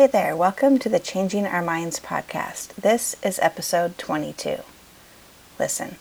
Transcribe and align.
Hey 0.00 0.06
there, 0.06 0.34
welcome 0.34 0.78
to 0.78 0.88
the 0.88 0.98
Changing 0.98 1.44
Our 1.44 1.60
Minds 1.60 2.00
podcast. 2.00 2.68
This 2.74 3.16
is 3.22 3.38
episode 3.42 3.98
22. 3.98 4.60
Listen, 5.58 5.96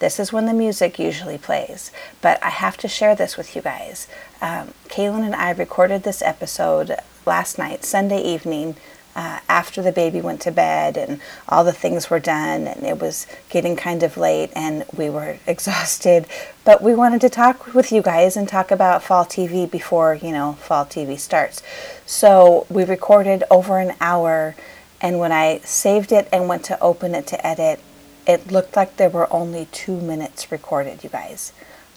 this 0.00 0.18
is 0.18 0.32
when 0.32 0.46
the 0.46 0.52
music 0.52 0.98
usually 0.98 1.38
plays, 1.38 1.92
but 2.20 2.42
I 2.42 2.48
have 2.48 2.76
to 2.78 2.88
share 2.88 3.14
this 3.14 3.36
with 3.36 3.54
you 3.54 3.62
guys. 3.62 4.08
Um, 4.42 4.74
Kaylin 4.88 5.24
and 5.24 5.36
I 5.36 5.52
recorded 5.52 6.02
this 6.02 6.20
episode 6.20 6.96
last 7.24 7.56
night, 7.56 7.84
Sunday 7.84 8.20
evening, 8.20 8.74
uh, 9.14 9.40
after 9.48 9.82
the 9.82 9.92
baby 9.92 10.20
went 10.20 10.40
to 10.42 10.50
bed 10.50 10.96
and 10.96 11.20
all 11.48 11.64
the 11.64 11.72
things 11.72 12.10
were 12.10 12.20
done 12.20 12.66
and 12.66 12.84
it 12.84 13.00
was 13.00 13.26
getting 13.48 13.76
kind 13.76 14.02
of 14.02 14.16
late 14.16 14.50
and 14.54 14.84
we 14.96 15.08
were 15.08 15.38
exhausted. 15.46 16.26
But 16.64 16.82
we 16.82 16.94
wanted 16.94 17.20
to 17.22 17.28
talk 17.28 17.74
with 17.74 17.92
you 17.92 18.02
guys 18.02 18.36
and 18.36 18.48
talk 18.48 18.70
about 18.70 19.02
fall 19.02 19.24
tv 19.24 19.70
before 19.70 20.14
you 20.14 20.32
know 20.32 20.54
fall 20.54 20.84
tv 20.84 21.18
starts. 21.18 21.62
So 22.06 22.66
we 22.68 22.84
recorded 22.84 23.44
over 23.50 23.78
an 23.78 23.94
hour 24.00 24.56
and 25.00 25.18
when 25.18 25.32
i 25.32 25.58
saved 25.58 26.12
it 26.12 26.28
and 26.32 26.48
went 26.48 26.64
to 26.64 26.80
open 26.80 27.14
it 27.14 27.26
to 27.26 27.46
edit 27.46 27.80
it 28.26 28.50
looked 28.50 28.76
like 28.76 28.96
there 28.96 29.10
were 29.10 29.32
only 29.32 29.66
two 29.70 30.00
minutes 30.00 30.50
recorded 30.50 31.04
you 31.04 31.10
guys. 31.10 31.52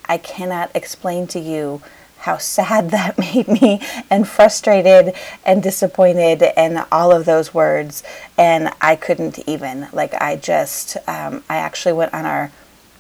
I 0.06 0.18
cannot 0.18 0.72
explain 0.74 1.28
to 1.28 1.40
you 1.40 1.82
how 2.28 2.38
sad 2.38 2.92
that 2.98 3.18
made 3.18 3.48
me 3.48 3.82
and 4.10 4.28
frustrated 4.28 5.16
and 5.46 5.64
disappointed 5.64 6.44
and 6.58 6.86
all 6.92 7.12
of 7.12 7.26
those 7.26 7.54
words. 7.54 8.04
And 8.38 8.70
i 8.82 8.96
couldn't 8.96 9.40
even 9.48 9.88
like 9.94 10.14
i 10.16 10.36
just 10.36 10.98
um, 11.08 11.44
i 11.50 11.56
actually 11.58 11.94
went 11.94 12.14
on 12.14 12.26
our 12.26 12.52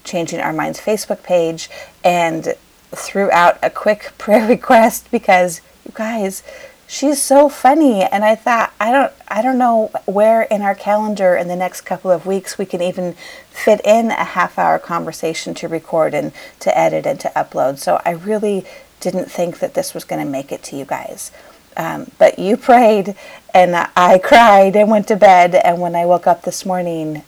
changing 0.03 0.40
our 0.40 0.53
minds 0.53 0.80
facebook 0.80 1.22
page 1.22 1.70
and 2.03 2.55
threw 2.91 3.30
out 3.31 3.59
a 3.62 3.70
quick 3.70 4.13
prayer 4.17 4.48
request 4.48 5.12
because 5.12 5.62
you 5.86 5.91
guys 5.94 6.41
she's 6.88 7.22
so 7.22 7.50
funny. 7.50 8.03
And 8.03 8.23
i 8.23 8.34
thought 8.34 8.73
i 8.80 8.91
don't 8.91 9.14
i 9.28 9.41
don't 9.41 9.58
know 9.58 9.91
where 10.05 10.44
in 10.44 10.62
our 10.62 10.75
calendar 10.75 11.36
in 11.36 11.50
the 11.50 11.55
next 11.55 11.81
couple 11.81 12.09
of 12.09 12.25
weeks 12.25 12.58
we 12.58 12.66
can 12.66 12.81
even 12.81 13.14
fit 13.50 13.81
in 13.83 14.09
a 14.09 14.23
half 14.23 14.58
hour 14.58 14.80
conversation 14.80 15.53
to 15.55 15.67
record 15.67 16.14
and 16.14 16.31
to 16.61 16.75
edit 16.78 17.05
and 17.05 17.20
to 17.20 17.30
upload. 17.36 17.78
So 17.78 18.02
i 18.05 18.11
really 18.11 18.66
didn't 19.09 19.31
think 19.31 19.59
that 19.59 19.73
this 19.73 19.94
was 19.94 20.03
going 20.03 20.23
to 20.23 20.30
make 20.30 20.52
it 20.52 20.61
to 20.63 20.75
you 20.75 20.83
guys. 20.83 21.31
Um, 21.77 22.11
but 22.17 22.38
you 22.38 22.58
prayed, 22.58 23.16
and 23.53 23.73
I 23.95 24.17
cried 24.17 24.75
and 24.75 24.89
went 24.89 25.08
to 25.08 25.16
bed. 25.16 25.55
And 25.55 25.80
when 25.80 25.95
I 25.95 26.05
woke 26.05 26.27
up 26.27 26.41
this 26.41 26.66
morning, 26.66 27.23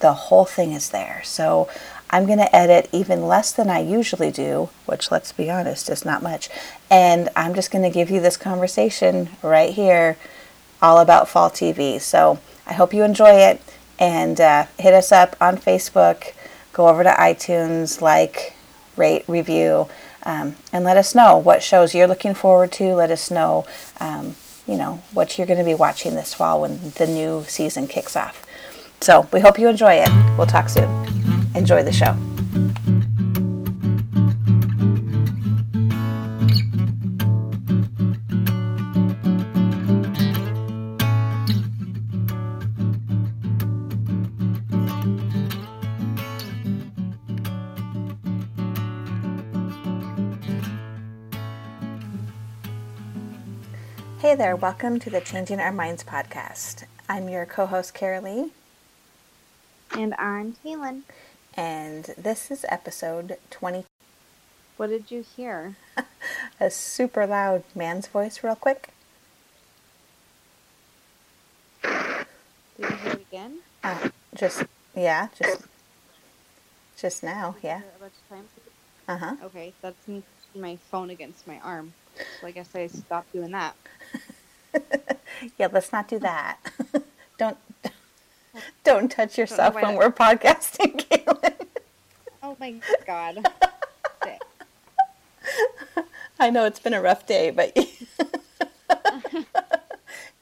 the 0.00 0.12
whole 0.12 0.44
thing 0.44 0.72
is 0.72 0.90
there. 0.90 1.22
So 1.24 1.70
I'm 2.10 2.26
going 2.26 2.38
to 2.38 2.54
edit 2.54 2.90
even 2.92 3.26
less 3.26 3.50
than 3.50 3.70
I 3.70 3.78
usually 3.78 4.30
do, 4.30 4.68
which, 4.84 5.10
let's 5.10 5.32
be 5.32 5.50
honest, 5.50 5.88
is 5.88 6.04
not 6.04 6.22
much. 6.22 6.50
And 6.90 7.30
I'm 7.34 7.54
just 7.54 7.70
going 7.70 7.84
to 7.84 7.90
give 7.90 8.10
you 8.10 8.20
this 8.20 8.36
conversation 8.36 9.30
right 9.42 9.72
here, 9.72 10.18
all 10.82 10.98
about 10.98 11.30
fall 11.30 11.48
TV. 11.48 11.98
So 11.98 12.40
I 12.66 12.74
hope 12.74 12.92
you 12.92 13.04
enjoy 13.04 13.36
it 13.36 13.62
and 13.98 14.38
uh, 14.38 14.66
hit 14.78 14.92
us 14.92 15.12
up 15.12 15.34
on 15.40 15.56
Facebook. 15.56 16.34
Go 16.74 16.88
over 16.88 17.02
to 17.02 17.10
iTunes, 17.10 18.02
like, 18.02 18.54
rate, 18.96 19.24
review 19.26 19.88
um, 20.26 20.56
and 20.72 20.84
let 20.84 20.96
us 20.96 21.14
know 21.14 21.38
what 21.38 21.62
shows 21.62 21.94
you're 21.94 22.08
looking 22.08 22.34
forward 22.34 22.72
to. 22.72 22.94
Let 22.94 23.12
us 23.12 23.30
know, 23.30 23.64
um, 24.00 24.34
you 24.66 24.76
know, 24.76 25.00
what 25.12 25.38
you're 25.38 25.46
going 25.46 25.60
to 25.60 25.64
be 25.64 25.74
watching 25.74 26.16
this 26.16 26.34
fall 26.34 26.60
when 26.60 26.90
the 26.90 27.06
new 27.06 27.44
season 27.46 27.86
kicks 27.86 28.16
off. 28.16 28.44
So 29.00 29.28
we 29.32 29.40
hope 29.40 29.58
you 29.58 29.68
enjoy 29.68 29.94
it. 29.94 30.10
We'll 30.36 30.48
talk 30.48 30.68
soon. 30.68 30.90
Enjoy 31.54 31.82
the 31.84 31.92
show. 31.92 32.16
Hey 54.26 54.34
there, 54.34 54.56
welcome 54.56 54.98
to 54.98 55.08
the 55.08 55.20
Changing 55.20 55.60
Our 55.60 55.70
Minds 55.70 56.02
podcast. 56.02 56.82
I'm 57.08 57.28
your 57.28 57.46
co 57.46 57.64
host, 57.64 57.94
Carolee. 57.94 58.50
And 59.96 60.14
I'm 60.14 60.56
Kaylin. 60.64 61.02
And 61.54 62.06
this 62.18 62.50
is 62.50 62.66
episode 62.68 63.36
20. 63.50 63.84
What 64.78 64.88
did 64.88 65.12
you 65.12 65.22
hear? 65.22 65.76
A 66.60 66.72
super 66.72 67.24
loud 67.24 67.62
man's 67.72 68.08
voice, 68.08 68.42
real 68.42 68.56
quick. 68.56 68.88
Did 71.84 72.26
you 72.80 72.88
hear 72.88 73.12
it 73.12 73.26
again? 73.30 73.58
Uh, 73.84 74.08
just, 74.34 74.64
yeah, 74.96 75.28
just, 75.38 75.62
just 76.96 77.22
now, 77.22 77.54
yeah. 77.62 77.82
Uh 79.06 79.18
huh. 79.18 79.36
Okay, 79.44 79.72
that's 79.80 80.08
me 80.08 80.24
my 80.56 80.76
phone 80.90 81.10
against 81.10 81.46
my 81.46 81.60
arm. 81.60 81.92
So 82.40 82.46
I 82.46 82.50
guess 82.50 82.74
I 82.74 82.86
stopped 82.86 83.32
doing 83.32 83.52
that. 83.52 83.76
yeah, 85.58 85.68
let's 85.72 85.92
not 85.92 86.08
do 86.08 86.18
that. 86.20 86.58
don't 87.38 87.58
don't 88.84 89.10
touch 89.10 89.38
yourself 89.38 89.74
don't 89.74 89.82
when 89.82 89.96
we're 89.96 90.10
podcasting, 90.10 90.96
Kaylin. 90.96 91.54
Oh 92.42 92.56
my 92.58 92.74
god. 93.06 93.46
I 96.38 96.50
know 96.50 96.66
it's 96.66 96.80
been 96.80 96.92
a 96.92 97.00
rough 97.00 97.26
day, 97.26 97.50
but 97.50 97.74
you, 97.74 97.86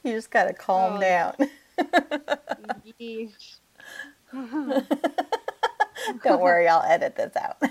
you 0.03 0.11
just 0.11 0.29
gotta 0.29 0.51
calm 0.51 0.97
oh. 0.97 0.99
down. 0.99 1.35
don't 6.21 6.41
worry, 6.41 6.67
I'll 6.67 6.83
edit 6.83 7.15
this 7.15 7.33
out. 7.37 7.61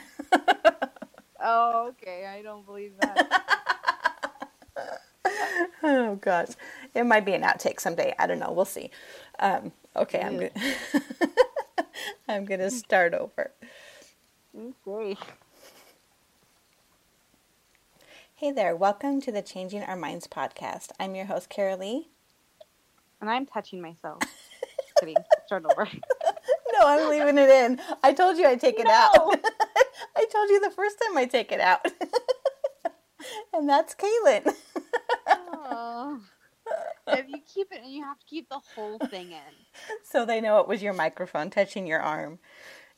oh, 1.43 1.89
okay. 1.91 2.25
I 2.27 2.41
don't 2.41 2.65
believe 2.65 2.93
that 3.01 3.61
oh 5.83 6.17
gosh, 6.21 6.49
it 6.95 7.05
might 7.05 7.25
be 7.25 7.35
an 7.35 7.43
outtake 7.43 7.81
someday. 7.81 8.15
I 8.19 8.27
don't 8.27 8.39
know. 8.39 8.53
We'll 8.53 8.65
see. 8.65 8.91
Um, 9.39 9.73
okay, 9.97 10.21
I'm 10.21 10.39
good. 10.39 10.53
I'm 12.29 12.45
gonna 12.45 12.71
start 12.71 13.15
over. 13.15 13.53
Okay. 14.57 15.17
Hey 18.35 18.51
there, 18.51 18.75
welcome 18.75 19.21
to 19.23 19.33
the 19.33 19.43
Changing 19.43 19.83
Our 19.83 19.97
Minds 19.97 20.27
podcast. 20.27 20.91
I'm 20.99 21.15
your 21.15 21.27
host, 21.27 21.51
Carolee. 21.51 22.07
And 23.21 23.31
I'm 23.31 23.47
touching 23.47 23.81
myself. 23.81 24.21
Kidding. 25.01 25.17
Start 25.47 25.65
over. 25.71 25.89
no, 26.73 26.81
I'm 26.83 27.09
leaving 27.09 27.39
it 27.39 27.49
in. 27.49 27.81
I 28.03 28.13
told 28.13 28.37
you 28.37 28.47
I'd 28.47 28.61
take 28.61 28.79
it 28.79 28.85
no. 28.85 28.91
out. 28.93 29.41
I 30.17 30.27
told 30.31 30.51
you 30.51 30.61
the 30.61 30.71
first 30.71 30.97
time 31.05 31.17
I 31.17 31.27
take 31.27 31.53
it 31.53 31.61
out. 31.61 31.87
And 33.53 33.69
that's 33.69 33.95
Kaylin. 33.95 34.55
if 37.09 37.29
you 37.29 37.39
keep 37.53 37.73
it, 37.73 37.81
and 37.83 37.93
you 37.93 38.03
have 38.03 38.19
to 38.19 38.27
keep 38.27 38.49
the 38.49 38.61
whole 38.75 38.99
thing 38.99 39.33
in. 39.33 39.39
So 40.05 40.25
they 40.25 40.41
know 40.41 40.59
it 40.59 40.69
was 40.69 40.83
your 40.83 40.93
microphone 40.93 41.51
touching 41.51 41.87
your 41.87 42.01
arm. 42.01 42.39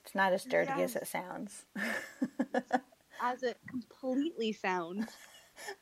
It's 0.04 0.14
not 0.14 0.32
as 0.32 0.44
dirty 0.44 0.82
as 0.82 0.94
it 0.94 1.06
sounds. 1.06 1.64
as 3.22 3.42
it 3.42 3.58
completely 3.66 4.52
sounds. 4.52 5.06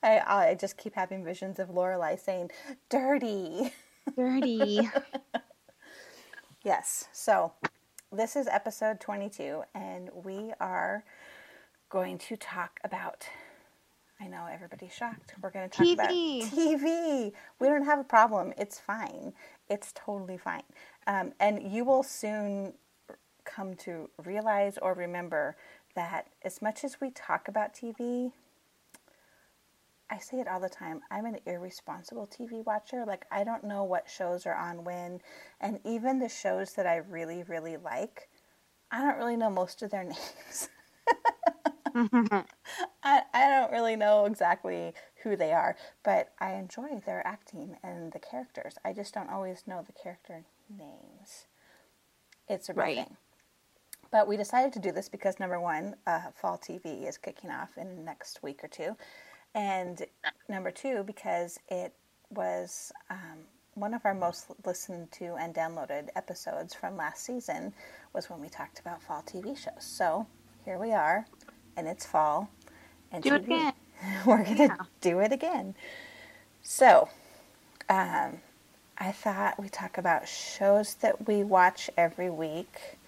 I 0.02 0.20
I 0.20 0.56
just 0.58 0.76
keep 0.76 0.94
having 0.94 1.24
visions 1.24 1.58
of 1.58 1.68
Lorelai 1.68 2.18
saying, 2.18 2.50
"Dirty, 2.88 3.72
dirty." 4.16 4.88
yes. 6.64 7.08
So 7.12 7.52
this 8.12 8.36
is 8.36 8.46
episode 8.46 9.00
twenty-two, 9.00 9.64
and 9.74 10.10
we 10.14 10.52
are 10.60 11.04
going 11.90 12.18
to 12.18 12.36
talk 12.36 12.80
about 12.84 13.26
I 14.24 14.28
know 14.28 14.46
everybody's 14.50 14.92
shocked. 14.94 15.34
We're 15.42 15.50
going 15.50 15.68
to 15.68 15.76
talk 15.76 15.86
TV. 15.86 15.94
about 15.94 16.10
TV. 16.10 17.32
We 17.58 17.68
don't 17.68 17.84
have 17.84 17.98
a 17.98 18.04
problem. 18.04 18.54
It's 18.56 18.80
fine. 18.80 19.34
It's 19.68 19.92
totally 19.94 20.38
fine. 20.38 20.62
Um, 21.06 21.32
and 21.40 21.70
you 21.70 21.84
will 21.84 22.02
soon 22.02 22.72
come 23.44 23.74
to 23.74 24.08
realize 24.24 24.78
or 24.78 24.94
remember 24.94 25.56
that 25.94 26.28
as 26.42 26.62
much 26.62 26.84
as 26.84 27.00
we 27.02 27.10
talk 27.10 27.48
about 27.48 27.74
TV, 27.74 28.32
I 30.08 30.18
say 30.18 30.40
it 30.40 30.48
all 30.48 30.60
the 30.60 30.70
time. 30.70 31.00
I'm 31.10 31.26
an 31.26 31.38
irresponsible 31.44 32.26
TV 32.26 32.64
watcher. 32.64 33.04
Like, 33.06 33.26
I 33.30 33.44
don't 33.44 33.64
know 33.64 33.84
what 33.84 34.08
shows 34.08 34.46
are 34.46 34.56
on 34.56 34.84
when. 34.84 35.20
And 35.60 35.80
even 35.84 36.18
the 36.18 36.30
shows 36.30 36.72
that 36.74 36.86
I 36.86 36.96
really, 36.96 37.42
really 37.42 37.76
like, 37.76 38.30
I 38.90 39.02
don't 39.02 39.18
really 39.18 39.36
know 39.36 39.50
most 39.50 39.82
of 39.82 39.90
their 39.90 40.04
names. 40.04 40.70
I, 43.02 43.22
I 43.32 43.48
don't 43.48 43.70
really 43.70 43.94
know 43.94 44.24
exactly 44.24 44.92
who 45.22 45.36
they 45.36 45.52
are, 45.52 45.76
but 46.02 46.32
I 46.40 46.54
enjoy 46.54 47.00
their 47.06 47.24
acting 47.26 47.76
and 47.82 48.12
the 48.12 48.18
characters. 48.18 48.74
I 48.84 48.92
just 48.92 49.14
don't 49.14 49.30
always 49.30 49.62
know 49.66 49.84
the 49.86 49.92
character 49.92 50.44
names. 50.68 51.46
It's 52.48 52.68
a 52.68 52.74
right. 52.74 52.96
thing. 52.96 53.16
But 54.10 54.28
we 54.28 54.36
decided 54.36 54.72
to 54.74 54.78
do 54.78 54.92
this 54.92 55.08
because 55.08 55.40
number 55.40 55.60
one, 55.60 55.96
uh, 56.06 56.30
fall 56.34 56.58
TV 56.58 57.08
is 57.08 57.16
kicking 57.16 57.50
off 57.50 57.76
in 57.76 57.96
the 57.96 58.02
next 58.02 58.42
week 58.42 58.62
or 58.62 58.68
two, 58.68 58.96
and 59.54 60.04
number 60.48 60.70
two 60.70 61.02
because 61.04 61.58
it 61.68 61.94
was 62.30 62.92
um, 63.10 63.38
one 63.74 63.94
of 63.94 64.04
our 64.04 64.14
most 64.14 64.46
listened 64.64 65.10
to 65.12 65.34
and 65.34 65.54
downloaded 65.54 66.08
episodes 66.16 66.74
from 66.74 66.96
last 66.96 67.24
season 67.24 67.72
was 68.12 68.30
when 68.30 68.40
we 68.40 68.48
talked 68.48 68.78
about 68.78 69.02
fall 69.02 69.22
TV 69.26 69.56
shows. 69.56 69.72
So 69.80 70.26
here 70.64 70.78
we 70.78 70.92
are, 70.92 71.26
and 71.76 71.88
it's 71.88 72.06
fall. 72.06 72.50
And 73.12 73.22
Do 73.22 73.30
TV, 73.30 73.34
it 73.34 73.44
again. 73.44 73.72
We're 74.26 74.44
gonna 74.44 74.68
Yeah. 74.68 74.76
do 75.00 75.20
it 75.20 75.32
again. 75.32 75.74
So, 76.62 77.08
um, 77.88 78.38
I 78.98 79.12
thought 79.12 79.60
we 79.60 79.68
talk 79.68 79.98
about 79.98 80.28
shows 80.28 80.94
that 80.96 81.26
we 81.28 81.42
watch 81.44 81.90
every 81.96 82.30
week, 82.30 82.98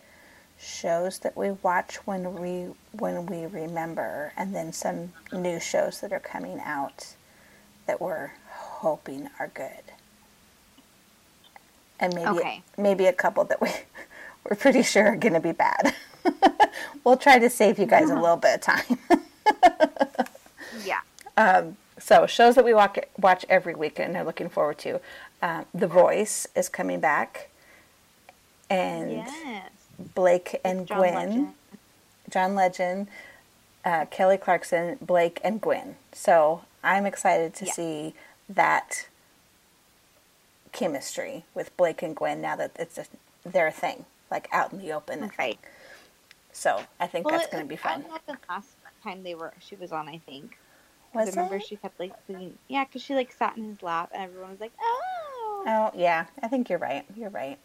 shows 0.59 1.19
that 1.21 1.37
we 1.37 1.53
watch 1.53 1.97
when 2.07 2.35
we 2.41 2.75
when 2.93 3.27
we 3.27 3.47
remember, 3.47 4.33
and 4.37 4.55
then 4.55 4.73
some 4.73 5.13
new 5.33 5.61
shows 5.61 6.01
that 6.01 6.13
are 6.13 6.21
coming 6.21 6.61
out 6.65 7.15
that 7.87 8.01
we're 8.01 8.33
hoping 8.51 9.31
are 9.39 9.49
good. 9.49 9.93
And 12.01 12.15
maybe 12.15 12.33
Okay. 12.33 12.63
maybe 12.77 13.07
a 13.07 13.13
couple 13.13 13.45
that 13.45 13.61
we 13.61 13.71
we're 14.45 14.57
pretty 14.57 14.83
sure 14.83 15.09
are 15.09 15.17
going 15.17 15.35
to 15.35 15.41
be 15.41 15.53
bad. 15.53 15.95
we'll 17.05 17.17
try 17.17 17.39
to 17.39 17.49
save 17.51 17.79
you 17.79 17.87
guys 17.87 18.11
a 18.11 18.15
little 18.15 18.37
bit 18.37 18.55
of 18.57 18.61
time. 18.61 18.99
Yeah. 20.85 21.01
So 21.99 22.27
shows 22.27 22.55
that 22.57 22.65
we 22.65 22.75
walk, 22.75 22.99
watch 23.19 23.47
every 23.49 23.75
week 23.75 23.99
and 23.99 24.15
are 24.17 24.23
looking 24.25 24.49
forward 24.51 24.79
to. 24.79 25.01
Um, 25.43 25.65
the 25.75 25.87
Voice 25.87 26.47
is 26.55 26.69
coming 26.69 27.01
back, 27.01 27.49
and 28.69 29.11
Yes. 29.11 29.71
Blake 30.15 30.61
and 30.63 30.87
John 30.87 30.99
Gwen, 30.99 31.15
Legend. 31.15 31.55
John 32.31 32.55
Legend, 32.55 33.09
uh, 33.85 34.05
Kelly 34.07 34.37
Clarkson, 34.37 34.99
Blake 35.01 35.41
and 35.43 35.61
Gwen. 35.61 35.97
So 36.13 36.63
I'm 36.85 37.07
excited 37.07 37.55
to 37.55 37.65
Yeah. 37.65 37.73
see 37.73 38.15
that 38.49 39.07
chemistry 40.73 41.45
with 41.55 41.75
Blake 41.77 42.03
and 42.03 42.15
Gwen 42.15 42.41
now 42.41 42.57
that 42.57 42.73
it's 42.79 42.99
a, 42.99 43.07
their 43.45 43.71
thing, 43.71 44.05
like 44.31 44.49
out 44.53 44.73
in 44.73 44.79
the 44.81 44.93
open. 44.93 45.33
Right. 45.39 45.59
So 46.57 46.83
I 46.99 47.07
think 47.07 47.29
that's 47.29 47.49
going 47.49 47.65
to 47.65 47.69
be 47.69 47.77
fun. 47.77 48.03
happened 48.03 48.39
last 48.49 48.77
time 49.05 49.23
they 49.23 49.35
were 49.35 49.53
she 49.61 49.77
was 49.77 49.93
on, 49.93 50.09
I 50.09 50.19
think. 50.25 50.57
Was 51.13 51.29
I 51.29 51.31
remember 51.33 51.57
it? 51.57 51.67
she 51.67 51.77
kept 51.77 52.01
like 52.01 52.15
singing, 52.27 52.55
yeah, 52.69 52.85
because 52.85 53.03
she 53.03 53.15
like 53.15 53.31
sat 53.31 53.59
in 53.59 53.65
his 53.65 53.83
lap 53.83 54.11
and 54.15 54.23
everyone 54.23 54.53
was 54.53 54.61
like, 54.61 54.73
oh. 54.81 55.65
Oh 55.67 55.91
yeah, 55.95 56.25
I 56.43 56.49
think 56.49 56.71
you're 56.71 56.79
right. 56.79 57.05
You're 57.15 57.29
right. 57.29 57.59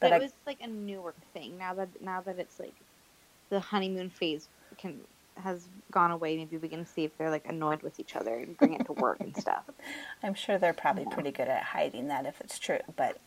But, 0.00 0.10
But 0.10 0.12
I- 0.14 0.16
it 0.16 0.22
was 0.22 0.32
like 0.46 0.60
a 0.60 0.66
newer 0.66 1.14
thing. 1.32 1.56
Now 1.58 1.74
that 1.74 2.02
now 2.02 2.20
that 2.22 2.40
it's 2.40 2.58
like 2.58 2.74
the 3.50 3.60
honeymoon 3.60 4.10
phase 4.10 4.48
can 4.78 4.98
has 5.36 5.68
gone 5.92 6.10
away, 6.10 6.36
maybe 6.36 6.56
we 6.56 6.68
can 6.68 6.84
see 6.84 7.04
if 7.04 7.16
they're 7.16 7.30
like 7.30 7.48
annoyed 7.48 7.82
with 7.82 8.00
each 8.00 8.16
other 8.16 8.34
and 8.36 8.56
bring 8.58 8.74
it 8.74 8.84
to 8.86 8.92
work 8.94 9.20
and 9.20 9.36
stuff. 9.36 9.62
I'm 10.24 10.34
sure 10.34 10.58
they're 10.58 10.72
probably 10.72 11.04
Yeah. 11.04 11.14
pretty 11.14 11.30
good 11.30 11.48
at 11.48 11.62
hiding 11.62 12.08
that 12.08 12.26
if 12.26 12.40
it's 12.40 12.58
true, 12.58 12.80
but 12.96 13.18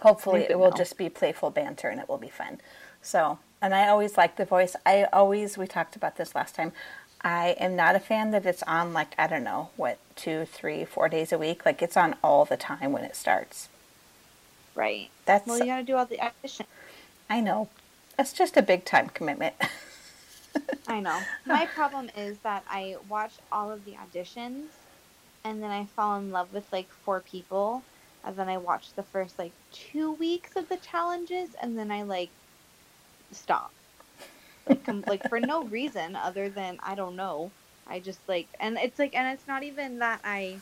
hopefully 0.00 0.42
it 0.50 0.58
will 0.58 0.70
no. 0.70 0.76
just 0.76 0.98
be 0.98 1.08
playful 1.08 1.50
banter 1.50 1.88
and 1.88 2.00
it 2.00 2.08
will 2.08 2.18
be 2.18 2.28
fun. 2.28 2.60
So, 3.00 3.38
and 3.60 3.74
I 3.74 3.88
always 3.88 4.16
like 4.16 4.36
the 4.36 4.44
voice. 4.44 4.76
I 4.84 5.04
always, 5.12 5.56
we 5.56 5.66
talked 5.66 5.96
about 5.96 6.16
this 6.16 6.34
last 6.34 6.54
time. 6.54 6.72
I 7.22 7.56
am 7.58 7.74
not 7.74 7.96
a 7.96 8.00
fan 8.00 8.30
that 8.32 8.46
it's 8.46 8.62
on 8.64 8.92
like, 8.92 9.14
I 9.18 9.26
don't 9.26 9.44
know, 9.44 9.70
what, 9.76 9.98
two, 10.14 10.44
three, 10.44 10.84
four 10.84 11.08
days 11.08 11.32
a 11.32 11.38
week. 11.38 11.64
Like 11.64 11.82
it's 11.82 11.96
on 11.96 12.14
all 12.22 12.44
the 12.44 12.56
time 12.56 12.92
when 12.92 13.04
it 13.04 13.16
starts. 13.16 13.68
Right. 14.74 15.10
That's, 15.24 15.46
Well, 15.46 15.58
you 15.58 15.66
got 15.66 15.78
to 15.78 15.82
do 15.82 15.96
all 15.96 16.06
the 16.06 16.20
audition. 16.20 16.66
I 17.28 17.40
know. 17.40 17.68
It's 18.18 18.32
just 18.32 18.56
a 18.56 18.62
big 18.62 18.84
time 18.84 19.08
commitment. 19.08 19.54
I 20.86 21.00
know. 21.00 21.20
My 21.46 21.66
problem 21.66 22.10
is 22.16 22.38
that 22.38 22.64
I 22.68 22.96
watch 23.08 23.32
all 23.50 23.70
of 23.70 23.84
the 23.84 23.92
auditions 23.92 24.66
and 25.44 25.62
then 25.62 25.70
I 25.70 25.84
fall 25.84 26.18
in 26.18 26.30
love 26.30 26.52
with 26.52 26.70
like 26.72 26.88
four 27.04 27.20
people 27.20 27.82
and 28.24 28.36
then 28.36 28.48
I 28.48 28.58
watch 28.58 28.92
the 28.94 29.02
first 29.02 29.38
like 29.38 29.52
two 29.72 30.12
weeks 30.12 30.56
of 30.56 30.68
the 30.68 30.76
challenges 30.76 31.50
and 31.60 31.78
then 31.78 31.90
I 31.90 32.02
like 32.02 32.30
stop. 33.32 33.72
Like, 34.68 34.84
com- 34.84 35.04
like 35.06 35.28
for 35.28 35.40
no 35.40 35.64
reason 35.64 36.16
other 36.16 36.48
than 36.48 36.78
I 36.82 36.94
don't 36.94 37.16
know. 37.16 37.50
I 37.88 38.00
just 38.00 38.18
like, 38.26 38.48
and 38.58 38.76
it's 38.78 38.98
like, 38.98 39.14
and 39.14 39.32
it's 39.32 39.46
not 39.46 39.62
even 39.62 40.00
that 40.00 40.20
I, 40.24 40.56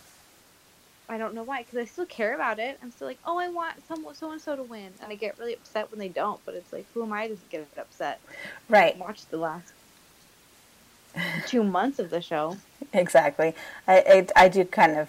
I 1.08 1.16
don't 1.16 1.34
know 1.34 1.42
why, 1.42 1.62
because 1.62 1.78
I 1.78 1.86
still 1.86 2.04
care 2.04 2.34
about 2.34 2.58
it. 2.58 2.78
I'm 2.82 2.90
still 2.90 3.06
like, 3.06 3.18
oh, 3.26 3.38
I 3.38 3.48
want 3.48 3.86
some 3.88 4.06
so 4.12 4.30
and 4.30 4.40
so 4.40 4.56
to 4.56 4.62
win, 4.62 4.92
and 5.02 5.10
I 5.10 5.14
get 5.14 5.38
really 5.38 5.54
upset 5.54 5.90
when 5.90 5.98
they 5.98 6.08
don't. 6.08 6.38
But 6.44 6.54
it's 6.54 6.72
like, 6.72 6.84
who 6.92 7.02
am 7.02 7.12
I 7.12 7.28
to 7.28 7.38
get 7.50 7.66
upset? 7.78 8.20
right. 8.68 8.96
watched 8.98 9.30
the 9.30 9.38
last 9.38 9.72
two 11.46 11.64
months 11.64 11.98
of 11.98 12.10
the 12.10 12.20
show. 12.20 12.58
Exactly. 12.92 13.54
I, 13.88 14.26
I, 14.36 14.44
I 14.44 14.48
do 14.48 14.64
kind 14.64 14.96
of 14.98 15.08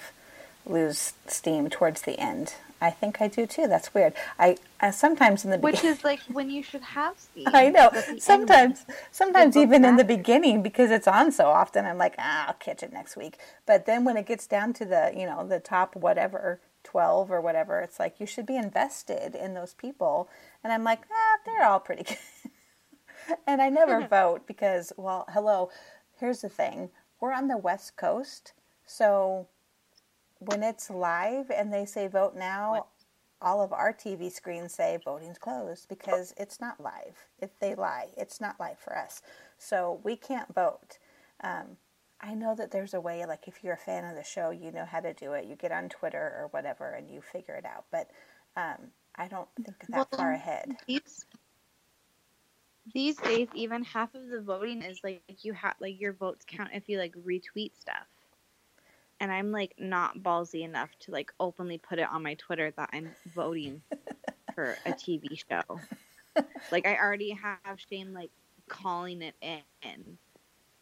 lose 0.65 1.13
steam 1.27 1.69
towards 1.69 2.03
the 2.03 2.19
end. 2.19 2.53
I 2.85 2.91
think 2.91 3.19
I 3.21 3.27
do 3.27 3.47
too. 3.47 3.67
That's 3.67 3.93
weird. 3.93 4.13
I, 4.37 4.57
I 4.79 4.91
sometimes 4.91 5.43
in 5.43 5.51
the 5.51 5.57
Which 5.57 5.83
is 5.83 6.03
like 6.03 6.19
when 6.31 6.49
you 6.49 6.61
should 6.61 6.81
have. 6.81 7.15
I 7.47 7.69
know. 7.69 7.89
But 7.91 8.05
the 8.05 8.11
end- 8.11 8.21
Sometimes, 8.21 8.85
sometimes 9.11 9.57
even 9.57 9.83
in 9.83 9.95
the 9.97 10.03
beginning, 10.03 10.61
because 10.61 10.91
it's 10.91 11.07
on 11.07 11.31
so 11.31 11.47
often, 11.47 11.85
I'm 11.85 11.97
like, 11.97 12.15
ah, 12.19 12.47
I'll 12.47 12.53
catch 12.53 12.83
it 12.83 12.93
next 12.93 13.17
week. 13.17 13.39
But 13.65 13.85
then 13.87 14.05
when 14.05 14.17
it 14.17 14.27
gets 14.27 14.45
down 14.45 14.73
to 14.73 14.85
the, 14.85 15.11
you 15.17 15.25
know, 15.25 15.47
the 15.47 15.59
top 15.59 15.95
whatever, 15.95 16.59
12 16.83 17.31
or 17.31 17.41
whatever, 17.41 17.81
it's 17.81 17.99
like 17.99 18.19
you 18.19 18.27
should 18.27 18.45
be 18.45 18.55
invested 18.55 19.33
in 19.33 19.55
those 19.55 19.73
people. 19.73 20.29
And 20.63 20.71
I'm 20.71 20.83
like, 20.83 21.01
ah, 21.11 21.37
they're 21.45 21.67
all 21.67 21.79
pretty 21.79 22.03
good. 22.07 22.17
and 23.47 23.61
I 23.61 23.69
never 23.69 24.07
vote 24.19 24.45
because, 24.45 24.93
well, 24.95 25.25
hello, 25.33 25.71
here's 26.19 26.41
the 26.41 26.49
thing 26.49 26.91
we're 27.19 27.33
on 27.33 27.47
the 27.47 27.57
West 27.57 27.95
Coast. 27.97 28.53
So 28.85 29.47
when 30.39 30.63
it's 30.63 30.89
live 30.89 31.49
and 31.51 31.73
they 31.73 31.85
say 31.85 32.07
vote 32.07 32.35
now, 32.35 32.71
What? 32.71 32.87
all 33.41 33.61
of 33.61 33.73
our 33.73 33.93
TV 33.93 34.31
screens 34.31 34.73
say 34.73 34.97
voting's 35.03 35.37
closed 35.37 35.87
because 35.89 36.33
it's 36.37 36.59
not 36.61 36.79
live. 36.81 37.27
If 37.39 37.59
they 37.59 37.75
lie, 37.75 38.09
it's 38.17 38.41
not 38.41 38.59
live 38.59 38.79
for 38.79 38.97
us. 38.97 39.21
So 39.57 39.99
we 40.03 40.15
can't 40.15 40.53
vote. 40.53 40.99
Um, 41.43 41.77
I 42.21 42.33
know 42.33 42.55
that 42.55 42.71
there's 42.71 42.93
a 42.93 43.01
way, 43.01 43.25
like 43.25 43.47
if 43.47 43.63
you're 43.63 43.73
a 43.73 43.77
fan 43.77 44.05
of 44.05 44.15
the 44.15 44.23
show, 44.23 44.49
you 44.51 44.71
know 44.71 44.85
how 44.85 45.01
to 45.01 45.13
do 45.13 45.33
it. 45.33 45.45
You 45.45 45.55
get 45.55 45.71
on 45.71 45.89
Twitter 45.89 46.17
or 46.39 46.47
whatever 46.51 46.91
and 46.91 47.09
you 47.09 47.21
figure 47.21 47.55
it 47.55 47.65
out. 47.65 47.85
But 47.91 48.09
um, 48.55 48.91
I 49.15 49.27
don't 49.27 49.49
think 49.63 49.77
that 49.91 50.07
Well, 50.09 50.09
far 50.15 50.31
ahead. 50.33 50.77
These 50.87 51.25
these 52.93 53.17
days, 53.17 53.47
even 53.53 53.83
half 53.83 54.13
of 54.15 54.27
the 54.27 54.41
voting 54.41 54.81
is 54.81 55.01
like 55.03 55.23
you 55.43 55.53
have 55.53 55.75
like 55.79 55.99
your 55.99 56.13
votes 56.13 56.45
count 56.47 56.71
if 56.73 56.87
you 56.89 56.97
like 56.99 57.13
retweet 57.15 57.75
stuff. 57.79 58.07
And 59.19 59.31
I'm 59.31 59.51
like 59.51 59.73
not 59.77 60.19
ballsy 60.19 60.63
enough 60.63 60.89
to 61.01 61.11
like 61.11 61.31
openly 61.39 61.77
put 61.77 61.99
it 61.99 62.09
on 62.09 62.23
my 62.23 62.33
Twitter 62.35 62.71
that 62.77 62.89
I'm 62.93 63.09
voting 63.33 63.81
for 64.53 64.77
a 64.85 64.91
TV 64.91 65.39
show. 65.49 65.79
Like 66.69 66.85
I 66.85 66.97
already 66.97 67.31
have 67.31 67.79
Shane 67.89 68.13
like 68.13 68.29
calling 68.67 69.21
it 69.21 69.35
in. 69.41 70.17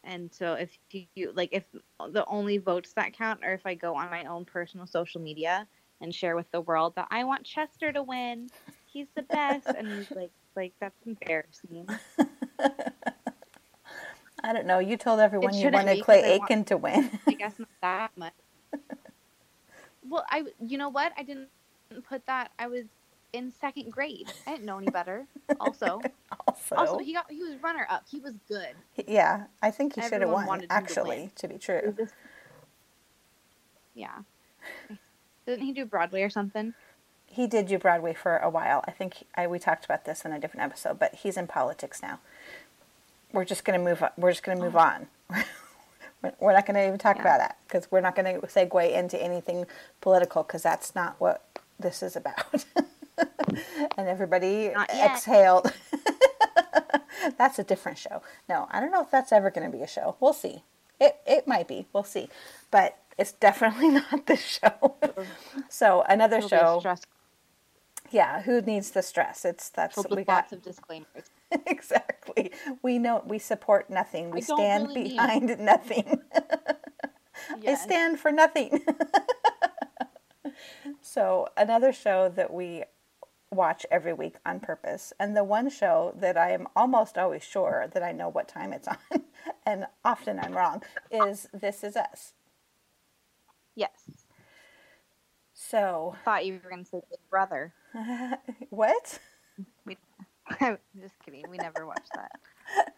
And 0.03 0.34
so 0.34 0.53
if 0.53 0.75
you 1.13 1.31
like 1.36 1.50
if 1.51 1.63
the 2.10 2.25
only 2.25 2.58
votes 2.58 2.93
that 2.93 3.13
count 3.13 3.41
are 3.43 3.53
if 3.53 3.65
I 3.65 3.75
go 3.75 3.96
on 3.96 4.10
my 4.10 4.25
own 4.25 4.46
personal 4.46 4.88
social 4.88 5.22
media 5.22 5.67
and 6.01 6.13
share 6.13 6.36
with 6.36 6.50
the 6.51 6.62
world 6.62 6.93
that 6.96 7.08
I 7.12 7.24
want 7.24 7.43
Chester 7.43 7.91
to 7.91 8.01
win. 8.01 8.50
He's 8.88 9.08
the 9.15 9.22
best 9.24 9.67
and 9.67 9.88
he's 9.88 10.12
like 10.12 10.31
like 10.55 10.74
that's 10.79 11.00
embarrassing. 11.05 11.88
I 14.43 14.51
don't 14.53 14.65
know. 14.65 14.79
You 14.79 14.97
told 14.97 15.19
everyone 15.19 15.53
you 15.53 15.69
wanted 15.71 16.03
Clay 16.03 16.23
I 16.23 16.38
want- 16.38 16.51
Aiken 16.51 16.65
to 16.65 16.77
win. 16.77 17.19
I 17.27 17.33
guess 17.33 17.57
not 17.59 17.69
that 17.81 18.12
much. 18.17 18.33
Well, 20.09 20.25
I 20.29 20.43
you 20.59 20.77
know 20.77 20.89
what? 20.89 21.13
I 21.17 21.23
didn't 21.23 21.47
put 22.09 22.25
that. 22.25 22.51
I 22.59 22.67
was 22.67 22.83
in 23.31 23.51
second 23.51 23.89
grade. 23.91 24.27
I 24.45 24.51
didn't 24.51 24.65
know 24.65 24.77
any 24.77 24.89
better. 24.91 25.25
Also, 25.62 26.01
also, 26.47 26.75
also 26.75 26.97
he 26.97 27.13
got 27.13 27.31
he 27.31 27.41
was 27.41 27.53
runner 27.63 27.88
up. 27.89 28.03
He 28.12 28.19
was 28.19 28.33
good. 28.50 28.75
yeah, 29.07 29.45
I 29.62 29.71
think 29.71 29.95
he 29.95 30.01
should 30.01 30.19
have 30.21 30.29
won, 30.29 30.59
him 30.59 30.67
to 30.67 30.73
actually, 30.73 31.31
to 31.38 31.47
be 31.47 31.57
true. 31.57 31.95
just- 31.97 32.13
yeah. 33.95 34.19
Didn't 35.45 35.65
he 35.65 35.71
do 35.71 35.85
Broadway 35.85 36.21
or 36.21 36.29
something? 36.29 36.73
He 37.25 37.47
did 37.47 37.67
do 37.67 37.77
Broadway 37.79 38.13
for 38.13 38.38
a 38.38 38.50
while. 38.50 38.83
I 38.88 38.91
think 38.91 39.23
I, 39.35 39.47
we 39.47 39.57
talked 39.57 39.85
about 39.85 40.05
this 40.05 40.25
in 40.25 40.31
a 40.33 40.39
different 40.39 40.63
episode, 40.65 41.00
but 41.00 41.15
he's 41.15 41.38
in 41.38 41.47
politics 41.47 42.01
now. 42.01 42.19
We're 43.34 43.46
just 43.46 43.66
going 43.66 43.78
to 43.80 43.84
move. 43.84 44.02
on- 44.02 44.12
We're 44.18 44.32
just 44.32 44.44
going 44.44 44.58
to 44.58 44.63
move 44.63 44.75
oh. 44.75 44.80
on. 44.80 45.08
We're- 46.40 46.54
not 46.54 46.66
going 46.66 46.75
to 46.75 46.88
even 46.88 47.00
talk 47.00 47.18
Yeah. 47.18 47.22
about 47.24 47.40
that 47.40 47.58
because 47.68 47.92
we're 47.92 48.00
not 48.00 48.16
going 48.16 48.40
to 48.40 48.48
segue 48.48 48.94
into 48.94 49.22
anything 49.22 49.66
political 50.00 50.44
because 50.44 50.63
that's 50.63 50.96
not 50.96 51.20
what 51.20 51.44
this 51.78 52.02
is 52.02 52.16
about. 52.16 52.63
and 53.98 54.08
everybody 54.08 54.68
exhaled. 54.90 55.74
that's 57.38 57.60
a 57.60 57.63
different 57.63 57.98
show. 57.98 58.22
No, 58.48 58.68
I 58.72 58.80
don't 58.80 58.92
know 58.92 59.02
if 59.02 59.12
that's 59.12 59.34
ever 59.34 59.50
going 59.52 59.70
to 59.70 59.75
be 59.78 59.84
a 59.84 59.88
show. 59.88 60.16
We'll 60.22 60.32
see. 60.34 60.63
It 61.00 61.18
it 61.28 61.48
might 61.48 61.68
be. 61.68 61.88
We'll 61.92 62.04
see. 62.04 62.30
But 62.72 62.98
it's 63.18 63.34
definitely 63.34 63.90
not 63.90 64.25
this 64.28 64.42
show. 64.62 64.96
so 65.70 66.04
another 66.08 66.38
It'll 66.38 66.50
show. 66.50 66.80
stress. 66.80 67.02
Yeah, 68.12 68.44
who 68.44 68.62
needs 68.62 68.92
the 68.92 69.02
stress? 69.02 69.44
It's 69.44 69.70
that's 69.70 69.98
we 70.10 70.24
got 70.24 70.28
lots 70.28 70.54
of 70.54 70.62
disclaimers. 70.63 71.32
exactly. 71.67 72.51
We 72.81 73.00
know 73.00 73.24
we 73.25 73.39
support 73.39 73.89
nothing. 73.89 74.31
We 74.31 74.41
stand 74.41 74.88
really 74.88 75.10
behind 75.10 75.57
nothing. 75.60 76.19
I 77.65 77.75
stand 77.75 78.19
for 78.19 78.31
nothing. 78.31 78.86
So, 81.01 81.48
another 81.57 81.91
show 81.91 82.29
that 82.29 82.51
we 82.53 82.83
watch 83.51 83.86
every 83.91 84.13
week 84.13 84.36
on 84.45 84.60
purpose, 84.60 85.13
and 85.19 85.36
the 85.36 85.43
one 85.43 85.69
show 85.69 86.13
that 86.17 86.38
I 86.38 86.51
am 86.51 86.67
almost 86.75 87.17
always 87.17 87.43
sure 87.43 87.88
that 87.93 88.01
I 88.01 88.12
know 88.12 88.29
what 88.29 88.48
time 88.48 88.74
it's 88.74 88.88
on, 88.88 88.98
and 89.65 89.86
often 90.03 90.39
I'm 90.39 90.53
wrong, 90.53 90.81
is 91.12 91.48
This 91.53 91.83
Is 91.83 91.95
Us. 91.95 92.33
Yes. 93.75 94.25
So, 95.53 96.15
Thought 96.25 96.45
you 96.45 96.60
were 96.63 96.69
gonna 96.69 96.86
say 96.86 97.01
Big 97.10 97.19
Brother. 97.29 97.74
what? 98.69 99.19
We, 99.86 99.98
I'm 100.62 100.77
just 101.00 101.15
kidding. 101.25 101.43
We 101.50 101.57
never 101.57 101.85
watched 101.85 102.12
that. 102.15 102.31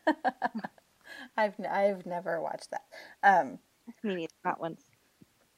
I've 1.37 1.55
I've 1.69 2.05
never 2.05 2.41
watched 2.41 2.71
that. 2.71 2.85
Um, 3.23 3.59
Me 4.03 4.15
neither. 4.15 4.33
Not 4.43 4.59
once. 4.59 4.81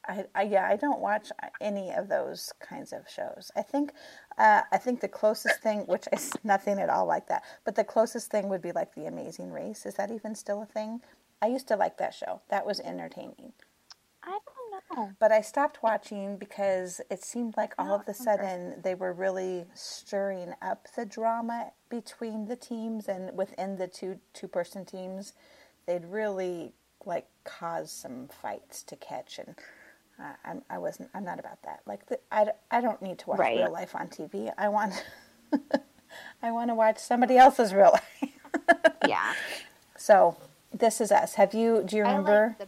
I, 0.07 0.25
I 0.35 0.43
yeah, 0.43 0.67
I 0.67 0.75
don't 0.77 0.99
watch 0.99 1.29
any 1.61 1.91
of 1.91 2.07
those 2.09 2.53
kinds 2.61 2.93
of 2.93 3.09
shows. 3.09 3.51
I 3.55 3.61
think 3.61 3.91
uh, 4.37 4.61
I 4.71 4.77
think 4.77 5.01
the 5.01 5.07
closest 5.07 5.61
thing, 5.61 5.81
which 5.81 6.05
is 6.13 6.33
nothing 6.43 6.79
at 6.79 6.89
all 6.89 7.05
like 7.05 7.27
that, 7.27 7.43
but 7.65 7.75
the 7.75 7.83
closest 7.83 8.31
thing 8.31 8.49
would 8.49 8.61
be 8.61 8.71
like 8.71 8.95
The 8.95 9.05
Amazing 9.05 9.51
Race. 9.51 9.85
Is 9.85 9.95
that 9.95 10.11
even 10.11 10.35
still 10.35 10.61
a 10.61 10.65
thing? 10.65 11.01
I 11.41 11.47
used 11.47 11.67
to 11.69 11.75
like 11.75 11.97
that 11.97 12.13
show. 12.13 12.41
That 12.49 12.65
was 12.65 12.79
entertaining. 12.79 13.53
I 14.23 14.39
don't. 14.95 15.17
But 15.19 15.31
I 15.31 15.41
stopped 15.41 15.83
watching 15.83 16.37
because 16.37 17.01
it 17.09 17.23
seemed 17.23 17.55
like 17.57 17.73
all 17.77 17.95
of 17.95 18.07
a 18.07 18.13
sudden 18.13 18.81
they 18.83 18.95
were 18.95 19.13
really 19.13 19.65
stirring 19.73 20.53
up 20.61 20.87
the 20.95 21.05
drama 21.05 21.71
between 21.89 22.45
the 22.47 22.55
teams 22.55 23.07
and 23.07 23.35
within 23.37 23.77
the 23.77 23.87
two 23.87 24.19
two 24.33 24.47
person 24.47 24.85
teams. 24.85 25.33
They'd 25.85 26.05
really 26.05 26.73
like 27.05 27.27
cause 27.43 27.91
some 27.91 28.27
fights 28.27 28.83
to 28.83 28.95
catch 28.95 29.39
and. 29.39 29.55
Uh, 30.19 30.33
I'm, 30.43 30.61
I 30.67 30.79
wasn't. 30.79 31.11
I'm 31.13 31.23
not 31.23 31.37
about 31.39 31.61
that. 31.61 31.81
Like, 31.85 32.07
the, 32.07 32.19
I, 32.31 32.47
I 32.71 32.81
don't 32.81 32.99
need 33.03 33.19
to 33.19 33.29
watch 33.29 33.37
Right. 33.39 33.57
real 33.59 33.71
life 33.71 33.95
on 33.95 34.07
TV. 34.07 34.51
I 34.57 34.67
want, 34.67 35.05
I 36.41 36.51
want 36.51 36.71
to 36.71 36.73
watch 36.73 36.97
somebody 36.97 37.37
else's 37.37 37.71
real 37.71 37.91
life. 37.93 38.31
Yeah. 39.07 39.33
So, 39.99 40.37
this 40.73 40.99
is 41.01 41.11
us. 41.11 41.35
Have 41.35 41.53
you? 41.53 41.83
Do 41.85 41.97
you 41.97 42.03
I 42.03 42.09
remember? 42.09 42.47
like 42.47 42.57
The 42.57 42.65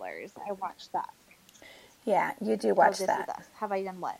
Bachelors. 0.00 0.32
I 0.48 0.52
watched 0.52 0.92
that. 0.92 1.10
Yeah, 2.08 2.32
you 2.40 2.56
do 2.56 2.70
Oh, 2.70 2.74
watch 2.74 2.92
This 2.92 3.00
Is 3.02 3.06
that. 3.06 3.28
Us. 3.28 3.44
Have 3.60 3.70
I 3.72 3.82
done 3.82 4.00
what? 4.00 4.18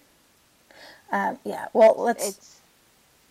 Um, 1.10 1.38
yeah. 1.44 1.66
Well, 1.72 1.94
let's. 1.98 2.28
It's 2.28 2.60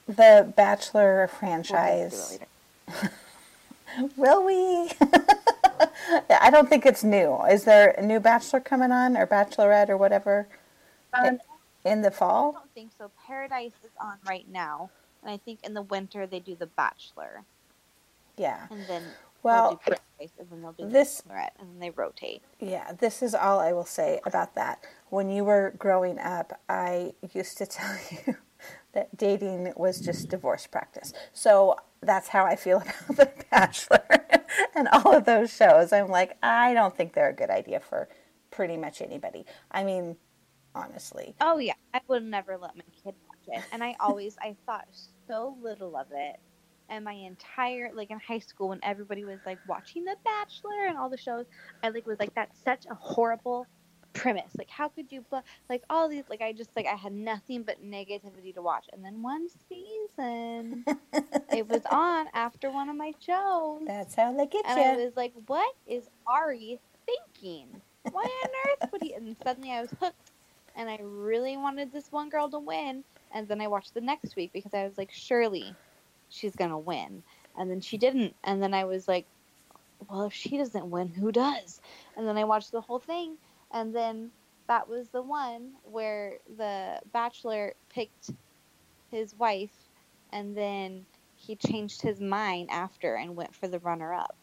the 0.08 0.52
Bachelor 0.56 1.18
we'll 1.18 1.28
franchise. 1.28 2.40
Will 4.18 4.44
we? 4.44 4.92
I 6.30 6.50
don't 6.52 6.70
think 6.70 6.86
it's 6.86 7.04
new. 7.04 7.40
Is 7.50 7.64
there 7.66 7.92
a 7.92 8.02
new 8.06 8.20
Bachelor 8.20 8.60
coming 8.60 8.92
on 8.92 9.16
or 9.16 9.28
Bachelorette 9.28 9.90
or 9.90 9.98
whatever 9.98 10.48
Um, 11.14 11.40
in 11.86 12.02
the 12.02 12.12
fall? 12.12 12.50
I 12.56 12.60
don't 12.60 12.74
think 12.74 12.92
so. 12.98 13.12
Paradise 13.28 13.74
is 13.84 13.92
on 14.00 14.18
right 14.28 14.46
now, 14.52 14.90
and 15.22 15.32
I 15.32 15.38
think 15.38 15.60
in 15.64 15.74
the 15.74 15.82
winter 15.84 16.26
they 16.28 16.40
do 16.40 16.56
The 16.56 16.66
Bachelor, 16.68 17.44
Yeah. 18.38 18.68
and 18.72 18.86
then 18.88 19.04
Well, 19.44 19.70
they'll 19.70 19.96
do 19.96 20.02
Paradise, 20.18 20.34
and 20.40 20.50
then 20.50 20.62
they'll 20.62 20.72
do 20.74 20.90
this- 20.90 21.24
and 21.60 21.70
then 21.70 21.80
they 21.80 21.90
rotate. 21.90 22.44
Yeah, 22.60 22.92
this 22.94 23.22
is 23.22 23.36
all 23.36 23.60
I 23.60 23.72
will 23.74 23.86
say 23.86 24.20
about 24.26 24.56
that. 24.56 24.84
When 25.10 25.30
you 25.30 25.44
were 25.44 25.74
growing 25.78 26.20
up, 26.20 26.60
I 26.68 27.14
used 27.34 27.58
to 27.60 27.66
tell 27.78 27.96
you 28.12 28.36
that 28.94 29.16
dating 29.16 29.74
was 29.76 30.00
just 30.00 30.30
divorce 30.30 30.66
practice. 30.68 31.14
So 31.34 31.76
that's 32.02 32.30
how 32.30 32.46
I 32.46 32.56
feel 32.56 32.78
about 33.10 33.18
The 33.18 33.46
Bachelor 33.52 34.06
and 34.76 34.88
all 34.88 35.16
of 35.16 35.26
those 35.26 35.54
shows. 35.54 35.94
I'm 35.94 36.10
like, 36.10 36.38
I 36.42 36.74
don't 36.74 36.96
think 36.96 37.14
they're 37.14 37.30
a 37.30 37.34
good 37.34 37.50
idea 37.50 37.80
for 37.80 38.10
pretty 38.52 38.78
much 38.78 39.02
anybody. 39.02 39.46
I 39.72 39.84
mean, 39.84 40.18
honestly. 40.74 41.36
Oh 41.42 41.58
yeah, 41.58 41.74
I 41.94 42.02
would 42.08 42.24
never 42.24 42.58
let 42.58 42.76
my 42.76 42.84
kid 43.04 43.16
watch 43.28 43.58
it, 43.60 43.64
and 43.72 43.84
I 43.84 43.96
always 44.00 44.38
I 44.42 44.56
thought 44.66 44.88
so 45.28 45.56
little 45.62 45.96
of 45.96 46.08
it. 46.12 46.40
And 46.90 47.04
my 47.04 47.14
entire 47.14 47.92
like 47.94 48.12
in 48.12 48.20
high 48.20 48.40
school 48.40 48.70
when 48.70 48.80
everybody 48.84 49.26
was 49.26 49.40
like 49.46 49.60
watching 49.68 50.06
The 50.06 50.16
Bachelor 50.24 50.88
and 50.88 50.98
all 50.98 51.10
the 51.10 51.18
shows, 51.18 51.46
I 51.84 51.90
like 51.90 52.08
was 52.08 52.20
like 52.20 52.34
that's 52.36 52.58
such 52.64 52.86
a 52.90 52.96
horrible 52.96 53.68
premise. 54.14 54.52
Like 54.58 54.70
how 54.70 54.90
could 54.90 55.12
you 55.12 55.24
bu- 55.30 55.42
like 55.70 55.84
all 55.90 56.10
these 56.10 56.24
like 56.30 56.42
I 56.42 56.54
just 56.54 56.76
like 56.76 56.86
I 56.88 56.96
had 56.96 57.14
nothing 57.14 57.64
but 57.64 57.84
negativity 57.84 58.54
to 58.56 58.62
watch. 58.62 58.86
And 58.94 59.04
then 59.04 59.22
one 59.22 59.48
season 59.70 60.86
it 61.52 61.68
was 61.68 61.82
on 61.92 62.28
after 62.34 62.72
one 62.72 62.90
of 62.90 62.96
my 62.96 63.14
shows. 63.20 63.82
That's 63.86 64.16
how 64.16 64.34
they 64.34 64.48
get 64.48 64.66
And 64.66 64.80
I 64.80 64.96
was 64.96 65.14
like, 65.16 65.34
what 65.48 65.74
is 65.86 66.10
Arie 66.30 66.80
thinking? 67.06 67.82
Why 68.12 68.24
on 68.24 68.50
earth 68.72 68.92
would 68.92 69.02
he? 69.02 69.14
And 69.14 69.36
suddenly 69.44 69.72
I 69.72 69.82
was 69.82 69.92
hooked. 70.00 70.32
And 70.76 70.90
I 70.90 71.00
really 71.02 71.58
wanted 71.58 71.92
this 71.92 72.12
one 72.12 72.30
girl 72.30 72.50
to 72.50 72.60
win. 72.60 73.04
And 73.34 73.48
then 73.48 73.62
I 73.62 73.68
watched 73.68 73.94
the 73.94 74.02
next 74.02 74.36
week 74.36 74.52
because 74.54 74.74
I 74.74 74.84
was 74.84 74.98
like, 74.98 75.12
surely 75.12 75.76
she's 76.30 76.56
going 76.56 76.72
to 76.72 76.78
win. 76.78 77.24
And 77.58 77.70
then 77.70 77.82
she 77.82 77.98
didn't. 77.98 78.36
And 78.44 78.62
then 78.62 78.74
I 78.74 78.86
was 78.86 79.08
like, 79.08 79.26
well, 80.10 80.24
if 80.24 80.34
she 80.34 80.58
doesn't 80.58 80.90
win, 80.90 81.08
who 81.08 81.32
does? 81.32 81.82
And 82.16 82.28
then 82.28 82.38
I 82.38 82.44
watched 82.44 82.72
the 82.72 82.82
whole 82.82 83.00
thing. 83.00 83.36
And 83.72 83.96
then 83.96 84.32
that 84.68 84.88
was 84.88 85.10
the 85.10 85.22
one 85.22 85.72
where 85.84 86.38
the 86.58 87.00
bachelor 87.12 87.74
picked 87.90 88.32
his 89.10 89.34
wife. 89.38 89.90
And 90.32 90.56
then 90.56 91.06
he 91.36 91.56
changed 91.56 92.02
his 92.02 92.20
mind 92.20 92.70
after 92.72 93.16
and 93.16 93.36
went 93.36 93.56
for 93.56 93.68
the 93.68 93.80
runner 93.80 94.14
up 94.14 94.36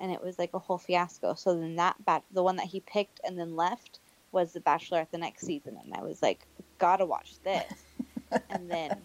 and 0.00 0.10
it 0.10 0.22
was 0.22 0.38
like 0.38 0.52
a 0.54 0.58
whole 0.58 0.78
fiasco 0.78 1.34
so 1.34 1.54
then 1.54 1.76
that 1.76 1.94
bat 2.04 2.24
the 2.32 2.42
one 2.42 2.56
that 2.56 2.66
he 2.66 2.80
picked 2.80 3.20
and 3.24 3.38
then 3.38 3.54
left 3.54 4.00
was 4.32 4.52
the 4.52 4.60
bachelor 4.60 4.98
at 4.98 5.10
the 5.12 5.18
next 5.18 5.46
season 5.46 5.78
and 5.82 5.94
i 5.94 6.02
was 6.02 6.20
like 6.22 6.46
gotta 6.78 7.06
watch 7.06 7.34
this 7.44 7.84
and 8.50 8.68
then 8.68 9.00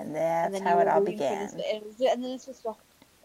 And 0.00 0.16
and 0.16 0.16
that's 0.16 0.52
then 0.52 0.62
how 0.62 0.78
it 0.78 0.88
all 0.88 1.00
began. 1.00 1.56
this- 1.56 2.12
and 2.12 2.22
then 2.24 2.30
it's 2.32 2.46
just 2.46 2.64
a, 2.66 2.72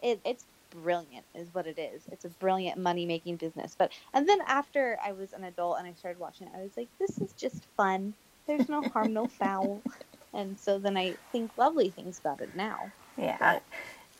it, 0.02 0.20
it's 0.24 0.44
brilliant 0.70 1.24
is 1.34 1.48
what 1.54 1.66
it 1.66 1.78
is 1.78 2.02
it's 2.12 2.24
a 2.26 2.28
brilliant 2.28 2.76
money 2.76 3.06
making 3.06 3.36
business 3.36 3.74
but 3.78 3.90
and 4.12 4.28
then 4.28 4.38
after 4.46 4.98
i 5.02 5.10
was 5.12 5.32
an 5.32 5.44
adult 5.44 5.78
and 5.78 5.86
i 5.88 5.92
started 5.94 6.18
watching 6.20 6.46
it 6.48 6.52
i 6.54 6.60
was 6.60 6.76
like 6.76 6.88
this 6.98 7.18
is 7.18 7.32
just 7.32 7.64
fun 7.78 8.12
there's 8.46 8.68
no 8.68 8.82
harm 8.82 9.12
no 9.14 9.26
foul 9.38 9.80
and 10.34 10.58
so 10.58 10.78
then 10.78 10.96
i 10.96 11.14
think 11.32 11.50
lovely 11.56 11.88
things 11.88 12.18
about 12.18 12.40
it 12.42 12.54
now 12.54 12.90
Yeah. 13.16 13.36
But- 13.38 13.62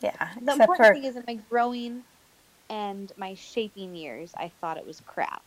Yeah. 0.01 0.29
the 0.41 0.53
important 0.53 0.87
for 0.87 0.93
thing 0.93 1.03
is 1.03 1.15
in 1.15 1.23
my 1.27 1.35
growing 1.49 2.03
and 2.69 3.11
my 3.17 3.33
shaping 3.35 3.95
years, 3.95 4.33
I 4.35 4.51
thought 4.59 4.77
it 4.77 4.85
was 4.85 5.01
crap. 5.05 5.41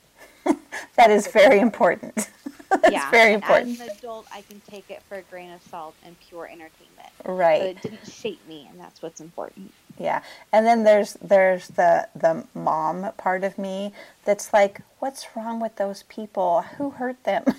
that 0.96 1.10
is 1.10 1.26
very 1.28 1.58
important. 1.60 2.30
That's 2.82 2.92
yeah, 2.92 3.10
very 3.10 3.32
important. 3.34 3.80
As 3.80 3.88
an 3.88 3.96
adult, 3.98 4.26
I 4.32 4.42
can 4.42 4.60
take 4.60 4.90
it 4.90 5.02
for 5.08 5.16
a 5.16 5.22
grain 5.22 5.50
of 5.50 5.60
salt 5.62 5.94
and 6.04 6.14
pure 6.20 6.46
entertainment. 6.46 7.08
But 7.24 7.32
Right. 7.32 7.62
it 7.62 7.82
didn't 7.82 8.06
shape 8.06 8.46
me, 8.46 8.68
and 8.70 8.78
that's 8.78 9.02
what's 9.02 9.20
important. 9.20 9.72
Yeah. 9.98 10.22
And 10.52 10.64
then 10.64 10.84
there's 10.84 11.14
there's 11.14 11.68
the 11.68 12.08
the 12.14 12.44
mom 12.54 13.12
part 13.16 13.42
of 13.42 13.58
me 13.58 13.92
that's 14.24 14.52
like, 14.52 14.82
what's 15.00 15.26
wrong 15.34 15.60
with 15.60 15.76
those 15.76 16.04
people? 16.04 16.62
Who 16.78 16.90
hurt 16.90 17.24
them? 17.24 17.44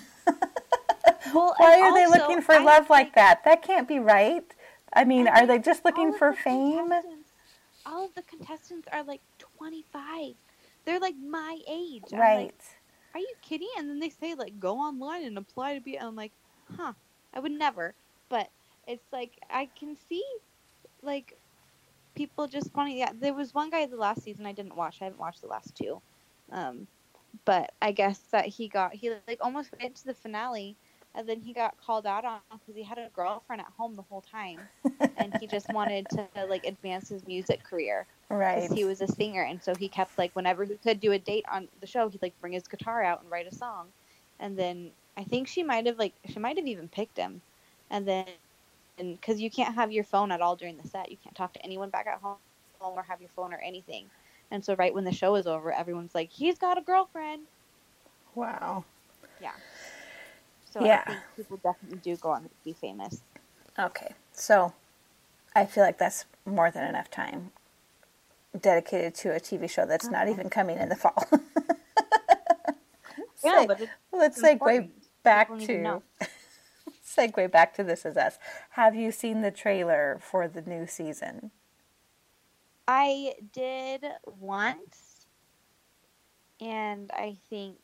Well, 1.32 1.54
Why 1.56 1.80
are 1.80 1.94
they 1.94 2.06
looking 2.06 2.42
for 2.42 2.54
I 2.54 2.58
love 2.64 2.90
like 2.90 3.14
that? 3.14 3.44
That 3.44 3.62
can't 3.62 3.88
be 3.88 3.98
right. 3.98 4.44
I 4.92 5.04
mean, 5.04 5.26
and 5.26 5.36
are 5.36 5.46
they 5.46 5.58
just 5.58 5.84
looking 5.84 6.12
for 6.12 6.32
fame? 6.32 6.92
All 7.86 8.04
of 8.04 8.14
the 8.14 8.22
contestants 8.22 8.86
are 8.92 9.02
like 9.02 9.20
25. 9.38 10.34
They're 10.84 11.00
like 11.00 11.14
my 11.16 11.58
age. 11.68 12.02
Right. 12.12 12.54
Are 13.14 13.20
you 13.20 13.34
kidding? 13.42 13.68
And 13.78 13.88
then 13.88 13.98
they 14.00 14.10
say 14.10 14.34
like 14.34 14.58
go 14.58 14.76
online 14.78 15.24
and 15.24 15.38
apply 15.38 15.74
to 15.74 15.80
be. 15.80 15.98
I'm 15.98 16.16
like, 16.16 16.32
huh? 16.76 16.94
I 17.34 17.40
would 17.40 17.52
never. 17.52 17.94
But 18.28 18.48
it's 18.86 19.06
like 19.12 19.38
I 19.50 19.70
can 19.78 19.96
see, 19.96 20.24
like, 21.02 21.34
people 22.14 22.46
just 22.48 22.74
wanting. 22.74 22.98
Yeah, 22.98 23.12
there 23.14 23.34
was 23.34 23.54
one 23.54 23.70
guy 23.70 23.86
the 23.86 23.96
last 23.96 24.22
season 24.22 24.46
I 24.46 24.52
didn't 24.52 24.76
watch. 24.76 24.98
I 25.00 25.04
haven't 25.04 25.20
watched 25.20 25.42
the 25.42 25.48
last 25.48 25.74
two, 25.76 26.02
um, 26.50 26.88
but 27.44 27.72
I 27.82 27.92
guess 27.92 28.20
that 28.32 28.46
he 28.46 28.68
got 28.68 28.94
he 28.94 29.10
like 29.10 29.38
almost 29.40 29.72
went 29.80 29.96
to 29.96 30.04
the 30.06 30.14
finale. 30.14 30.78
And 31.14 31.28
then 31.28 31.40
he 31.40 31.52
got 31.52 31.76
called 31.84 32.06
out 32.06 32.24
on 32.24 32.40
because 32.50 32.74
he 32.74 32.82
had 32.82 32.98
a 32.98 33.08
girlfriend 33.14 33.60
at 33.60 33.68
home 33.76 33.96
the 33.96 34.02
whole 34.02 34.22
time, 34.22 34.58
and 35.16 35.36
he 35.38 35.46
just 35.46 35.66
wanted 35.72 36.08
to 36.10 36.26
like 36.46 36.64
advance 36.64 37.08
his 37.08 37.26
music 37.26 37.62
career 37.62 38.06
right. 38.32 38.70
he 38.72 38.84
was 38.84 39.00
a 39.00 39.06
singer, 39.06 39.42
and 39.42 39.62
so 39.62 39.74
he 39.74 39.88
kept 39.88 40.16
like 40.18 40.34
whenever 40.34 40.64
he 40.64 40.74
could 40.76 41.00
do 41.00 41.12
a 41.12 41.18
date 41.18 41.44
on 41.50 41.68
the 41.80 41.86
show, 41.86 42.08
he'd 42.08 42.22
like 42.22 42.38
bring 42.40 42.52
his 42.52 42.66
guitar 42.66 43.02
out 43.02 43.22
and 43.22 43.30
write 43.30 43.50
a 43.50 43.54
song, 43.54 43.88
and 44.40 44.58
then 44.58 44.90
I 45.16 45.24
think 45.24 45.48
she 45.48 45.62
might 45.62 45.86
have 45.86 45.98
like 45.98 46.14
she 46.26 46.38
might 46.38 46.56
have 46.56 46.66
even 46.66 46.88
picked 46.88 47.16
him, 47.16 47.40
and 47.90 48.06
then 48.06 48.26
and 48.98 49.20
because 49.20 49.40
you 49.40 49.50
can't 49.50 49.74
have 49.74 49.92
your 49.92 50.04
phone 50.04 50.32
at 50.32 50.40
all 50.40 50.56
during 50.56 50.76
the 50.76 50.88
set, 50.88 51.10
you 51.10 51.16
can't 51.22 51.36
talk 51.36 51.52
to 51.54 51.64
anyone 51.64 51.90
back 51.90 52.06
at 52.06 52.20
home 52.20 52.36
or 52.80 53.02
have 53.02 53.20
your 53.20 53.30
phone 53.36 53.52
or 53.52 53.58
anything, 53.58 54.06
and 54.50 54.64
so 54.64 54.74
right 54.74 54.94
when 54.94 55.04
the 55.04 55.12
show 55.12 55.34
is 55.34 55.46
over, 55.46 55.72
everyone's 55.72 56.14
like 56.14 56.30
he's 56.30 56.58
got 56.58 56.78
a 56.78 56.82
girlfriend, 56.82 57.42
wow. 58.34 58.84
So 60.72 60.84
Yeah. 60.84 61.02
I 61.06 61.10
think 61.12 61.20
people 61.36 61.56
definitely 61.58 61.98
do 61.98 62.16
go 62.16 62.30
on 62.30 62.42
to 62.44 62.50
be 62.64 62.72
famous. 62.72 63.22
Okay. 63.78 64.12
So 64.32 64.72
I 65.54 65.66
feel 65.66 65.84
like 65.84 65.98
that's 65.98 66.24
more 66.46 66.70
than 66.70 66.84
enough 66.88 67.10
time 67.10 67.52
dedicated 68.60 69.14
to 69.14 69.34
a 69.34 69.40
TV 69.40 69.68
show 69.68 69.86
that's 69.86 70.08
not 70.08 70.28
even 70.28 70.50
coming 70.50 70.78
in 70.78 70.88
the 70.88 70.96
fall. 70.96 71.26
Yeah, 73.44 73.60
Say- 73.62 73.66
but 73.66 73.80
it's 73.80 73.92
let's 74.12 74.40
segue 74.40 74.88
back 75.24 75.48
to 75.58 75.66
to 75.66 76.02
segue 77.04 77.50
back 77.50 77.74
to 77.74 77.82
This 77.82 78.04
Is 78.06 78.16
Us. 78.16 78.38
Have 78.70 78.94
you 78.94 79.10
seen 79.10 79.42
the 79.42 79.50
trailer 79.50 80.20
for 80.22 80.46
the 80.46 80.62
new 80.62 80.86
season? 80.86 81.50
I 82.86 83.34
did 83.52 84.04
once, 84.26 85.26
and 86.60 87.10
I 87.12 87.36
think 87.50 87.78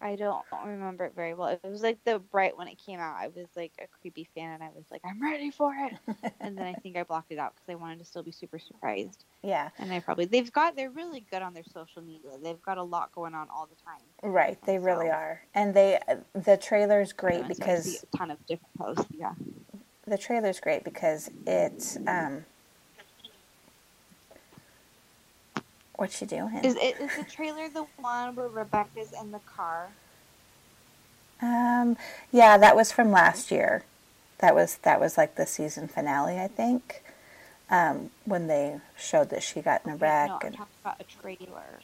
I 0.00 0.14
don't 0.16 0.44
remember 0.64 1.06
it 1.06 1.14
very 1.14 1.32
well. 1.32 1.48
It 1.48 1.60
was 1.64 1.82
like 1.82 1.98
the 2.04 2.18
bright 2.18 2.56
when 2.56 2.68
it 2.68 2.76
came 2.84 3.00
out. 3.00 3.16
I 3.18 3.28
was 3.28 3.46
like 3.56 3.72
a 3.80 3.86
creepy 3.86 4.28
fan, 4.34 4.52
and 4.52 4.62
I 4.62 4.68
was 4.74 4.84
like, 4.90 5.00
"I'm 5.04 5.22
ready 5.22 5.50
for 5.50 5.72
it." 5.74 6.32
and 6.40 6.56
then 6.56 6.66
I 6.66 6.74
think 6.82 6.96
I 6.96 7.02
blocked 7.02 7.32
it 7.32 7.38
out 7.38 7.54
because 7.54 7.68
I 7.70 7.76
wanted 7.76 7.98
to 8.00 8.04
still 8.04 8.22
be 8.22 8.30
super 8.30 8.58
surprised. 8.58 9.24
Yeah, 9.42 9.70
And 9.78 9.90
I 9.92 10.00
probably 10.00 10.26
they've 10.26 10.52
got 10.52 10.76
they're 10.76 10.90
really 10.90 11.24
good 11.30 11.40
on 11.40 11.54
their 11.54 11.64
social 11.64 12.02
media. 12.02 12.32
They've 12.42 12.60
got 12.60 12.76
a 12.78 12.82
lot 12.82 13.12
going 13.12 13.34
on 13.34 13.48
all 13.48 13.66
the 13.66 13.76
time. 13.76 14.02
right. 14.22 14.58
They 14.66 14.78
really 14.78 15.08
are, 15.08 15.42
and 15.54 15.72
they 15.74 15.98
the 16.34 16.58
trailer's 16.58 17.12
great 17.12 17.40
And 17.40 17.56
so 17.56 17.64
because 17.64 18.04
a 18.12 18.16
ton 18.16 18.30
of 18.30 18.44
different 18.46 18.74
posts. 18.78 19.06
Yeah. 19.12 19.32
the 20.06 20.18
trailer's 20.18 20.60
great 20.60 20.84
because 20.84 21.30
it's 21.46 21.96
um. 22.06 22.44
What's 25.96 26.18
she 26.18 26.26
doing? 26.26 26.60
Is 26.62 26.76
it 26.76 27.00
is 27.00 27.16
the 27.16 27.24
trailer 27.24 27.68
the 27.68 27.86
one 27.98 28.36
where 28.36 28.48
Rebecca's 28.48 29.12
in 29.18 29.32
the 29.32 29.38
car? 29.40 29.88
Um, 31.40 31.96
yeah, 32.30 32.58
that 32.58 32.76
was 32.76 32.92
from 32.92 33.10
last 33.10 33.50
year. 33.50 33.84
That 34.38 34.54
was 34.54 34.76
that 34.82 35.00
was 35.00 35.16
like 35.16 35.36
the 35.36 35.46
season 35.46 35.88
finale, 35.88 36.38
I 36.38 36.48
think. 36.48 37.02
Um, 37.68 38.10
when 38.24 38.46
they 38.46 38.78
showed 38.96 39.30
that 39.30 39.42
she 39.42 39.60
got 39.60 39.84
in 39.84 39.92
a 39.92 39.96
wreck. 39.96 40.28
No, 40.28 40.38
and, 40.44 40.56
about 40.82 41.00
a 41.00 41.04
trailer. 41.20 41.80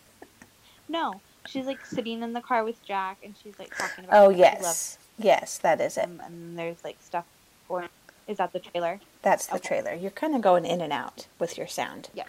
no, 0.88 1.20
she's 1.46 1.66
like 1.66 1.84
sitting 1.84 2.22
in 2.22 2.34
the 2.34 2.40
car 2.40 2.62
with 2.64 2.84
Jack, 2.84 3.18
and 3.24 3.34
she's 3.42 3.58
like 3.58 3.76
talking 3.76 4.04
about. 4.04 4.26
oh 4.26 4.28
yes, 4.28 4.98
yes, 5.18 5.58
that 5.58 5.80
is 5.80 5.96
it. 5.96 6.04
him, 6.04 6.22
and 6.24 6.58
there's 6.58 6.84
like 6.84 6.98
stuff 7.00 7.24
going. 7.66 7.88
Is 8.28 8.36
that 8.36 8.52
the 8.52 8.60
trailer? 8.60 9.00
That's 9.22 9.46
the 9.46 9.56
okay. 9.56 9.68
trailer. 9.68 9.94
You're 9.94 10.12
kind 10.12 10.36
of 10.36 10.42
going 10.42 10.64
in 10.64 10.80
and 10.80 10.92
out 10.92 11.26
with 11.38 11.58
your 11.58 11.66
sound. 11.66 12.10
Yeah. 12.14 12.24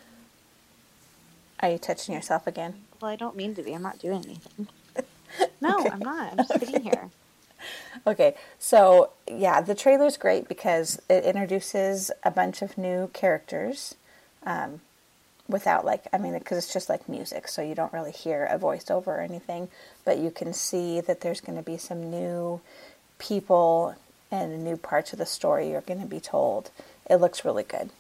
Are 1.62 1.70
you 1.70 1.78
touching 1.78 2.16
yourself 2.16 2.48
again? 2.48 2.76
Well, 3.02 3.12
I 3.12 3.16
don't 3.16 3.36
mean 3.36 3.56
to 3.56 3.64
be. 3.64 3.74
I'm 3.74 3.82
not 3.84 4.00
doing 4.00 4.24
anything. 4.26 4.68
No, 5.62 5.80
Okay. 5.80 5.90
I'm 5.90 6.00
not. 6.00 6.32
I'm 6.34 6.38
just 6.40 6.60
sitting 6.60 6.84
here. 6.84 7.10
Okay, 8.06 8.36
so 8.60 9.12
yeah, 9.32 9.62
the 9.62 9.76
trailer's 9.76 10.18
great 10.18 10.48
because 10.48 11.02
it 11.10 11.24
introduces 11.24 12.12
a 12.24 12.32
bunch 12.32 12.62
of 12.62 12.78
new 12.78 13.10
characters 13.14 13.96
um, 14.44 14.82
without 15.48 15.86
like, 15.86 16.06
I 16.12 16.18
mean, 16.18 16.34
because 16.34 16.58
it's 16.58 16.74
just 16.74 16.90
like 16.90 17.08
music, 17.08 17.48
so 17.48 17.62
you 17.62 17.76
don't 17.76 17.94
really 17.94 18.12
hear 18.12 18.46
a 18.46 18.58
voiceover 18.58 19.08
or 19.08 19.20
anything, 19.22 19.70
but 20.04 20.18
you 20.18 20.32
can 20.32 20.54
see 20.54 21.00
that 21.02 21.22
there's 21.22 21.42
going 21.42 21.58
to 21.58 21.64
be 21.64 21.78
some 21.78 22.10
new 22.10 22.60
people 23.20 23.96
and 24.32 24.64
new 24.64 24.78
parts 24.78 25.14
of 25.14 25.20
the 25.20 25.26
story 25.26 25.70
you're 25.70 25.82
going 25.82 26.02
to 26.02 26.08
be 26.08 26.20
told. 26.20 26.72
It 27.10 27.18
looks 27.18 27.46
really 27.46 27.64
good. 27.64 27.92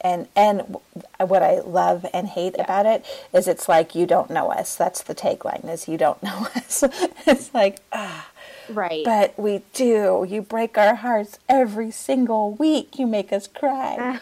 And 0.00 0.28
and 0.36 0.76
what 1.18 1.42
I 1.42 1.60
love 1.60 2.06
and 2.14 2.28
hate 2.28 2.54
about 2.58 2.86
it 2.86 3.04
is 3.32 3.48
it's 3.48 3.68
like 3.68 3.94
you 3.94 4.06
don't 4.06 4.30
know 4.30 4.50
us. 4.52 4.76
That's 4.76 5.02
the 5.02 5.14
tagline 5.14 5.68
is 5.68 5.88
you 5.88 5.98
don't 5.98 6.22
know 6.28 6.46
us. 6.54 6.84
it's 7.26 7.52
like 7.52 7.80
ah 7.92 8.28
Right. 8.70 9.02
but 9.04 9.38
we 9.38 9.62
do. 9.72 10.26
You 10.28 10.42
break 10.42 10.76
our 10.76 10.94
hearts 10.96 11.38
every 11.48 11.90
single 11.90 12.52
week. 12.52 12.98
You 12.98 13.06
make 13.06 13.32
us 13.32 13.46
cry. 13.48 14.20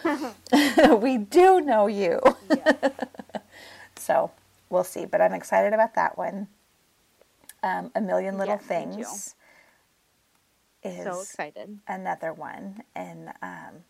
we 1.01 1.17
do 1.17 1.59
know 1.61 1.87
you. 1.87 2.21
so 3.95 4.31
we'll 4.69 4.83
see. 4.85 5.05
But 5.05 5.21
I'm 5.21 5.33
excited 5.33 5.73
about 5.73 5.95
that 5.95 6.17
one. 6.17 6.47
Um, 7.63 7.91
a 7.95 8.01
Million 8.01 8.37
Little 8.37 8.57
too. 8.57 8.63
Things 8.63 9.35
is 10.83 11.03
so 11.03 11.19
excited. 11.21 11.79
another 11.87 12.31
one. 12.33 12.83
And 12.95 13.33
um, 13.41 13.83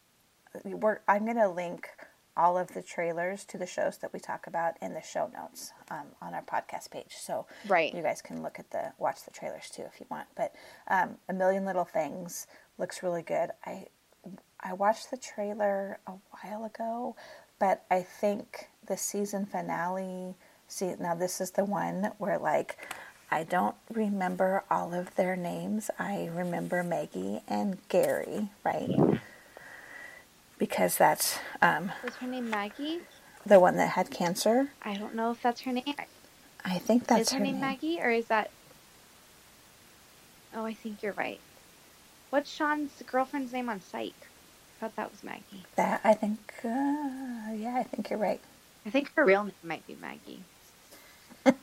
we're, 0.65 1.00
I'm 1.08 1.26
going 1.26 1.38
to 1.38 1.50
link 1.50 1.89
all 2.36 2.58
of 2.58 2.67
the 2.74 2.84
trailers 2.84 3.43
to 3.46 3.58
the 3.58 3.65
shows 3.65 3.98
that 3.98 4.13
we 4.13 4.20
talk 4.20 4.46
about 4.46 4.76
in 4.82 4.93
the 4.93 5.02
show 5.02 5.30
notes 5.34 5.74
um, 5.89 6.06
on 6.22 6.34
our 6.36 6.43
podcast 6.43 6.91
page. 6.91 7.15
So 7.17 7.48
Right. 7.67 7.93
you 7.93 8.04
guys 8.04 8.22
can 8.22 8.43
look 8.43 8.60
at 8.60 8.70
the 8.70 8.93
watch 9.00 9.24
the 9.26 9.32
trailers 9.32 9.70
too 9.72 9.84
if 9.91 10.00
you 10.00 10.06
want. 10.12 10.28
But 10.36 10.54
um, 10.88 11.17
a 11.28 11.34
million 11.34 11.65
little 11.65 11.86
things 11.86 12.46
looks 12.78 13.02
really 13.02 13.24
good. 13.24 13.50
I 13.65 13.88
I 14.60 14.74
watched 14.74 15.10
the 15.10 15.17
trailer 15.17 16.00
a 16.06 16.13
while 16.32 16.65
ago, 16.65 17.15
but 17.60 17.84
I 17.89 18.02
think 18.04 18.67
the 18.86 18.98
season 18.98 19.46
finale. 19.48 20.36
See 20.67 20.93
now 21.00 21.15
this 21.15 21.41
is 21.41 21.52
the 21.52 21.65
one 21.65 22.12
where 22.20 22.38
like. 22.38 22.78
I 23.30 23.43
don't 23.43 23.76
remember 23.93 24.63
all 24.72 24.93
of 24.93 25.13
their 25.15 25.36
names. 25.36 25.89
I 26.00 26.30
remember 26.34 26.82
Maggie 26.82 27.41
and 27.50 27.78
Gary, 27.89 28.48
right? 28.63 29.20
Because 30.58 30.98
that's 30.98 31.39
um, 31.62 31.91
Was 32.04 32.15
her 32.15 32.28
name 32.28 32.50
Maggie? 32.50 33.02
the 33.46 33.60
one 33.60 33.78
that 33.78 33.91
had 33.91 34.12
cancer. 34.12 34.70
I 34.82 34.96
don't 34.96 35.15
know 35.15 35.32
if 35.32 35.41
that's 35.41 35.62
her 35.62 35.72
name. 35.72 35.96
I 36.65 36.80
think 36.80 37.08
that's 37.08 37.32
her 37.32 37.39
name. 37.39 37.48
is 37.48 37.52
her, 37.52 37.54
name, 37.54 37.62
Maggie, 37.62 38.02
or 38.02 38.10
is 38.10 38.26
that? 38.26 38.52
Oh, 40.56 40.65
I 40.65 40.74
think 40.74 41.02
you're 41.02 41.13
right. 41.13 41.39
What's 42.30 42.50
Sean's 42.52 42.91
girlfriend's 43.06 43.54
name 43.54 43.70
on 43.70 43.80
Psych? 43.80 44.13
I 44.20 44.80
thought 44.80 44.96
that 44.96 45.12
was 45.12 45.24
Maggie. 45.24 45.63
That 45.76 46.02
I 46.04 46.13
think, 46.13 46.39
uh, 46.63 47.54
yeah, 47.56 47.76
I 47.78 47.84
think 47.84 48.10
you're 48.10 48.20
right. 48.20 48.41
I 48.86 48.89
think 48.89 49.13
her 49.15 49.24
real 49.24 49.43
name 49.43 49.54
might 49.63 49.86
be 49.88 49.96
Maggie. 50.02 50.43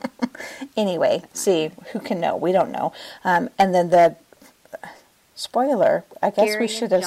Anyway, 0.77 1.23
see 1.33 1.71
who 1.91 1.99
can 1.99 2.19
know? 2.19 2.35
We 2.35 2.51
don't 2.51 2.71
know. 2.71 2.91
Um, 3.23 3.49
and 3.57 3.73
then 3.73 3.89
the 3.89 4.15
spoiler. 5.35 6.03
I 6.21 6.29
guess 6.29 6.45
Gary 6.45 6.61
we 6.61 6.67
should 6.67 6.91
have. 6.91 7.05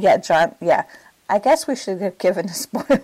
Yeah, 0.00 0.16
John. 0.16 0.54
Yeah, 0.60 0.84
I 1.28 1.38
guess 1.38 1.66
we 1.66 1.76
should 1.76 2.00
have 2.00 2.18
given 2.18 2.46
a 2.46 2.54
spoiler 2.54 3.02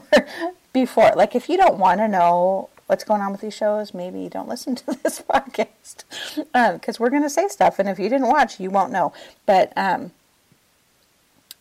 before. 0.72 1.12
Like, 1.14 1.35
if 1.35 1.48
you 1.48 1.56
don't 1.56 1.78
want 1.78 2.00
to 2.00 2.09
know 2.09 2.70
what's 2.87 3.04
going 3.04 3.20
on 3.20 3.32
with 3.32 3.40
these 3.40 3.54
shows, 3.54 3.92
maybe 3.94 4.20
you 4.20 4.30
don't 4.30 4.48
listen 4.48 4.74
to 4.76 4.87
this 5.02 5.20
podcast 5.22 6.04
because 6.74 6.98
we're 7.00 7.11
going 7.11 7.22
to 7.22 7.30
say 7.30 7.48
stuff, 7.48 7.78
and 7.78 7.88
if 7.88 7.98
you 7.98 8.09
didn't 8.09 8.28
watch, 8.28 8.59
you 8.61 8.70
won't 8.70 8.92
know. 8.92 9.12
But 9.44 9.72
um, 9.76 10.12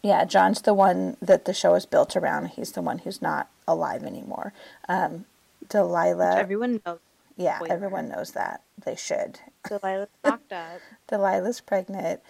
yeah, 0.01 0.23
John's 0.25 0.61
the 0.61 0.73
one 0.73 1.17
that 1.21 1.45
the 1.45 1.53
show 1.53 1.73
is 1.75 1.85
built 1.85 2.15
around. 2.15 2.49
He's 2.49 2.73
the 2.73 2.81
one 2.81 2.99
who's 2.99 3.21
not 3.21 3.49
alive 3.67 4.03
anymore. 4.03 4.53
Um, 4.87 5.25
Delilah. 5.67 6.37
Everyone 6.37 6.79
knows. 6.85 6.99
Yeah, 7.37 7.57
Spoiler. 7.57 7.73
everyone 7.73 8.09
knows 8.09 8.31
that. 8.31 8.61
They 8.85 8.95
should. 8.95 9.39
Delilah's 9.67 10.07
locked 10.23 10.53
up. 10.53 10.79
Delilah's 11.09 11.59
pregnant. 11.59 12.21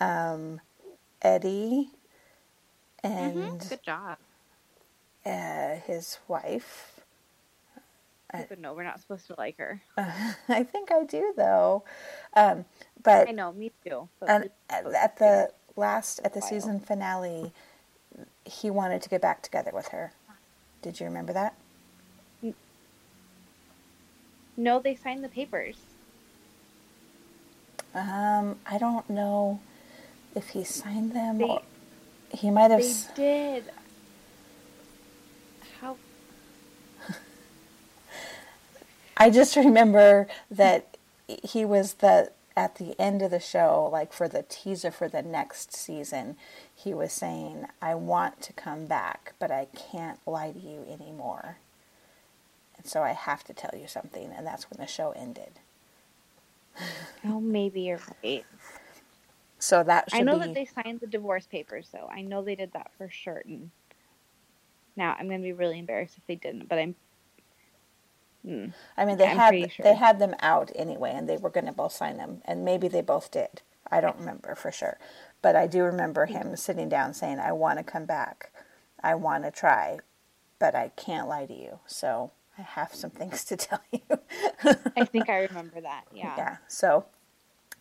Um, 0.00 0.60
Eddie 1.22 1.90
and 3.04 3.36
Mhm, 3.36 3.68
Good 3.68 3.82
job. 3.84 4.18
uh, 5.24 5.76
his 5.86 6.18
wife. 6.26 6.90
But 8.48 8.58
no, 8.58 8.74
we're 8.74 8.82
not 8.82 9.00
supposed 9.00 9.28
to 9.28 9.34
like 9.38 9.58
her. 9.58 9.80
I 9.96 10.64
think 10.64 10.90
I 10.90 11.04
do 11.04 11.32
though. 11.36 11.84
Um, 12.34 12.64
but 13.00 13.28
I 13.28 13.30
know, 13.32 13.52
me 13.52 13.70
too. 13.86 14.08
But 14.18 14.28
and 14.28 14.50
at, 14.68 14.86
at 14.92 15.16
the 15.18 15.50
last 15.76 16.18
at 16.24 16.34
the 16.34 16.42
season 16.42 16.80
finale, 16.80 17.52
he 18.44 18.70
wanted 18.70 19.02
to 19.02 19.08
get 19.08 19.20
back 19.22 19.42
together 19.42 19.70
with 19.72 19.88
her. 19.88 20.12
Did 20.82 20.98
you 20.98 21.06
remember 21.06 21.32
that? 21.32 21.54
no, 24.56 24.78
they 24.80 24.94
signed 24.96 25.22
the 25.24 25.28
papers. 25.28 25.76
Um, 27.94 28.58
I 28.66 28.78
don't 28.78 29.08
know 29.08 29.60
if 30.34 30.48
he 30.50 30.64
signed 30.64 31.12
them. 31.12 31.38
They- 31.38 31.44
or 31.44 31.62
he 32.34 32.50
might 32.50 32.70
have. 32.70 32.80
They 32.80 32.90
s- 32.90 33.08
did. 33.14 33.64
How? 35.80 35.96
I 39.16 39.30
just 39.30 39.56
remember 39.56 40.26
that 40.50 40.96
he 41.26 41.64
was 41.64 41.94
the 41.94 42.30
at 42.56 42.76
the 42.76 42.94
end 43.00 43.20
of 43.22 43.32
the 43.32 43.40
show, 43.40 43.88
like 43.92 44.12
for 44.12 44.28
the 44.28 44.44
teaser 44.48 44.90
for 44.92 45.08
the 45.08 45.22
next 45.22 45.74
season, 45.74 46.36
he 46.74 46.94
was 46.94 47.12
saying, 47.12 47.66
"I 47.82 47.94
want 47.94 48.40
to 48.42 48.52
come 48.52 48.86
back, 48.86 49.34
but 49.38 49.50
I 49.50 49.66
can't 49.74 50.20
lie 50.26 50.52
to 50.52 50.58
you 50.58 50.84
anymore." 50.88 51.56
And 52.76 52.86
so 52.86 53.02
I 53.02 53.12
have 53.12 53.44
to 53.44 53.54
tell 53.54 53.78
you 53.78 53.86
something, 53.88 54.30
and 54.32 54.46
that's 54.46 54.70
when 54.70 54.78
the 54.78 54.86
show 54.86 55.10
ended. 55.12 55.52
Oh, 57.24 57.40
maybe 57.40 57.82
you're 57.82 58.00
right. 58.22 58.44
So 59.64 59.82
that 59.82 60.10
should 60.10 60.20
I 60.20 60.22
know 60.22 60.38
be. 60.38 60.40
that 60.40 60.54
they 60.54 60.66
signed 60.66 61.00
the 61.00 61.06
divorce 61.06 61.46
papers, 61.46 61.88
though. 61.90 62.06
I 62.12 62.20
know 62.20 62.42
they 62.42 62.54
did 62.54 62.72
that 62.74 62.90
for 62.98 63.08
certain. 63.08 63.70
Now 64.94 65.16
I'm 65.18 65.26
gonna 65.26 65.42
be 65.42 65.54
really 65.54 65.78
embarrassed 65.78 66.18
if 66.18 66.26
they 66.26 66.34
didn't, 66.34 66.68
but 66.68 66.78
I'm. 66.78 66.94
Hmm. 68.44 68.66
I 68.94 69.06
mean, 69.06 69.16
they 69.16 69.26
I'm 69.26 69.38
had 69.38 69.72
sure. 69.72 69.82
they 69.82 69.94
had 69.94 70.18
them 70.18 70.34
out 70.40 70.70
anyway, 70.74 71.12
and 71.14 71.26
they 71.26 71.38
were 71.38 71.48
going 71.48 71.64
to 71.64 71.72
both 71.72 71.92
sign 71.92 72.18
them, 72.18 72.42
and 72.44 72.62
maybe 72.62 72.88
they 72.88 73.00
both 73.00 73.30
did. 73.30 73.62
I 73.90 74.02
don't 74.02 74.18
remember 74.18 74.54
for 74.54 74.70
sure, 74.70 74.98
but 75.40 75.56
I 75.56 75.66
do 75.66 75.82
remember 75.82 76.26
him 76.26 76.54
sitting 76.56 76.90
down 76.90 77.14
saying, 77.14 77.38
"I 77.38 77.52
want 77.52 77.78
to 77.78 77.84
come 77.84 78.04
back, 78.04 78.52
I 79.02 79.14
want 79.14 79.44
to 79.44 79.50
try, 79.50 79.98
but 80.58 80.74
I 80.74 80.90
can't 80.90 81.26
lie 81.26 81.46
to 81.46 81.54
you." 81.54 81.78
So 81.86 82.32
I 82.58 82.62
have 82.62 82.94
some 82.94 83.10
things 83.10 83.44
to 83.46 83.56
tell 83.56 83.80
you. 83.90 84.02
I 84.94 85.06
think 85.06 85.30
I 85.30 85.44
remember 85.44 85.80
that. 85.80 86.04
Yeah. 86.12 86.34
yeah. 86.36 86.56
So 86.68 87.06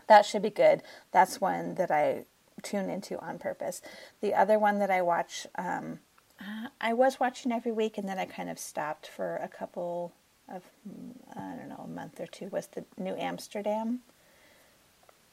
that 0.07 0.25
should 0.25 0.41
be 0.43 0.49
good. 0.51 0.83
That's 1.11 1.41
one 1.41 1.75
that 1.75 1.91
I 1.91 2.25
tune 2.63 2.89
into 2.89 3.19
on 3.19 3.39
purpose. 3.39 3.81
The 4.21 4.33
other 4.33 4.59
one 4.59 4.79
that 4.79 4.91
I 4.91 5.01
watch, 5.01 5.47
um, 5.57 5.99
uh, 6.39 6.69
I 6.81 6.93
was 6.93 7.19
watching 7.19 7.51
every 7.51 7.71
week, 7.71 7.97
and 7.97 8.07
then 8.09 8.19
I 8.19 8.25
kind 8.25 8.49
of 8.49 8.59
stopped 8.59 9.07
for 9.07 9.37
a 9.37 9.47
couple 9.49 10.13
of, 10.49 10.63
mm, 10.87 11.13
I 11.35 11.55
don't 11.57 11.69
know, 11.69 11.83
a 11.85 11.87
month 11.89 12.19
or 12.21 12.27
two. 12.27 12.47
Was 12.49 12.67
the 12.67 12.85
New 12.97 13.15
Amsterdam? 13.15 14.01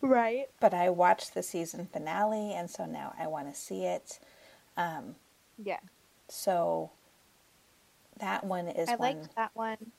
Right. 0.03 0.49
But 0.61 0.75
I 0.75 0.91
watched 0.91 1.35
the 1.35 1.43
season 1.43 1.87
finale, 1.93 2.53
and 2.55 2.71
so 2.71 2.87
now 2.87 3.15
I 3.19 3.27
want 3.29 3.53
to 3.53 3.61
see 3.61 3.85
it. 3.85 4.21
Um, 4.77 5.17
Yeah. 5.59 5.81
so 6.29 6.91
that 8.19 8.45
one 8.45 8.69
is 8.69 8.89
I 8.89 8.97
one. 8.97 9.01
liked 9.01 9.37
that 9.37 9.51
one. 9.55 9.93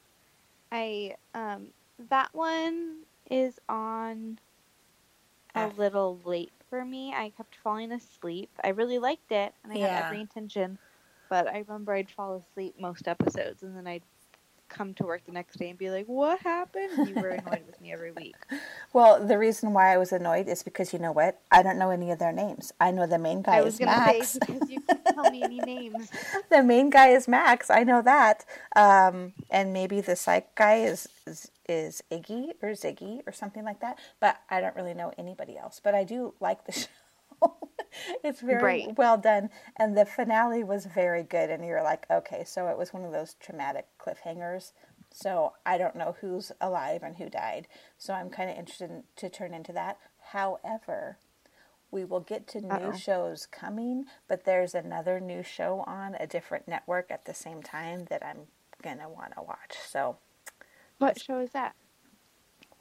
I 0.71 1.15
um 1.34 1.69
that 2.10 2.29
one 2.34 3.03
is 3.29 3.60
on 3.69 4.39
a 5.55 5.67
little 5.77 6.19
late 6.25 6.51
for 6.69 6.83
me. 6.85 7.13
I 7.13 7.31
kept 7.35 7.55
falling 7.63 7.91
asleep. 7.91 8.49
I 8.63 8.69
really 8.69 8.99
liked 8.99 9.31
it 9.31 9.53
and 9.63 9.73
I 9.73 9.77
Yeah. 9.77 9.95
had 9.95 10.05
every 10.05 10.21
intention, 10.21 10.77
but 11.29 11.47
I 11.47 11.59
remember 11.59 11.93
I'd 11.93 12.09
fall 12.09 12.35
asleep 12.35 12.75
most 12.79 13.07
episodes 13.07 13.63
and 13.63 13.75
then 13.75 13.87
I'd 13.87 14.03
come 14.69 14.93
to 14.95 15.03
work 15.03 15.25
the 15.25 15.33
next 15.33 15.57
day 15.59 15.69
and 15.69 15.77
be 15.77 15.89
like, 15.89 16.05
"What 16.05 16.39
happened?" 16.39 17.07
You 17.07 17.15
were 17.15 17.29
annoyed 17.29 17.65
with 17.65 17.79
me 17.81 17.91
every 17.91 18.11
week. 18.11 18.35
Well, 18.93 19.25
the 19.25 19.37
reason 19.37 19.71
why 19.71 19.93
I 19.93 19.97
was 19.97 20.11
annoyed 20.11 20.49
is 20.49 20.63
because 20.63 20.91
you 20.91 20.99
know 20.99 21.13
what? 21.13 21.39
I 21.49 21.63
don't 21.63 21.77
know 21.77 21.91
any 21.91 22.11
of 22.11 22.19
their 22.19 22.33
names. 22.33 22.73
I 22.77 22.91
know 22.91 23.07
the 23.07 23.17
main 23.17 23.41
guy 23.41 23.57
I 23.57 23.61
was 23.61 23.75
is 23.75 23.79
gonna 23.79 23.91
Max. 23.91 24.31
say 24.31 24.39
because 24.45 24.69
you 24.69 24.81
couldn't 24.81 25.13
tell 25.13 25.27
me 25.27 25.45
any 25.45 25.61
names. 25.61 26.11
the 26.51 26.61
main 26.61 26.89
guy 26.89 27.07
is 27.09 27.25
Max. 27.25 27.69
I 27.69 27.83
know 27.83 28.01
that. 28.01 28.43
Um, 28.75 29.31
and 29.49 29.71
maybe 29.71 30.01
the 30.01 30.17
psych 30.17 30.53
guy 30.55 30.79
is, 30.79 31.07
is 31.25 31.49
is 31.71 32.03
Iggy 32.12 32.51
or 32.62 32.69
Ziggy 32.71 33.21
or 33.25 33.31
something 33.31 33.63
like 33.63 33.79
that. 33.81 33.97
But 34.19 34.39
I 34.49 34.60
don't 34.62 34.75
really 34.75 34.93
know 34.93 35.13
anybody 35.17 35.57
else. 35.57 35.79
But 35.84 35.95
I 35.95 36.03
do 36.03 36.34
like 36.39 36.65
the 36.65 36.71
show. 36.73 36.88
it's 38.23 38.41
very 38.41 38.63
Right. 38.86 38.97
well 38.97 39.17
done, 39.17 39.49
and 39.77 39.97
the 39.97 40.05
finale 40.05 40.63
was 40.63 40.86
very 40.86 41.23
good. 41.23 41.49
And 41.49 41.65
you're 41.65 41.84
like, 41.84 42.05
okay, 42.10 42.43
so 42.45 42.67
it 42.67 42.77
was 42.77 42.93
one 42.93 43.03
of 43.05 43.12
those 43.12 43.36
traumatic 43.36 43.88
cliffhangers. 43.99 44.73
So 45.13 45.53
I 45.65 45.77
don't 45.77 45.95
know 45.95 46.15
who's 46.21 46.51
alive 46.62 47.03
and 47.03 47.15
who 47.17 47.29
died. 47.29 47.67
So 47.97 48.13
I'm 48.13 48.29
kind 48.29 48.49
of 48.49 48.57
interested 48.57 48.89
in, 48.89 49.03
to 49.17 49.29
turn 49.29 49.53
into 49.53 49.73
that. 49.73 49.97
However, 50.31 51.17
we 51.91 52.05
will 52.05 52.21
get 52.21 52.47
to 52.47 52.62
new 52.62 52.69
Uh-oh. 52.69 52.93
shows 52.97 53.45
coming, 53.45 54.05
but 54.29 54.45
there's 54.45 54.73
another 54.73 55.19
new 55.19 55.43
show 55.43 55.84
on 55.86 56.15
a 56.19 56.25
different 56.27 56.65
network 56.67 57.12
at 57.12 57.25
the 57.25 57.34
same 57.34 57.62
time 57.62 58.05
that 58.10 58.25
I'm 58.25 58.47
gonna 58.81 59.10
want 59.10 59.34
to 59.36 59.41
watch. 59.43 59.75
So 59.89 60.15
What 61.01 61.19
show 61.21 61.39
is 61.39 61.51
that? 61.51 61.75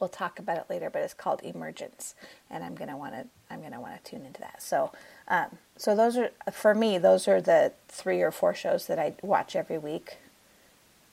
we'll 0.01 0.09
talk 0.09 0.39
about 0.39 0.57
it 0.57 0.65
later, 0.71 0.89
but 0.91 1.03
it's 1.03 1.15
called 1.15 1.43
Emergence, 1.43 2.15
and 2.51 2.65
I'm 2.65 2.75
gonna 2.75 2.97
want 2.97 3.13
to 3.15 3.27
I'm 3.51 3.61
gonna 3.63 3.81
want 3.81 4.03
to 4.03 4.11
tune 4.11 4.25
into 4.25 4.41
that. 4.41 4.63
So, 4.63 4.91
um, 5.29 5.59
so 5.77 5.95
those 5.95 6.17
are 6.17 6.31
for 6.51 6.75
me. 6.75 6.99
Those 6.99 7.29
are 7.29 7.41
the 7.41 7.73
three 7.89 8.23
or 8.23 8.31
four 8.31 8.55
shows 8.55 8.87
that 8.87 8.99
I 8.99 9.15
watch 9.23 9.55
every 9.55 9.79
week. 9.79 10.17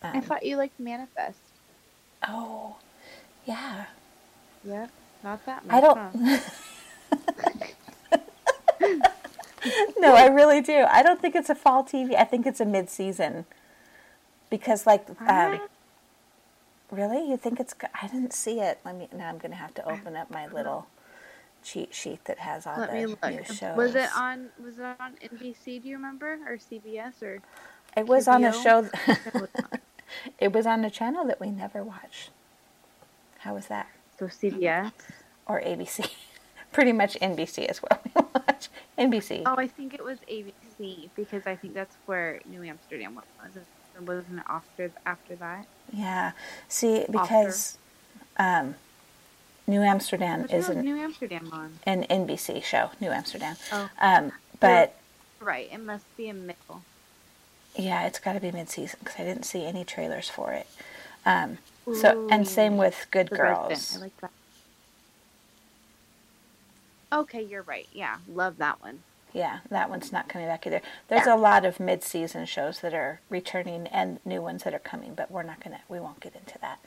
I 0.01 0.21
thought 0.21 0.45
you 0.45 0.55
liked 0.57 0.79
Manifest. 0.79 1.39
Oh, 2.27 2.77
yeah. 3.45 3.85
Yeah, 4.63 4.87
not 5.23 5.45
that 5.45 5.65
much. 5.65 5.75
I 5.75 5.81
don't. 5.81 6.41
huh? 8.81 8.97
no, 9.99 10.15
I 10.15 10.27
really 10.27 10.61
do. 10.61 10.85
I 10.89 11.01
don't 11.03 11.19
think 11.19 11.35
it's 11.35 11.49
a 11.49 11.55
fall 11.55 11.83
TV. 11.83 12.15
I 12.15 12.23
think 12.25 12.45
it's 12.45 12.59
a 12.59 12.65
mid-season 12.65 13.45
because, 14.49 14.85
like, 14.85 15.09
um, 15.09 15.15
Ah. 15.27 15.59
Really, 16.91 17.29
you 17.29 17.37
think 17.37 17.59
it's? 17.59 17.73
go- 17.73 17.87
I 18.01 18.07
didn't 18.07 18.33
see 18.33 18.59
it. 18.59 18.79
Let 18.85 18.95
me. 18.95 19.07
Now 19.13 19.29
I'm 19.29 19.37
going 19.37 19.51
to 19.51 19.57
have 19.57 19.73
to 19.75 19.89
open 19.89 20.15
up 20.15 20.31
my 20.31 20.47
little 20.47 20.87
cheat 21.63 21.93
sheet 21.93 22.23
that 22.25 22.39
has 22.39 22.65
all 22.65 22.79
Let 22.79 22.91
the 22.91 23.29
new 23.29 23.43
shows. 23.43 23.77
Was 23.77 23.95
it 23.95 24.09
on? 24.15 24.49
Was 24.63 24.79
it 24.79 24.85
on 24.99 25.15
NBC? 25.23 25.81
Do 25.81 25.89
you 25.89 25.95
remember 25.95 26.39
or 26.47 26.57
CBS 26.57 27.21
or? 27.21 27.41
It 27.95 28.05
was 28.05 28.27
on 28.27 28.43
a 28.43 28.53
show. 28.53 28.89
it 30.39 30.53
was 30.53 30.65
on 30.65 30.85
a 30.85 30.89
channel 30.89 31.25
that 31.25 31.39
we 31.39 31.49
never 31.49 31.83
watched. 31.83 32.29
How 33.39 33.53
was 33.53 33.67
that? 33.67 33.87
So 34.19 34.25
CBS. 34.25 34.91
Or 35.45 35.61
ABC? 35.61 36.09
Pretty 36.71 36.91
much 36.91 37.17
NBC 37.19 37.69
is 37.69 37.77
what 37.79 38.01
we 38.03 38.11
watch. 38.15 38.69
NBC. 38.97 39.43
Oh, 39.45 39.55
I 39.57 39.67
think 39.67 39.93
it 39.93 40.03
was 40.03 40.19
ABC 40.29 41.09
because 41.15 41.47
I 41.47 41.55
think 41.55 41.73
that's 41.73 41.95
where 42.05 42.41
New 42.45 42.63
Amsterdam 42.63 43.15
was. 43.15 43.25
It 43.97 44.03
wasn't 44.03 44.39
it 44.39 44.45
after 44.47 44.91
after 45.05 45.35
that. 45.37 45.65
Yeah. 45.91 46.31
See, 46.67 47.05
because 47.09 47.77
um, 48.37 48.75
New 49.65 49.81
Amsterdam 49.81 50.43
Which 50.43 50.53
is 50.53 50.69
an, 50.69 50.81
New 50.81 50.97
Amsterdam 50.97 51.49
on? 51.51 51.79
an 51.85 52.05
NBC 52.09 52.63
show, 52.63 52.91
New 53.01 53.09
Amsterdam. 53.09 53.55
Oh. 53.71 53.89
Um, 53.99 54.31
but 54.59 54.95
Right, 55.39 55.69
it 55.71 55.83
must 55.83 56.05
be 56.17 56.29
a 56.29 56.33
middle. 56.33 56.83
yeah, 57.75 58.05
it's 58.07 58.19
got 58.19 58.33
to 58.33 58.39
be 58.39 58.51
mid-season 58.51 58.97
because 59.03 59.19
I 59.19 59.23
didn't 59.23 59.43
see 59.45 59.65
any 59.65 59.83
trailers 59.83 60.29
for 60.29 60.51
it. 60.51 60.67
Um, 61.25 61.59
so 61.93 62.27
and 62.31 62.47
same 62.47 62.77
with 62.77 63.05
Good 63.11 63.29
Girls. 63.29 63.97
I 63.97 64.01
like 64.01 64.17
that. 64.21 64.31
Okay, 67.11 67.41
you're 67.41 67.61
right. 67.63 67.87
Yeah, 67.93 68.17
love 68.27 68.57
that 68.57 68.81
one. 68.81 68.99
Yeah, 69.33 69.59
that 69.69 69.89
one's 69.89 70.11
not 70.11 70.29
coming 70.29 70.47
back 70.47 70.65
either. 70.65 70.81
There's 71.09 71.27
a 71.27 71.35
lot 71.35 71.65
of 71.65 71.79
mid-season 71.79 72.45
shows 72.45 72.79
that 72.79 72.93
are 72.93 73.19
returning 73.29 73.87
and 73.87 74.19
new 74.25 74.41
ones 74.41 74.63
that 74.63 74.73
are 74.73 74.79
coming, 74.79 75.13
but 75.13 75.29
we're 75.29 75.43
not 75.43 75.63
gonna, 75.63 75.81
we 75.89 75.99
won't 75.99 76.19
get 76.19 76.35
into 76.35 76.57
that. 76.59 76.79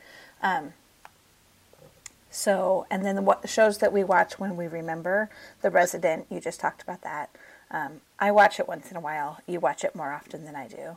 Um, 0.42 0.72
so, 2.30 2.86
and 2.90 3.04
then 3.04 3.16
the 3.16 3.22
what 3.22 3.48
shows 3.48 3.78
that 3.78 3.92
we 3.92 4.04
watch 4.04 4.38
when 4.38 4.56
we 4.56 4.66
remember, 4.68 5.28
The 5.62 5.70
Resident. 5.70 6.26
You 6.30 6.40
just 6.40 6.60
talked 6.60 6.82
about 6.82 7.02
that. 7.02 7.30
Um, 7.70 8.00
I 8.18 8.30
watch 8.30 8.58
it 8.58 8.68
once 8.68 8.90
in 8.90 8.96
a 8.96 9.00
while. 9.00 9.38
You 9.46 9.60
watch 9.60 9.84
it 9.84 9.94
more 9.94 10.12
often 10.12 10.44
than 10.44 10.56
I 10.56 10.68
do. 10.68 10.96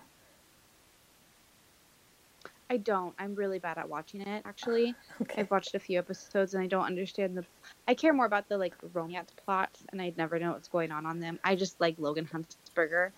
I 2.73 2.77
don't. 2.77 3.13
I'm 3.19 3.35
really 3.35 3.59
bad 3.59 3.77
at 3.77 3.87
watching 3.87 4.21
it. 4.21 4.41
Actually, 4.45 4.95
Okay. 5.21 5.41
I've 5.41 5.51
watched 5.51 5.75
a 5.75 5.79
few 5.79 5.99
episodes 5.99 6.55
and 6.55 6.63
I 6.63 6.65
don't 6.67 6.85
understand 6.85 7.37
the. 7.37 7.45
I 7.87 7.93
care 7.93 8.13
more 8.13 8.25
about 8.25 8.49
the 8.49 8.57
like 8.57 8.73
romance 8.93 9.29
plots, 9.45 9.83
and 9.91 10.01
I'd 10.01 10.17
never 10.17 10.39
know 10.39 10.53
what's 10.53 10.67
going 10.69 10.91
on 10.91 11.05
on 11.05 11.19
them. 11.19 11.37
I 11.43 11.55
just 11.55 11.79
like 11.79 11.93
Logan 11.99 12.27
Huntzberger, 12.33 13.11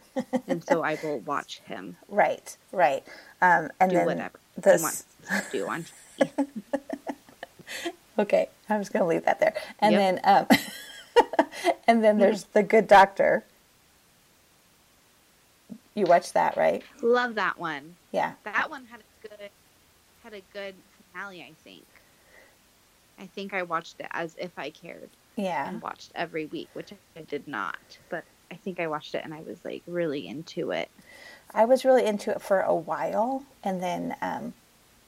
and 0.49 0.61
so 0.61 0.83
I 0.83 0.97
will 1.01 1.19
watch 1.25 1.59
him 1.59 1.95
Right, 2.09 2.57
right. 2.73 3.01
Um, 3.41 3.69
and 3.79 3.91
do 3.91 3.95
then 3.97 4.05
whatever 4.07 4.39
the 4.57 4.75
he 4.75 4.83
wants 4.83 5.05
do 5.53 5.67
on. 5.69 5.85
Okay, 8.17 8.47
I 8.69 8.77
was 8.77 8.87
going 8.87 9.03
to 9.03 9.07
leave 9.07 9.25
that 9.25 9.41
there. 9.41 9.53
And 9.79 9.91
Yep. 9.93 10.21
then, 10.23 10.47
um, 10.51 10.57
and 11.85 12.01
then 12.01 12.17
there's 12.17 12.45
the 12.45 12.63
Good 12.63 12.87
Doctor. 12.87 13.43
You 15.95 16.05
watched 16.05 16.33
that, 16.33 16.55
right? 16.55 16.81
Love 17.01 17.35
that 17.35 17.57
one. 17.59 17.95
Yeah. 18.13 18.33
That 18.45 18.69
one 18.69 18.85
had 18.85 19.01
had 20.25 20.33
a 20.33 20.41
good 20.53 20.73
finale. 21.13 21.41
I 21.43 21.53
think. 21.63 21.83
I 23.17 23.27
think 23.27 23.53
I 23.53 23.61
watched 23.63 23.99
it 24.01 24.07
as 24.11 24.35
if 24.37 24.51
I 24.57 24.69
cared 24.71 25.09
Yeah. 25.37 25.69
and 25.69 25.81
watched 25.81 26.11
every 26.15 26.47
week, 26.47 26.67
which 26.73 26.91
I 27.15 27.21
did 27.21 27.47
not. 27.47 27.77
But 28.09 28.25
I 28.51 28.55
think 28.55 28.79
I 28.79 28.87
watched 28.87 29.15
it 29.15 29.23
and 29.23 29.33
I 29.33 29.39
was 29.41 29.63
like 29.63 29.83
really 29.87 30.27
into 30.27 30.71
it. 30.71 30.89
I 31.53 31.63
was 31.63 31.85
really 31.85 32.03
into 32.05 32.31
it 32.31 32.41
for 32.41 32.59
a 32.59 32.75
while, 32.75 33.43
and 33.63 33.81
then 33.81 34.15
um, 34.21 34.53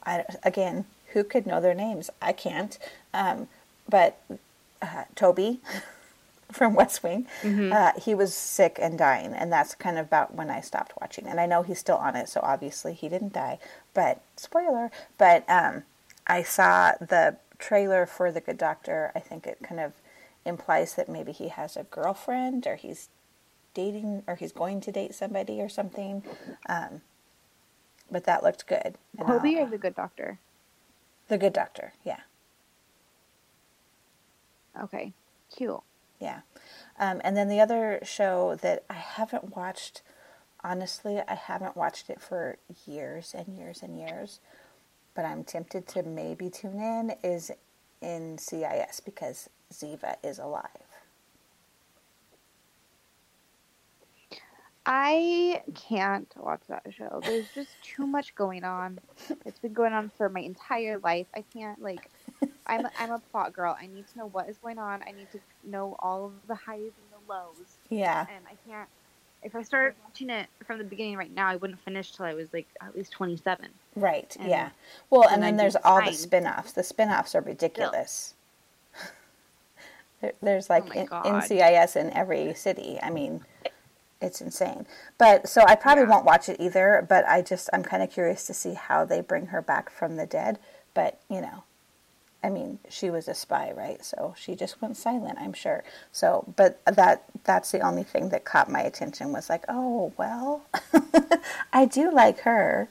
I 0.06 0.24
again, 0.44 0.86
who 1.14 1.24
could 1.24 1.46
know 1.48 1.60
their 1.60 1.74
names? 1.74 2.10
I 2.22 2.32
can't. 2.32 2.78
Um, 3.14 3.48
but 3.90 4.22
uh, 4.82 5.06
Toby 5.16 5.60
from 6.52 6.74
West 6.76 7.04
Wing, 7.04 7.28
uh, 7.44 7.92
he 8.00 8.14
was 8.16 8.34
sick 8.34 8.78
and 8.82 8.98
dying, 8.98 9.34
and 9.34 9.52
that's 9.52 9.76
kind 9.76 9.98
of 9.98 10.06
about 10.06 10.36
when 10.36 10.50
I 10.50 10.62
stopped 10.62 10.94
watching. 11.02 11.28
And 11.28 11.40
I 11.42 11.46
know 11.48 11.64
he's 11.64 11.80
still 11.80 11.98
on 11.98 12.16
it, 12.16 12.30
so 12.30 12.40
obviously 12.44 12.94
he 12.94 13.10
didn't 13.10 13.34
die. 13.34 13.60
But 13.98 14.22
spoiler. 14.36 14.92
But 15.18 15.44
um, 15.50 15.82
I 16.28 16.44
saw 16.44 16.92
the 17.02 17.38
trailer 17.58 18.06
for 18.06 18.32
The 18.32 18.42
Good 18.42 18.60
Doctor. 18.60 19.12
I 19.16 19.20
think 19.20 19.48
it 19.48 19.58
kind 19.64 19.82
of 19.82 19.94
implies 20.46 20.94
that 20.94 21.10
maybe 21.10 21.32
he 21.32 21.48
has 21.48 21.76
a 21.76 21.82
girlfriend, 21.84 22.68
or 22.68 22.76
he's 22.76 23.10
dating 23.74 24.22
or 24.28 24.36
he's 24.36 24.52
going 24.52 24.82
to 24.82 24.92
date 24.92 25.16
somebody 25.16 25.60
or 25.60 25.68
something. 25.68 26.22
Um, 26.70 27.02
but 28.12 28.26
that 28.26 28.44
looked 28.44 28.68
good. 28.68 29.00
Kobe 29.20 29.56
or 29.56 29.66
the 29.68 29.80
Good 29.80 29.96
Doctor? 29.96 30.38
the 31.28 31.40
Good 31.40 31.54
Doctor, 31.54 31.94
yeah, 32.06 32.20
Okay, 34.80 35.12
cute. 35.56 35.82
yeah. 36.20 36.42
Um, 37.00 37.20
and 37.24 37.36
then 37.36 37.50
the 37.50 37.60
other 37.60 38.00
show 38.04 38.56
that 38.62 38.84
I 38.90 38.94
haven't 38.94 39.56
watched, 39.56 40.04
honestly, 40.68 41.22
I 41.26 41.36
haven't 41.36 41.78
watched 41.78 42.10
it 42.10 42.22
for 42.22 42.58
years 42.86 43.34
and 43.34 43.58
years 43.58 43.82
and 43.82 43.98
years, 43.98 44.40
but 45.16 45.24
I'm 45.24 45.44
tempted 45.44 45.88
to 45.90 46.04
maybe 46.04 46.50
tune 46.50 46.80
in 46.80 47.14
is 47.24 47.52
NCIS 48.04 49.04
because 49.06 49.50
Ziva 49.74 50.16
is 50.24 50.40
alive. 50.40 50.68
I 54.86 55.64
can't 55.74 56.32
watch 56.38 56.62
that 56.70 56.84
show. 56.98 57.20
There's 57.24 57.48
just 57.54 57.72
too 57.84 58.08
much 58.08 58.36
going 58.36 58.64
on. 58.64 59.00
It's 59.46 59.60
been 59.60 59.74
going 59.74 59.92
on 59.92 60.12
for 60.18 60.30
my 60.30 60.40
entire 60.40 60.98
life. 61.00 61.28
I 61.36 61.44
can't 61.54 61.82
like. 61.82 62.10
I'm 62.68 62.86
a, 62.86 62.92
I'm 62.98 63.12
a 63.12 63.20
plot 63.20 63.52
girl. 63.52 63.76
I 63.80 63.88
need 63.88 64.08
to 64.14 64.18
know 64.18 64.28
what 64.28 64.48
is 64.48 64.58
going 64.58 64.78
on. 64.78 65.02
I 65.06 65.12
need 65.12 65.30
to 65.32 65.40
know 65.66 65.98
all 66.00 66.28
of 66.28 66.34
the 66.48 66.56
highs 66.56 66.80
and 66.80 67.12
the 67.12 67.34
lows. 67.34 67.78
Yeah. 67.90 68.26
And 68.34 68.46
I 68.48 68.56
can't. 68.70 68.88
If 69.48 69.56
I 69.56 69.64
started 69.64 69.96
watching 70.04 70.30
it 70.30 70.48
from 70.66 70.78
the 70.78 70.84
beginning 70.84 71.16
right 71.16 71.34
now, 71.34 71.48
I 71.48 71.56
wouldn't 71.56 71.80
finish 71.80 72.12
till 72.12 72.26
I 72.26 72.34
was 72.34 72.52
like 72.52 72.68
at 72.82 72.94
least 72.98 73.14
27. 73.14 73.70
Right. 73.96 74.36
And- 74.38 74.50
yeah. 74.50 74.72
Well, 75.10 75.24
and, 75.24 75.36
and 75.36 75.44
then 75.44 75.54
I'd 75.54 75.60
there's 75.62 75.78
all 75.86 76.04
the 76.04 76.12
spin-offs. 76.12 76.74
The 76.74 76.84
spin-offs 76.84 77.34
are 77.34 77.42
ridiculous. 77.42 78.34
There- 80.20 80.34
there's 80.42 80.70
like 80.70 80.84
Oh 80.96 81.06
my 81.32 81.42
NCIS 81.42 81.96
in 81.96 82.12
every 82.12 82.54
city. 82.56 83.00
I 83.02 83.10
mean, 83.10 83.46
it's 84.20 84.42
insane. 84.42 84.86
But 85.18 85.48
so 85.48 85.62
I 85.66 85.76
probably 85.76 86.04
Yeah. 86.06 86.10
won't 86.10 86.26
watch 86.26 86.50
it 86.50 86.58
either, 86.60 87.06
but 87.08 87.24
I 87.26 87.42
just 87.42 87.70
I'm 87.72 87.84
kind 87.84 88.02
of 88.04 88.10
curious 88.12 88.46
to 88.48 88.54
see 88.54 88.74
how 88.74 89.06
they 89.06 89.22
bring 89.22 89.46
her 89.48 89.62
back 89.62 89.90
from 89.92 90.16
the 90.18 90.26
dead, 90.26 90.58
but 90.94 91.22
you 91.30 91.40
know, 91.40 91.64
I 92.44 92.50
mean, 92.50 92.80
she 92.90 93.10
was 93.10 93.28
a 93.28 93.34
spy, 93.34 93.72
right? 93.76 94.04
So 94.06 94.34
she 94.38 94.56
just 94.56 94.82
went 94.82 94.96
silent, 94.98 95.38
I'm 95.40 95.54
sure. 95.54 95.84
So, 96.12 96.54
but 96.56 96.80
that 96.86 97.24
that's 97.44 97.72
the 97.72 97.82
only 97.82 98.04
thing 98.04 98.30
that 98.30 98.46
caught 98.46 98.70
my 98.72 98.82
attention 98.82 99.32
was 99.34 99.50
like, 99.50 99.64
"Oh, 99.68 100.14
well, 100.18 100.64
I 101.74 101.86
do 101.86 102.12
like 102.12 102.40
her." 102.42 102.90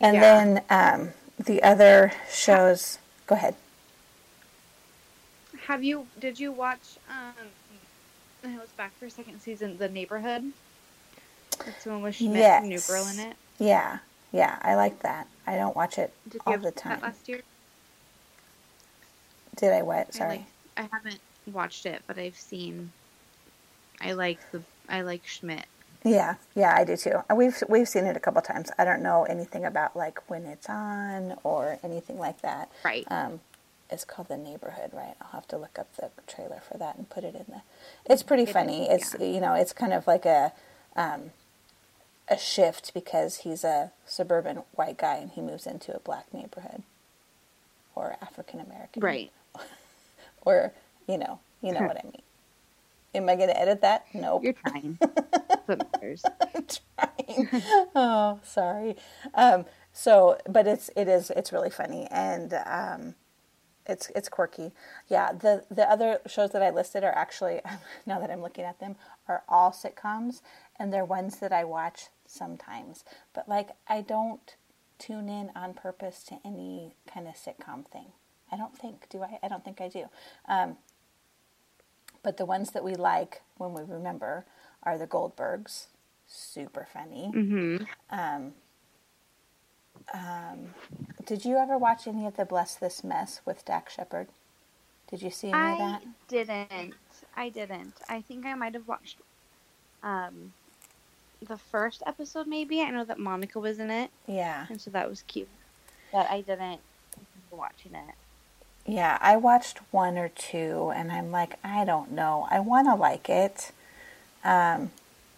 And 0.00 0.14
Yeah. 0.14 0.22
then 0.22 0.62
um, 0.70 1.12
the 1.38 1.62
other 1.62 2.12
shows. 2.30 2.98
Go 3.26 3.34
ahead. 3.34 3.56
Have 5.66 5.82
you? 5.82 6.08
Did 6.18 6.38
you 6.38 6.52
watch? 6.52 6.98
Um, 7.08 7.50
I 8.44 8.58
was 8.58 8.72
back 8.72 8.92
for 8.98 9.08
second 9.08 9.40
season. 9.40 9.78
The 9.78 9.88
Neighborhood. 9.88 10.52
That's 11.64 11.84
the 11.84 11.90
one 11.90 12.02
with 12.02 12.14
Schmidt 12.14 12.50
and 12.56 12.68
New 12.68 12.80
Girl 12.80 13.06
in 13.08 13.18
it. 13.18 13.36
Yeah, 13.58 13.98
yeah, 14.32 14.58
I 14.62 14.74
like 14.74 15.00
that. 15.00 15.28
I 15.46 15.56
don't 15.56 15.76
watch 15.76 15.98
it 15.98 16.12
Did 16.28 16.42
all 16.46 16.58
the 16.58 16.70
time. 16.72 17.00
last 17.02 17.28
year? 17.28 17.42
Did 19.56 19.72
I 19.72 19.82
what? 19.82 20.08
I 20.14 20.18
Sorry. 20.18 20.28
like. 20.28 20.44
I 20.76 20.88
haven't 20.92 21.20
watched 21.46 21.86
it, 21.86 22.02
but 22.06 22.18
I've 22.18 22.36
seen. 22.36 22.92
I 24.00 24.12
like 24.12 24.38
the. 24.52 24.62
I 24.88 25.02
like 25.02 25.26
Schmidt. 25.26 25.66
Yeah, 26.04 26.34
yeah, 26.54 26.74
I 26.76 26.84
do 26.84 26.96
too. 26.96 27.22
We've 27.34 27.62
we've 27.68 27.88
seen 27.88 28.06
it 28.06 28.16
a 28.16 28.20
couple 28.20 28.42
times. 28.42 28.70
I 28.78 28.84
don't 28.84 29.02
know 29.02 29.24
anything 29.24 29.64
about 29.64 29.96
like 29.96 30.28
when 30.28 30.44
it's 30.44 30.68
on 30.68 31.36
or 31.44 31.78
anything 31.82 32.18
like 32.18 32.42
that. 32.42 32.70
Right. 32.84 33.06
Um, 33.08 33.40
it's 33.90 34.04
called 34.04 34.28
The 34.28 34.36
Neighborhood, 34.36 34.90
right? 34.92 35.14
I'll 35.20 35.28
have 35.32 35.48
to 35.48 35.56
look 35.58 35.78
up 35.78 35.94
the 35.96 36.10
trailer 36.26 36.60
for 36.70 36.78
that 36.78 36.96
and 36.96 37.08
put 37.08 37.24
it 37.24 37.34
in 37.34 37.44
the. 37.48 37.62
It's 38.12 38.22
pretty 38.22 38.44
It 38.44 38.50
funny. 38.50 38.84
is, 38.88 39.14
It's 39.14 39.22
you 39.22 39.40
know, 39.40 39.54
it's 39.54 39.72
kind 39.72 39.92
of 39.92 40.06
like 40.06 40.26
a 40.26 40.52
um, 40.96 41.30
a 42.28 42.38
shift 42.38 42.92
because 42.94 43.38
he's 43.38 43.64
a 43.64 43.92
suburban 44.06 44.58
white 44.74 44.98
guy 44.98 45.16
and 45.16 45.30
he 45.30 45.40
moves 45.40 45.66
into 45.66 45.94
a 45.94 46.00
black 46.00 46.32
neighborhood 46.34 46.82
or 47.94 48.16
African 48.22 48.60
American, 48.60 49.02
Right. 49.02 49.32
Or 50.44 50.72
you 51.06 51.18
know, 51.18 51.40
you 51.62 51.72
know 51.72 51.82
what 51.82 51.98
I 51.98 52.04
mean. 52.04 52.22
Am 53.14 53.28
I 53.28 53.36
going 53.36 53.48
to 53.48 53.58
edit 53.58 53.80
that? 53.82 54.06
Nope. 54.12 54.42
You're 54.42 54.54
trying. 54.54 54.98
That's 55.00 55.62
what 55.66 55.92
matters. 55.92 56.22
Trying. 56.98 57.48
oh, 57.94 58.40
sorry. 58.42 58.96
Um, 59.34 59.66
so, 59.92 60.38
but 60.48 60.66
it's 60.66 60.90
it 60.96 61.06
is 61.06 61.30
it's 61.30 61.52
really 61.52 61.70
funny 61.70 62.08
and 62.10 62.54
um, 62.66 63.14
it's 63.86 64.10
it's 64.16 64.28
quirky. 64.28 64.72
Yeah. 65.08 65.32
The 65.32 65.64
the 65.70 65.88
other 65.88 66.18
shows 66.26 66.50
that 66.50 66.62
I 66.62 66.70
listed 66.70 67.04
are 67.04 67.14
actually 67.14 67.60
now 68.06 68.18
that 68.18 68.30
I'm 68.30 68.42
looking 68.42 68.64
at 68.64 68.80
them 68.80 68.96
are 69.28 69.44
all 69.48 69.70
sitcoms 69.70 70.40
and 70.78 70.92
they're 70.92 71.04
ones 71.04 71.38
that 71.38 71.52
I 71.52 71.64
watch 71.64 72.08
sometimes. 72.26 73.04
But 73.32 73.48
like 73.48 73.70
I 73.86 74.00
don't 74.00 74.56
tune 74.98 75.28
in 75.28 75.50
on 75.54 75.74
purpose 75.74 76.24
to 76.24 76.38
any 76.44 76.94
kind 77.06 77.28
of 77.28 77.34
sitcom 77.34 77.86
thing. 77.86 78.12
I 78.54 78.56
don't 78.56 78.76
think. 78.78 79.08
Do 79.10 79.22
I? 79.22 79.38
I 79.42 79.48
don't 79.48 79.64
think 79.64 79.80
I 79.80 79.88
do. 79.88 80.04
Um, 80.48 80.76
but 82.22 82.36
the 82.36 82.44
ones 82.46 82.70
that 82.70 82.84
we 82.84 82.94
like 82.94 83.42
when 83.58 83.74
we 83.74 83.82
remember 83.82 84.44
are 84.84 84.96
the 84.96 85.06
Goldbergs. 85.06 85.86
Super 86.26 86.86
funny. 86.92 87.30
Mm-hmm. 87.34 88.48
Did 91.26 91.44
you 91.44 91.56
ever 91.56 91.76
watch 91.78 92.06
any 92.06 92.26
of 92.26 92.36
the 92.36 92.44
Bless 92.44 92.74
This 92.76 93.02
Mess 93.02 93.40
with 93.44 93.64
Dax 93.64 93.94
Shepard? 93.94 94.28
Did 95.10 95.22
you 95.22 95.30
see 95.30 95.48
any 95.50 95.72
of 95.72 95.78
that? 95.78 96.02
I 96.02 96.06
didn't. 96.28 96.94
I 97.36 97.48
didn't. 97.48 97.94
I 98.08 98.20
think 98.20 98.46
I 98.46 98.54
might 98.54 98.74
have 98.74 98.86
watched 98.88 99.18
um 100.02 100.52
the 101.46 101.56
first 101.58 102.02
episode 102.06 102.46
maybe. 102.46 102.80
I 102.82 102.90
know 102.90 103.04
that 103.04 103.18
Monica 103.18 103.58
was 103.60 103.78
in 103.78 103.90
it, 103.90 104.10
Yeah. 104.26 104.66
and 104.70 104.80
so 104.80 104.90
that 104.90 105.08
was 105.08 105.22
cute. 105.26 105.48
But 106.12 106.30
I 106.30 106.40
didn't 106.40 106.80
watch 107.50 107.74
watching 107.84 107.94
it. 107.94 108.14
Yeah, 108.86 109.18
I 109.20 109.36
watched 109.36 109.78
one 109.90 110.18
or 110.18 110.28
two 110.28 110.92
and 110.94 111.10
I'm 111.10 111.30
like, 111.30 111.58
I 111.64 111.84
don't 111.84 112.12
know. 112.12 112.46
I 112.50 112.60
want 112.60 112.86
to 112.88 112.94
like 112.94 113.28
it. 113.30 113.72
Um, 114.44 114.90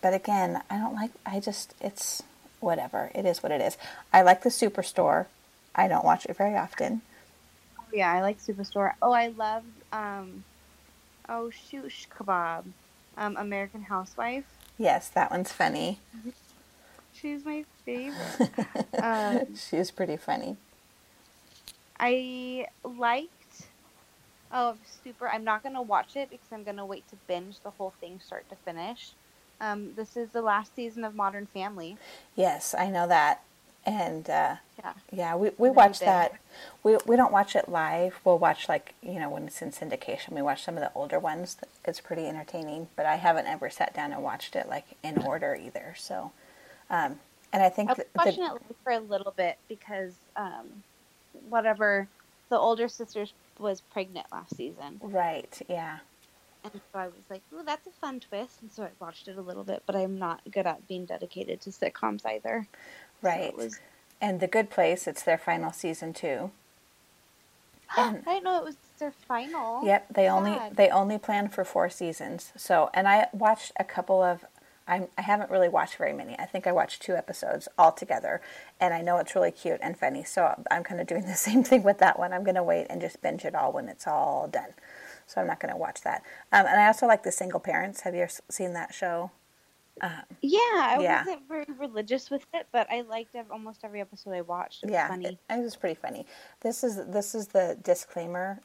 but 0.03 0.15
again, 0.15 0.63
I 0.69 0.79
don't 0.79 0.95
like, 0.95 1.13
I 1.25 1.39
just, 1.39 1.75
it's 1.81 2.23
whatever. 2.61 3.11
It 3.15 3.25
is 3.25 3.43
what 3.43 3.53
it 3.53 3.61
is. 3.61 3.77
I 4.13 4.23
like 4.23 4.43
the 4.43 4.49
Superstore. 4.51 5.27
I 5.75 5.89
don't 5.89 6.05
watch 6.05 6.27
it 6.27 6.37
very 6.37 6.57
often. 6.57 7.03
Oh, 7.79 7.85
yeah, 7.93 8.13
I 8.13 8.23
like 8.23 8.41
Superstore. 8.41 8.95
Oh, 9.01 9.13
I 9.13 9.29
love 9.29 9.63
um 9.93 10.45
oh 11.29 11.51
shoosh 11.51 12.09
kebab. 12.09 12.65
Um 13.17 13.37
American 13.37 13.83
Housewife. 13.83 14.45
Yes, 14.79 15.09
that 15.11 15.31
one's 15.31 15.53
funny. 15.53 16.01
She's 17.13 17.45
my 17.45 17.65
favorite. 17.85 18.51
um, 19.03 19.55
She's 19.57 19.91
pretty 19.91 20.17
funny. 20.17 20.57
I 21.99 22.67
liked 22.85 23.36
oh 24.53 24.77
super 25.05 25.29
I'm 25.29 25.45
not 25.45 25.63
gonna 25.63 25.83
watch 25.83 26.17
it 26.17 26.31
because 26.31 26.49
I'm 26.53 26.65
gonna 26.65 26.87
wait 26.87 27.09
to 27.11 27.17
binge 27.27 27.61
the 27.61 27.71
whole 27.71 27.93
thing 28.01 28.21
start 28.25 28.49
to 28.51 28.57
finish. 28.57 29.13
Um, 29.61 29.95
this 29.97 30.17
is 30.17 30.31
the 30.31 30.43
last 30.43 30.75
season 30.77 31.05
of 31.05 31.15
Modern 31.15 31.47
Family. 31.47 31.97
Yes, 32.35 32.75
I 32.75 32.91
know 32.91 33.07
that. 33.09 33.43
And 33.87 34.29
uh, 34.29 34.57
Yeah. 34.79 34.93
yeah, 35.13 35.37
we, 35.37 35.51
we 35.59 35.71
watch 35.71 36.01
that. 36.01 36.33
We, 36.83 36.99
we 37.07 37.17
don't 37.17 37.33
watch 37.33 37.55
it 37.55 37.69
live. 37.69 38.19
We'll 38.25 38.39
watch, 38.39 38.69
like, 38.69 38.95
you 39.01 39.21
know, 39.21 39.31
when 39.31 39.47
it's 39.47 39.63
in 39.63 39.71
syndication, 39.71 40.31
we 40.31 40.43
watch 40.43 40.65
some 40.65 40.75
of 40.77 40.81
the 40.81 40.91
older 40.95 41.21
ones. 41.21 41.57
It's 41.85 42.01
pretty 42.01 42.27
entertaining, 42.27 42.89
but 42.97 43.07
I 43.07 43.15
haven't 43.17 43.47
ever 43.47 43.71
sat 43.71 43.95
down 43.95 44.13
and 44.13 44.23
watched 44.23 44.57
it, 44.57 44.69
like, 44.69 44.85
in 45.05 45.19
order 45.19 45.55
either. 45.55 45.95
So, 45.97 46.33
um, 46.91 47.21
and 47.53 47.63
I 47.63 47.69
think 47.69 47.91
I 47.91 47.95
was 47.95 48.05
watching 48.17 48.45
the, 48.45 48.57
it 48.57 48.77
for 48.83 48.93
a 48.93 48.99
little 48.99 49.33
bit 49.37 49.57
because 49.69 50.15
um, 50.35 50.83
whatever 51.49 52.09
the 52.51 52.59
older 52.59 52.89
sister 52.89 53.25
was 53.59 53.81
pregnant 53.81 54.27
last 54.33 54.57
season, 54.57 55.01
right, 55.03 55.61
yeah. 55.69 55.99
and 56.65 56.73
so 56.75 56.99
I 56.99 57.07
was 57.07 57.25
like, 57.31 57.43
"Ooh, 57.55 57.63
that's 57.65 57.87
a 57.87 57.91
fun 57.91 58.21
twist," 58.21 58.63
and 58.63 58.71
so 58.73 58.85
I 58.85 58.91
watched 59.01 59.29
it 59.29 59.37
a 59.39 59.43
little 59.43 59.65
bit. 59.65 59.83
But 59.87 59.97
I'm 59.97 60.19
not 60.19 60.41
good 60.51 60.67
at 60.67 60.87
being 60.89 61.05
dedicated 61.07 61.61
to 61.63 61.71
sitcoms 61.71 62.25
either. 62.27 62.67
Right. 63.23 63.45
it 63.45 63.57
was, 63.57 63.81
And 64.21 64.41
The 64.41 64.47
Good 64.47 64.71
Place, 64.71 65.07
it's 65.07 65.23
their 65.23 65.39
final 65.39 65.73
season 65.73 66.13
too. 66.13 66.51
And- 67.97 68.23
I 68.27 68.35
didn't 68.35 68.45
know 68.45 68.59
it 68.59 68.65
was 68.65 68.77
their 68.99 69.13
final. 69.13 69.85
Yep, 69.85 70.07
they 70.15 70.29
only 70.29 70.59
they 70.73 70.89
only 70.89 71.19
plan 71.19 71.49
for 71.49 71.65
four 71.65 71.89
seasons. 71.91 72.53
So, 72.57 72.91
and 72.95 73.07
I 73.07 73.29
watched 73.33 73.73
a 73.79 73.85
couple 73.85 74.23
of. 74.23 74.45
I'm, 74.89 75.09
I 75.19 75.23
haven't 75.23 75.51
really 75.51 75.69
watched 75.69 75.97
very 75.97 76.13
many. 76.13 76.39
I 76.39 76.47
think 76.47 76.67
I 76.67 76.73
watched 76.73 77.03
two 77.03 77.15
episodes 77.17 77.69
altogether, 77.79 78.41
and 78.81 78.95
I 78.95 79.03
know 79.03 79.19
it's 79.19 79.35
really 79.35 79.53
cute 79.53 79.81
and 79.83 79.99
funny. 79.99 80.25
So 80.25 80.65
I'm 80.71 80.85
kind 80.85 81.01
of 81.01 81.07
doing 81.07 81.27
the 81.27 81.35
same 81.37 81.65
thing 81.65 81.83
with 81.85 81.99
that 81.99 82.19
one. 82.19 82.33
I'm 82.33 82.45
going 82.45 82.57
to 82.57 82.65
wait 82.65 82.87
and 82.91 83.01
just 83.01 83.23
binge 83.23 83.45
it 83.45 83.55
all 83.55 83.73
when 83.73 83.89
it's 83.89 84.07
all 84.07 84.49
done. 84.49 84.71
So 85.27 85.41
I'm 85.41 85.47
not 85.49 85.61
going 85.61 85.73
to 85.73 85.79
watch 85.79 86.03
that. 86.03 86.23
Um, 86.53 86.67
and 86.67 86.81
I 86.81 86.87
also 86.89 87.07
like 87.07 87.23
the 87.25 87.33
Single 87.33 87.61
Parents. 87.61 88.03
Have 88.03 88.15
you 88.15 88.27
seen 88.51 88.75
that 88.75 88.95
show? 88.95 89.33
Yeah, 90.43 90.59
I 90.61 91.01
Yeah. 91.01 91.25
wasn't 91.25 91.49
very 91.49 91.67
religious 91.79 92.31
with 92.31 92.47
it, 92.55 92.69
but 92.73 92.91
I 92.91 93.03
liked 93.03 93.35
almost 93.51 93.85
every 93.85 94.01
episode 94.01 94.33
I 94.35 94.43
watched. 94.43 94.85
It 94.85 94.89
was 94.89 94.93
yeah, 94.93 95.09
funny. 95.09 95.27
It, 95.27 95.39
it 95.51 95.63
was 95.63 95.77
pretty 95.77 95.97
funny. 95.97 96.27
This 96.61 96.85
is 96.85 96.97
this 97.07 97.35
is 97.35 97.49
the 97.49 97.79
disclaimer. 97.83 98.63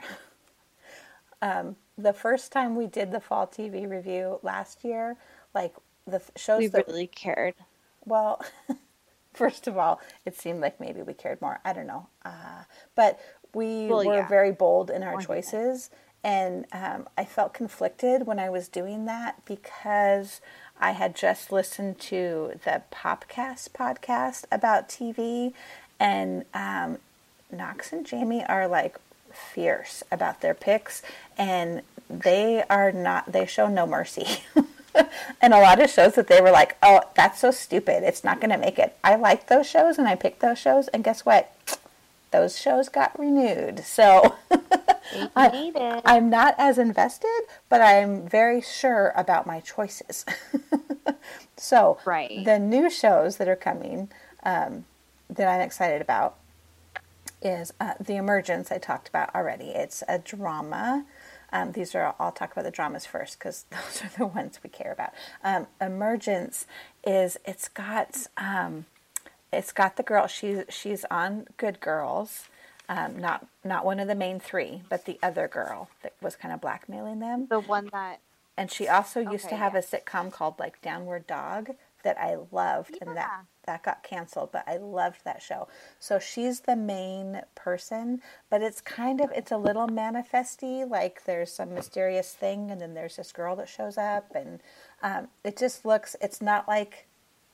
um, 1.41 1.75
the 1.97 2.13
first 2.13 2.51
time 2.51 2.75
we 2.75 2.87
did 2.87 3.11
the 3.11 3.19
fall 3.21 3.47
TV 3.47 3.89
review 3.89 4.39
last 4.43 4.83
year, 4.83 5.17
like 5.55 5.75
the 6.11 6.21
shows 6.35 6.59
we 6.59 6.67
that 6.67 6.87
really 6.87 7.07
cared. 7.07 7.55
well, 8.05 8.43
first 9.33 9.67
of 9.67 9.77
all, 9.77 9.99
it 10.25 10.35
seemed 10.37 10.61
like 10.61 10.79
maybe 10.79 11.01
we 11.01 11.13
cared 11.13 11.41
more. 11.41 11.59
I 11.65 11.73
don't 11.73 11.87
know, 11.87 12.07
uh, 12.25 12.63
but 12.95 13.19
we 13.53 13.87
Well, 13.87 14.05
were 14.05 14.15
yeah. 14.15 14.27
very 14.27 14.51
bold 14.51 14.89
in 14.89 15.03
our 15.03 15.13
More 15.13 15.21
choices, 15.21 15.89
and 16.23 16.65
um, 16.71 17.07
I 17.17 17.25
felt 17.25 17.53
conflicted 17.53 18.27
when 18.27 18.39
I 18.39 18.49
was 18.49 18.67
doing 18.67 19.05
that 19.05 19.43
because 19.45 20.41
I 20.79 20.91
had 20.91 21.15
just 21.15 21.51
listened 21.51 21.99
to 22.01 22.59
the 22.63 22.83
Popcast 22.91 23.69
podcast 23.71 24.45
about 24.51 24.89
TV, 24.89 25.53
and 25.99 26.45
um, 26.53 26.97
Knox 27.51 27.91
and 27.93 28.05
Jamie 28.05 28.45
are 28.45 28.67
like 28.67 28.97
fierce 29.33 30.03
about 30.11 30.41
their 30.41 30.53
picks, 30.53 31.01
and 31.37 31.81
they 32.09 32.63
are 32.69 32.91
not. 32.91 33.31
They 33.31 33.45
show 33.45 33.67
no 33.67 33.85
mercy. 33.87 34.43
and 35.41 35.53
a 35.53 35.59
lot 35.59 35.81
of 35.81 35.89
shows 35.89 36.13
that 36.15 36.27
they 36.27 36.41
were 36.41 36.51
like, 36.51 36.77
oh, 36.83 37.01
that's 37.15 37.39
so 37.39 37.51
stupid. 37.51 38.03
It's 38.03 38.23
not 38.23 38.39
going 38.39 38.51
to 38.51 38.57
make 38.57 38.79
it. 38.79 38.97
I 39.03 39.15
like 39.15 39.47
those 39.47 39.67
shows 39.67 39.97
and 39.97 40.07
I 40.07 40.15
picked 40.15 40.39
those 40.41 40.59
shows. 40.59 40.87
And 40.89 41.03
guess 41.03 41.25
what? 41.25 41.55
Those 42.31 42.59
shows 42.59 42.87
got 42.87 43.17
renewed. 43.19 43.83
So 43.85 44.35
I, 45.35 46.01
I'm 46.05 46.29
not 46.29 46.55
as 46.57 46.77
invested, 46.77 47.29
but 47.67 47.81
I'm 47.81 48.27
very 48.27 48.61
sure 48.61 49.11
about 49.15 49.45
my 49.45 49.59
choices. 49.59 50.25
so 51.57 51.99
Right. 52.05 52.43
the 52.45 52.57
new 52.57 52.89
shows 52.89 53.37
that 53.37 53.47
are 53.49 53.55
coming 53.57 54.09
um, 54.43 54.85
that 55.29 55.47
I'm 55.47 55.61
excited 55.61 56.01
about 56.01 56.37
is 57.41 57.73
uh, 57.79 57.95
The 57.99 58.15
Emergence, 58.15 58.71
I 58.71 58.77
talked 58.77 59.09
about 59.09 59.33
already. 59.35 59.69
It's 59.69 60.03
a 60.07 60.19
drama. 60.19 61.05
Um, 61.51 61.73
these 61.73 61.93
are, 61.95 62.15
I'll 62.19 62.31
talk 62.31 62.51
about 62.51 62.63
the 62.63 62.71
dramas 62.71 63.05
first 63.05 63.37
because 63.37 63.65
those 63.71 64.03
are 64.03 64.11
the 64.17 64.25
ones 64.25 64.59
we 64.63 64.69
care 64.69 64.91
about. 64.91 65.11
Um, 65.43 65.67
Emergence 65.79 66.65
is, 67.05 67.37
it's 67.45 67.67
got, 67.67 68.27
um, 68.37 68.85
it's 69.51 69.71
got 69.71 69.97
the 69.97 70.03
girl, 70.03 70.27
she's, 70.27 70.63
she's 70.69 71.05
on 71.11 71.47
Good 71.57 71.79
Girls. 71.79 72.47
Um, 72.89 73.19
not 73.19 73.47
not 73.63 73.85
one 73.85 74.01
of 74.01 74.09
the 74.09 74.15
main 74.15 74.41
three, 74.41 74.81
but 74.89 75.05
the 75.05 75.17
other 75.23 75.47
girl 75.47 75.87
that 76.03 76.13
was 76.21 76.35
kind 76.35 76.53
of 76.53 76.59
blackmailing 76.59 77.19
them. 77.19 77.47
The 77.49 77.61
one 77.61 77.87
that 77.93 78.19
And 78.57 78.69
she 78.69 78.89
also 78.89 79.21
used 79.21 79.47
to 79.47 79.55
have 79.55 79.73
yeah. 79.73 79.79
a 79.79 79.81
sitcom 79.81 80.29
called 80.29 80.59
like 80.59 80.81
Downward 80.81 81.25
Dog 81.25 81.69
that 82.03 82.17
I 82.17 82.35
loved, 82.51 82.97
and 82.99 83.15
that 83.15 83.45
that 83.71 83.83
got 83.83 84.03
canceled. 84.03 84.51
But 84.51 84.63
I 84.67 84.77
loved 84.77 85.23
that 85.23 85.41
show. 85.41 85.67
So 85.99 86.19
she's 86.19 86.61
the 86.61 86.75
main 86.75 87.41
person, 87.55 88.21
but 88.49 88.61
it's 88.61 88.81
kind 88.81 89.21
of 89.21 89.31
it's 89.31 89.51
a 89.51 89.57
little 89.57 89.87
manifesty. 89.87 90.83
Like 90.83 91.23
there's 91.25 91.51
some 91.53 91.73
mysterious 91.73 92.33
thing, 92.33 92.69
and 92.69 92.81
then 92.81 92.93
there's 92.93 93.15
this 93.15 93.31
girl 93.31 93.55
that 93.55 93.69
shows 93.69 93.97
up, 93.97 94.35
and 94.35 94.59
um, 95.01 95.27
it 95.43 95.57
just 95.57 95.85
looks. 95.85 96.15
It's 96.21 96.41
not 96.41 96.67
like 96.67 97.07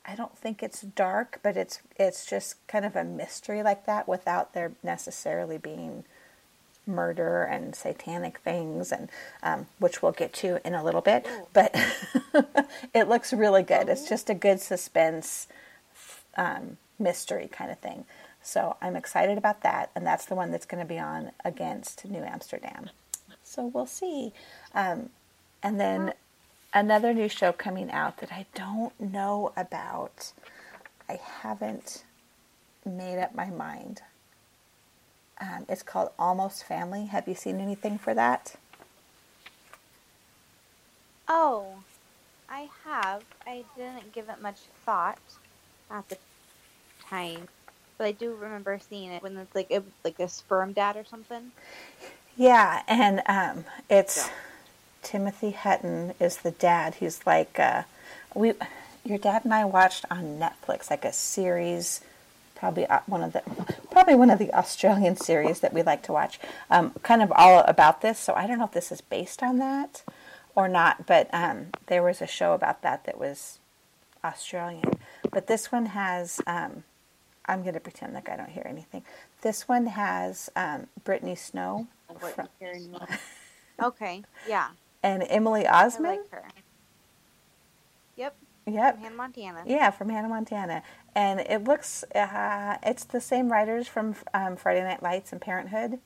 I 0.04 0.14
don't 0.16 0.36
think 0.36 0.62
it's 0.62 0.82
dark, 0.82 1.38
but 1.42 1.56
it's 1.56 1.80
it's 1.96 2.26
just 2.26 2.66
kind 2.66 2.84
of 2.84 2.96
a 2.96 3.04
mystery 3.04 3.62
like 3.62 3.86
that 3.86 4.08
without 4.08 4.54
there 4.54 4.72
necessarily 4.82 5.58
being 5.58 6.04
murder 6.86 7.42
and 7.42 7.76
satanic 7.76 8.38
things, 8.38 8.90
and 8.90 9.08
um, 9.42 9.66
which 9.78 10.02
we'll 10.02 10.12
get 10.12 10.32
to 10.32 10.66
in 10.66 10.74
a 10.74 10.82
little 10.82 11.02
bit. 11.02 11.28
But 11.52 11.76
it 12.94 13.08
looks 13.08 13.32
really 13.32 13.62
good. 13.62 13.88
It's 13.88 14.08
just 14.08 14.30
a 14.30 14.34
good 14.34 14.60
suspense 14.60 15.46
um, 16.38 16.78
mystery 16.98 17.48
kind 17.52 17.70
of 17.70 17.78
thing. 17.78 18.06
So 18.42 18.76
I'm 18.80 18.96
excited 18.96 19.36
about 19.36 19.62
that, 19.62 19.90
and 19.94 20.06
that's 20.06 20.24
the 20.24 20.34
one 20.34 20.50
that's 20.50 20.64
going 20.64 20.82
to 20.82 20.88
be 20.88 20.98
on 20.98 21.32
against 21.44 22.06
New 22.06 22.22
Amsterdam. 22.22 22.88
So 23.44 23.66
we'll 23.66 23.86
see. 23.86 24.32
Um, 24.74 25.10
and 25.62 25.78
then 25.78 26.14
another 26.72 27.12
new 27.12 27.28
show 27.28 27.52
coming 27.52 27.90
out 27.90 28.18
that 28.18 28.32
I 28.32 28.46
don't 28.54 28.98
know 28.98 29.52
about. 29.56 30.32
I 31.08 31.18
haven't 31.42 32.04
made 32.86 33.20
up 33.20 33.34
my 33.34 33.50
mind. 33.50 34.02
Um, 35.40 35.66
it's 35.68 35.82
called 35.82 36.10
Almost 36.18 36.64
Family. 36.64 37.06
Have 37.06 37.28
you 37.28 37.34
seen 37.34 37.60
anything 37.60 37.98
for 37.98 38.14
that? 38.14 38.56
Oh, 41.28 41.76
I 42.48 42.68
have. 42.84 43.24
I 43.46 43.64
didn't 43.76 44.12
give 44.12 44.28
it 44.28 44.40
much 44.40 44.60
thought 44.84 45.18
at 45.90 46.08
the 46.08 46.18
time, 47.08 47.48
but 47.96 48.06
I 48.06 48.12
do 48.12 48.34
remember 48.34 48.78
seeing 48.88 49.10
it 49.10 49.22
when 49.22 49.36
it's 49.36 49.54
like 49.54 49.70
it, 49.70 49.84
like 50.04 50.18
a 50.18 50.28
sperm 50.28 50.72
dad 50.72 50.96
or 50.96 51.04
something. 51.04 51.52
Yeah, 52.36 52.82
and 52.86 53.22
um, 53.26 53.64
it's 53.90 54.26
Yeah. 54.26 54.32
Timothy 55.02 55.50
Hutton 55.52 56.14
is 56.20 56.38
the 56.38 56.50
dad. 56.50 56.96
He's 56.96 57.26
like 57.26 57.58
uh, 57.58 57.82
we, 58.34 58.52
your 59.04 59.18
dad 59.18 59.44
and 59.44 59.54
I 59.54 59.64
watched 59.64 60.04
on 60.10 60.38
Netflix 60.38 60.90
like 60.90 61.04
a 61.04 61.12
series, 61.12 62.00
probably 62.54 62.86
uh, 62.86 63.00
one 63.06 63.22
of 63.22 63.32
the 63.32 63.42
probably 63.90 64.14
one 64.14 64.30
of 64.30 64.38
the 64.38 64.52
Australian 64.52 65.16
series 65.16 65.60
that 65.60 65.72
we 65.72 65.82
like 65.82 66.02
to 66.04 66.12
watch. 66.12 66.38
Um, 66.70 66.92
kind 67.02 67.22
of 67.22 67.32
all 67.32 67.60
about 67.60 68.02
this. 68.02 68.18
So 68.18 68.34
I 68.34 68.46
don't 68.46 68.58
know 68.58 68.66
if 68.66 68.72
this 68.72 68.92
is 68.92 69.00
based 69.00 69.42
on 69.42 69.58
that 69.58 70.02
or 70.54 70.68
not, 70.68 71.06
but 71.06 71.28
um, 71.32 71.68
there 71.86 72.02
was 72.02 72.20
a 72.20 72.26
show 72.26 72.52
about 72.52 72.82
that 72.82 73.04
that 73.04 73.18
was 73.18 73.58
Australian. 74.24 74.97
But 75.30 75.46
this 75.46 75.70
one 75.72 75.86
has. 75.86 76.40
Um, 76.46 76.84
I'm 77.46 77.62
going 77.62 77.74
to 77.74 77.80
pretend 77.80 78.12
like 78.12 78.28
I 78.28 78.36
don't 78.36 78.50
hear 78.50 78.66
anything. 78.68 79.02
This 79.40 79.66
one 79.66 79.86
has 79.86 80.50
um, 80.54 80.86
Brittany 81.04 81.34
Snow 81.34 81.86
from- 82.34 82.48
hearing. 82.58 82.94
Okay, 83.80 84.24
yeah, 84.48 84.70
and 85.04 85.24
Emily 85.28 85.64
I 85.64 85.84
Osment. 85.84 86.00
like 86.02 86.30
her. 86.32 86.42
Yep, 88.16 88.36
Yep. 88.66 88.94
from 88.96 89.02
Hannah 89.04 89.14
Montana. 89.14 89.62
Yeah, 89.66 89.90
from 89.90 90.08
Hannah 90.08 90.28
Montana, 90.28 90.82
and 91.14 91.38
it 91.38 91.62
looks 91.62 92.02
uh, 92.12 92.78
it's 92.82 93.04
the 93.04 93.20
same 93.20 93.52
writers 93.52 93.86
from 93.86 94.16
um, 94.34 94.56
Friday 94.56 94.82
Night 94.82 95.00
Lights 95.00 95.30
and 95.30 95.40
Parenthood, 95.40 96.00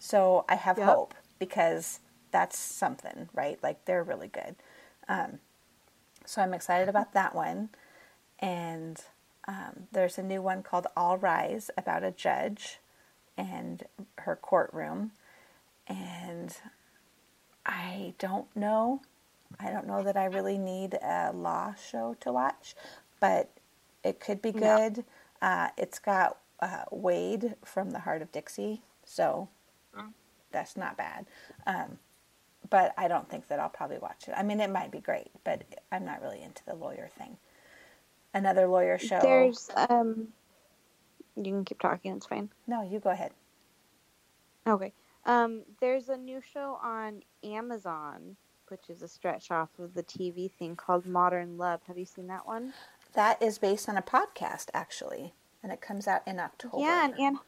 so 0.00 0.44
I 0.48 0.56
have 0.56 0.78
Yep. 0.78 0.86
hope 0.88 1.14
because 1.38 2.00
that's 2.32 2.58
something, 2.58 3.28
right? 3.32 3.58
Like 3.62 3.84
they're 3.84 4.02
really 4.02 4.28
good. 4.28 4.56
Um, 5.08 5.38
so 6.24 6.42
I'm 6.42 6.52
excited 6.54 6.88
about 6.88 7.12
that 7.12 7.36
one, 7.36 7.68
and 8.40 9.00
um, 9.48 9.88
there's 9.92 10.18
a 10.18 10.22
new 10.22 10.42
one 10.42 10.62
called 10.62 10.86
All 10.96 11.18
Rise 11.18 11.70
about 11.76 12.04
a 12.04 12.10
judge 12.10 12.78
and 13.36 13.84
her 14.18 14.36
courtroom, 14.36 15.12
and 15.86 16.56
I 17.64 18.14
don't 18.18 18.54
know. 18.56 19.02
I 19.60 19.70
don't 19.70 19.86
know 19.86 20.02
that 20.02 20.16
I 20.16 20.26
really 20.26 20.58
need 20.58 20.94
a 20.94 21.32
law 21.32 21.74
show 21.74 22.16
to 22.20 22.32
watch, 22.32 22.74
but 23.20 23.50
it 24.04 24.20
could 24.20 24.42
be 24.42 24.52
No. 24.52 24.60
good. 24.60 25.04
Uh, 25.42 25.68
it's 25.76 25.98
got 25.98 26.38
uh, 26.60 26.84
Wade 26.90 27.54
from 27.64 27.90
The 27.92 28.00
Hart 28.00 28.22
of 28.22 28.32
Dixie, 28.32 28.82
so 29.04 29.48
Mm. 29.96 30.12
that's 30.52 30.76
not 30.76 30.96
bad. 30.96 31.26
Um, 31.66 31.98
but 32.70 32.94
I 32.98 33.08
don't 33.08 33.28
think 33.30 33.48
that 33.48 33.60
I'll 33.60 33.68
probably 33.68 33.98
watch 33.98 34.28
it. 34.28 34.34
I 34.36 34.42
mean, 34.42 34.60
it 34.60 34.70
might 34.70 34.90
be 34.90 35.00
great, 35.00 35.30
but 35.44 35.62
I'm 35.92 36.04
not 36.04 36.22
really 36.22 36.42
into 36.42 36.64
the 36.66 36.74
lawyer 36.74 37.08
thing. 37.18 37.36
Another 38.36 38.66
lawyer 38.66 38.98
show. 38.98 39.18
There's 39.22 39.70
um, 39.88 40.28
you 41.36 41.44
can 41.44 41.64
keep 41.64 41.80
talking. 41.80 42.12
It's 42.14 42.26
fine. 42.26 42.50
No, 42.66 42.82
you 42.82 43.00
go 43.00 43.08
ahead. 43.10 43.32
Okay. 44.66 44.92
Um, 45.24 45.62
there's 45.80 46.08
a 46.10 46.16
new 46.18 46.40
show 46.52 46.78
on 46.82 47.22
Amazon, 47.42 48.36
which 48.68 48.90
is 48.90 49.00
a 49.02 49.08
stretch 49.08 49.50
off 49.50 49.70
of 49.78 49.94
the 49.94 50.02
TV 50.02 50.50
thing 50.52 50.76
called 50.76 51.06
Modern 51.06 51.56
Love. 51.56 51.80
Have 51.86 51.96
you 51.96 52.04
seen 52.04 52.26
that 52.26 52.46
one? 52.46 52.74
That 53.14 53.40
is 53.42 53.56
based 53.58 53.88
on 53.88 53.96
a 53.96 54.02
podcast, 54.02 54.66
actually, 54.74 55.32
and 55.62 55.72
it 55.72 55.80
comes 55.80 56.06
out 56.06 56.20
in 56.26 56.38
October. 56.38 56.76
Yeah, 56.78 57.06
and 57.06 57.18
Anne. 57.18 57.38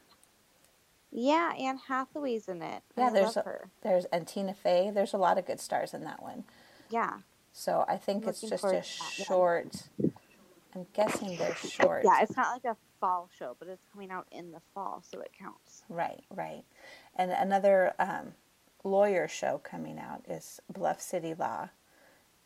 Yeah, 1.11 1.53
Anne 1.59 1.79
Hathaway's 1.87 2.47
in 2.47 2.61
it. 2.63 2.81
Yeah, 2.97 3.07
I 3.07 3.11
there's 3.11 3.37
a, 3.37 3.41
her. 3.43 3.69
there's 3.83 4.05
and 4.05 4.27
Tina 4.27 4.53
Fey. 4.55 4.91
There's 4.93 5.13
a 5.13 5.17
lot 5.17 5.37
of 5.37 5.45
good 5.45 5.59
stars 5.59 5.93
in 5.93 6.03
that 6.03 6.21
one. 6.23 6.45
Yeah, 6.89 7.17
So 7.53 7.85
I 7.87 7.97
think 7.97 8.25
it's 8.25 8.41
just 8.41 8.53
a 8.53 8.57
to 8.57 8.73
that 8.73 8.73
one. 8.73 9.25
short. 9.27 9.89
I'm 10.75 10.85
guessing 10.93 11.35
they're 11.37 11.55
short. 11.69 12.03
yeah. 12.05 12.21
It's 12.21 12.35
not 12.35 12.53
like 12.53 12.65
a 12.65 12.77
fall 12.99 13.29
show, 13.37 13.55
but 13.59 13.67
it's 13.67 13.83
coming 13.91 14.11
out 14.11 14.27
in 14.31 14.51
the 14.51 14.61
fall, 14.73 15.03
so 15.09 15.19
it 15.21 15.31
counts. 15.37 15.83
Right, 15.89 16.23
right. 16.29 16.63
And 17.15 17.31
another 17.31 17.93
um, 17.99 18.33
lawyer 18.83 19.27
show 19.27 19.59
coming 19.63 19.99
out 19.99 20.23
is 20.29 20.59
Bluff 20.71 21.01
City 21.01 21.33
Law, 21.33 21.69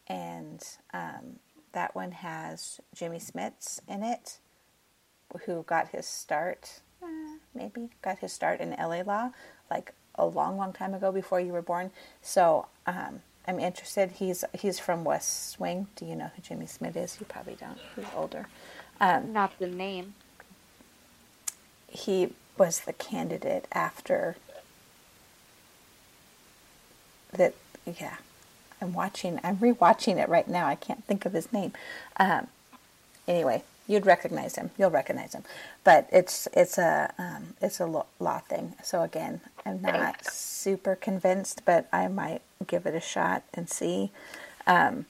and 0.08 0.64
um, 0.94 1.40
that 1.74 1.96
one 1.96 2.12
has 2.12 2.80
Jimmy 2.96 3.20
Smits 3.20 3.80
in 3.88 4.04
it, 4.04 4.40
who 5.46 5.64
got 5.64 5.90
his 5.90 6.06
start, 6.06 6.82
uh, 7.02 7.08
maybe 7.54 7.90
got 8.02 8.20
his 8.20 8.32
start 8.32 8.60
in 8.60 8.72
LA 8.72 9.02
law, 9.02 9.32
like 9.70 9.94
a 10.16 10.26
long, 10.26 10.58
long 10.58 10.72
time 10.74 10.94
ago 10.94 11.12
before 11.12 11.40
you 11.40 11.52
were 11.52 11.62
born. 11.62 11.92
So 12.22 12.68
um, 12.86 13.22
I'm 13.48 13.60
interested. 13.60 14.12
He's 14.12 14.44
he's 14.54 14.80
from 14.80 15.04
West 15.04 15.60
Wing. 15.60 15.88
Do 15.96 16.06
you 16.06 16.16
know 16.16 16.32
who 16.36 16.42
Jimmy 16.42 16.66
Smits 16.68 16.96
is? 16.98 17.18
You 17.20 17.26
probably 17.28 17.56
don't. 17.56 17.78
He's 17.96 18.06
older. 18.16 18.48
Um, 19.02 19.34
Not 19.34 19.60
the 19.60 19.68
name. 19.68 20.16
he 21.90 22.34
was 22.58 22.82
the 22.82 22.94
candidate 22.94 23.68
after 23.74 24.36
that 27.34 27.54
yeah 28.00 28.18
i'm 28.82 28.94
watching 28.94 29.40
i'm 29.44 29.58
rewatching 29.58 30.18
it 30.22 30.30
right 30.30 30.48
now 30.48 30.68
i 30.68 30.76
can't 30.76 31.04
think 31.06 31.26
of 31.26 31.34
his 31.34 31.52
name 31.54 31.74
um, 32.18 32.48
anyway 33.28 33.64
you'd 33.88 34.06
recognize 34.06 34.56
him 34.56 34.72
you'll 34.78 34.92
recognize 34.92 35.34
him 35.34 35.44
but 35.84 36.08
it's 36.12 36.48
it's 36.54 36.78
a 36.78 37.14
um, 37.18 37.56
it's 37.62 37.80
a 37.80 37.86
law 38.20 38.40
thing 38.50 38.74
so 38.84 39.02
again 39.04 39.42
i'm 39.66 39.82
not 39.82 40.26
super 40.32 40.96
convinced 40.96 41.64
but 41.66 41.88
i 41.94 42.08
might 42.08 42.42
give 42.64 42.86
it 42.86 42.96
a 42.96 43.00
shot 43.02 43.44
and 43.54 43.70
see 43.70 44.12
um, 44.68 45.06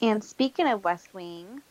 And 0.00 0.22
speaking 0.24 0.66
of 0.68 0.84
West 0.84 1.14
Wing, 1.14 1.62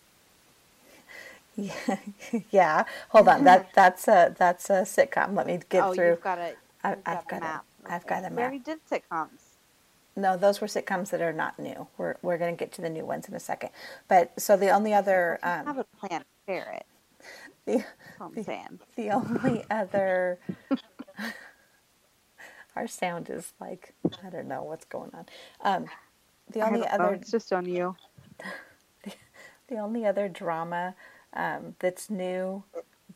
yeah, 1.55 1.97
yeah 2.51 2.83
hold 3.09 3.27
on 3.27 3.43
that 3.43 3.69
that's 3.75 4.07
a 4.07 4.35
that's 4.37 4.69
a 4.69 4.83
sitcom 4.83 5.35
let 5.35 5.47
me 5.47 5.59
get 5.69 5.83
oh, 5.85 5.93
through 5.93 6.09
you've 6.11 6.21
got 6.21 6.37
a. 6.39 6.55
I- 6.83 6.97
you've 6.97 6.99
I've 7.05 7.25
the 7.27 7.29
got 7.29 7.37
a- 7.37 7.41
map. 7.41 7.65
I've 7.87 8.07
got 8.07 8.25
a 8.25 8.29
We 8.29 8.41
already 8.41 8.57
map. 8.57 8.65
did 8.65 8.79
sitcoms. 8.89 9.57
no, 10.15 10.37
those 10.37 10.61
were 10.61 10.67
sitcoms 10.67 11.09
that 11.11 11.21
are 11.21 11.33
not 11.33 11.59
new. 11.59 11.87
We're 11.97 12.15
we're 12.21 12.37
going 12.37 12.55
to 12.55 12.59
get 12.59 12.71
to 12.73 12.81
the 12.81 12.89
new 12.89 13.05
ones 13.05 13.27
in 13.27 13.33
a 13.35 13.39
second. 13.39 13.71
But 14.07 14.39
so 14.39 14.57
the 14.57 14.69
only 14.69 14.93
other 14.93 15.39
um, 15.43 15.65
have 15.65 15.77
a 15.79 15.83
plan. 15.85 16.23
It. 16.47 16.85
the 17.65 17.77
That's 17.77 17.85
all 18.19 18.27
I'm 18.27 18.43
saying. 18.43 18.79
the 18.95 19.11
only 19.11 19.63
other 19.69 20.39
our 22.75 22.87
sound 22.87 23.29
is 23.29 23.53
like 23.59 23.93
I 24.25 24.29
don't 24.29 24.47
know 24.47 24.63
what's 24.63 24.85
going 24.85 25.11
on. 25.13 25.25
Um, 25.61 25.85
the 26.51 26.61
only 26.61 26.81
don't 26.81 27.01
other 27.01 27.13
It's 27.15 27.31
just 27.31 27.51
on 27.53 27.65
you. 27.65 27.95
the 29.67 29.77
only 29.77 30.05
other 30.05 30.27
drama 30.27 30.95
um, 31.33 31.75
that's 31.79 32.09
new 32.09 32.63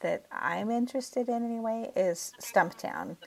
that 0.01 0.25
I'm 0.31 0.69
interested 0.71 1.27
in 1.29 1.43
anyway 1.45 1.91
is 1.95 2.33
Stumptown. 2.39 3.17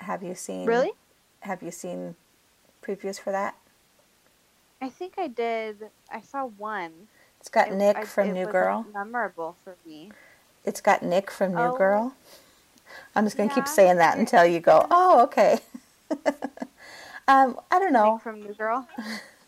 Have 0.00 0.22
you 0.22 0.34
seen? 0.34 0.66
Really? 0.66 0.92
Have 1.40 1.62
you 1.62 1.70
seen 1.70 2.16
previews 2.82 3.18
for 3.20 3.32
that? 3.32 3.56
I 4.80 4.88
think 4.88 5.14
I 5.18 5.26
did. 5.28 5.90
I 6.10 6.20
saw 6.20 6.44
one. 6.46 7.08
It's 7.40 7.48
got 7.48 7.68
It- 7.68 7.74
Nick 7.74 8.04
from 8.06 8.32
New 8.32 8.46
Girl. 8.46 8.84
Memorable 8.92 9.56
for 9.64 9.76
me. 9.86 10.12
It's 10.64 10.80
got 10.80 11.02
Nick 11.02 11.30
from 11.30 11.54
New 11.54 11.60
Oh. 11.60 11.76
Girl. 11.76 12.14
I'm 13.14 13.24
just 13.24 13.36
going 13.36 13.48
to 13.48 13.54
keep 13.54 13.68
saying 13.68 13.96
that 13.96 14.18
until 14.18 14.44
you 14.44 14.60
go, 14.60 14.86
oh, 14.90 15.22
okay. 15.24 15.58
um, 17.28 17.58
I 17.70 17.78
don't 17.78 17.92
know. 17.92 18.14
Nick 18.14 18.22
from 18.22 18.40
New 18.40 18.54
Girl. 18.54 18.88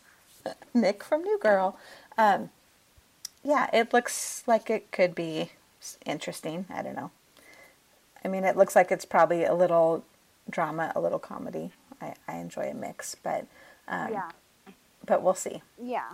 Nick 0.73 1.03
from 1.03 1.23
New 1.23 1.39
Girl. 1.39 1.77
Um, 2.17 2.49
yeah, 3.43 3.69
it 3.73 3.93
looks 3.93 4.43
like 4.47 4.69
it 4.69 4.91
could 4.91 5.15
be 5.15 5.51
interesting. 6.05 6.65
I 6.69 6.81
don't 6.81 6.95
know. 6.95 7.11
I 8.23 8.27
mean, 8.27 8.43
it 8.43 8.57
looks 8.57 8.75
like 8.75 8.91
it's 8.91 9.05
probably 9.05 9.45
a 9.45 9.53
little 9.53 10.03
drama, 10.49 10.91
a 10.95 10.99
little 10.99 11.19
comedy. 11.19 11.71
I, 12.01 12.15
I 12.27 12.37
enjoy 12.37 12.69
a 12.69 12.73
mix, 12.73 13.15
but 13.15 13.45
um, 13.87 14.11
yeah. 14.11 14.29
but 15.05 15.21
we'll 15.21 15.33
see. 15.33 15.61
Yeah. 15.81 16.09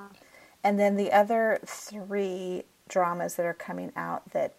And 0.64 0.80
then 0.80 0.98
the 0.98 1.12
other 1.12 1.60
three 1.66 2.64
dramas 2.88 3.36
that 3.36 3.46
are 3.46 3.54
coming 3.54 3.92
out 3.96 4.32
that 4.32 4.56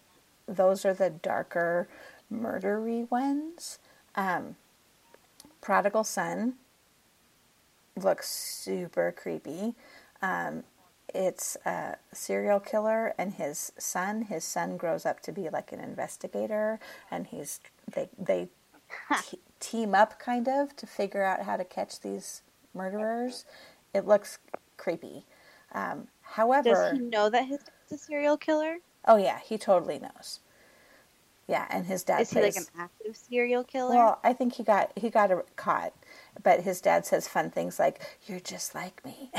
those 0.46 0.84
are 0.84 0.94
the 0.94 1.10
darker 1.10 1.88
murdery 2.32 3.10
ones. 3.10 3.78
Um, 4.14 4.56
Prodigal 5.60 6.04
Son 6.04 6.54
looks 7.96 8.28
super 8.30 9.12
creepy. 9.16 9.74
Um, 10.22 10.64
it's 11.14 11.56
a 11.64 11.96
serial 12.12 12.60
killer 12.60 13.14
and 13.18 13.34
his 13.34 13.72
son. 13.78 14.22
His 14.22 14.44
son 14.44 14.76
grows 14.76 15.06
up 15.06 15.20
to 15.20 15.32
be 15.32 15.48
like 15.48 15.72
an 15.72 15.80
investigator, 15.80 16.78
and 17.10 17.26
he's 17.28 17.60
they 17.92 18.08
they 18.18 18.48
te- 19.14 19.40
team 19.60 19.94
up 19.94 20.18
kind 20.18 20.48
of 20.48 20.76
to 20.76 20.86
figure 20.86 21.22
out 21.24 21.42
how 21.42 21.56
to 21.56 21.64
catch 21.64 22.00
these 22.00 22.42
murderers. 22.74 23.44
It 23.94 24.06
looks 24.06 24.38
creepy. 24.76 25.24
Um, 25.72 26.08
however, 26.22 26.92
Does 26.92 26.98
he 26.98 26.98
know 26.98 27.30
that 27.30 27.46
his 27.46 27.60
a 27.92 27.98
serial 27.98 28.36
killer? 28.36 28.78
oh 29.06 29.16
yeah, 29.16 29.38
he 29.40 29.58
totally 29.58 29.98
knows. 29.98 30.40
Yeah, 31.48 31.66
and 31.70 31.86
his 31.86 32.02
dad 32.02 32.22
Is 32.22 32.30
he 32.30 32.40
like 32.40 32.56
an 32.56 32.66
active 32.78 33.16
serial 33.16 33.62
killer? 33.62 33.94
well, 33.94 34.20
I 34.24 34.32
think 34.32 34.54
he 34.54 34.64
got 34.64 34.92
he 34.96 35.10
got 35.10 35.30
a- 35.30 35.44
caught, 35.54 35.92
but 36.42 36.62
his 36.62 36.80
dad 36.80 37.06
says 37.06 37.28
fun 37.28 37.50
things 37.50 37.78
like 37.78 38.00
"You're 38.26 38.40
just 38.40 38.74
like 38.74 39.04
me." 39.04 39.30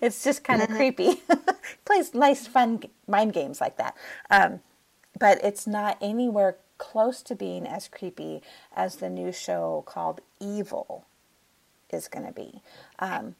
it's 0.00 0.24
just 0.24 0.44
kind 0.44 0.62
of 0.62 0.68
creepy. 0.70 1.22
Plays 1.84 2.14
nice, 2.14 2.46
fun 2.46 2.82
mind 3.06 3.34
games 3.34 3.60
like 3.60 3.76
that, 3.76 3.94
um, 4.30 4.60
but 5.18 5.38
it's 5.44 5.66
not 5.66 5.98
anywhere 6.00 6.56
close 6.78 7.22
to 7.22 7.34
being 7.34 7.66
as 7.66 7.88
creepy 7.88 8.40
as 8.74 8.96
the 8.96 9.10
new 9.10 9.30
show 9.32 9.82
called 9.86 10.20
Evil 10.40 11.04
is 11.90 12.08
going 12.08 12.24
to 12.24 12.32
be. 12.32 12.62
Um, 12.98 13.34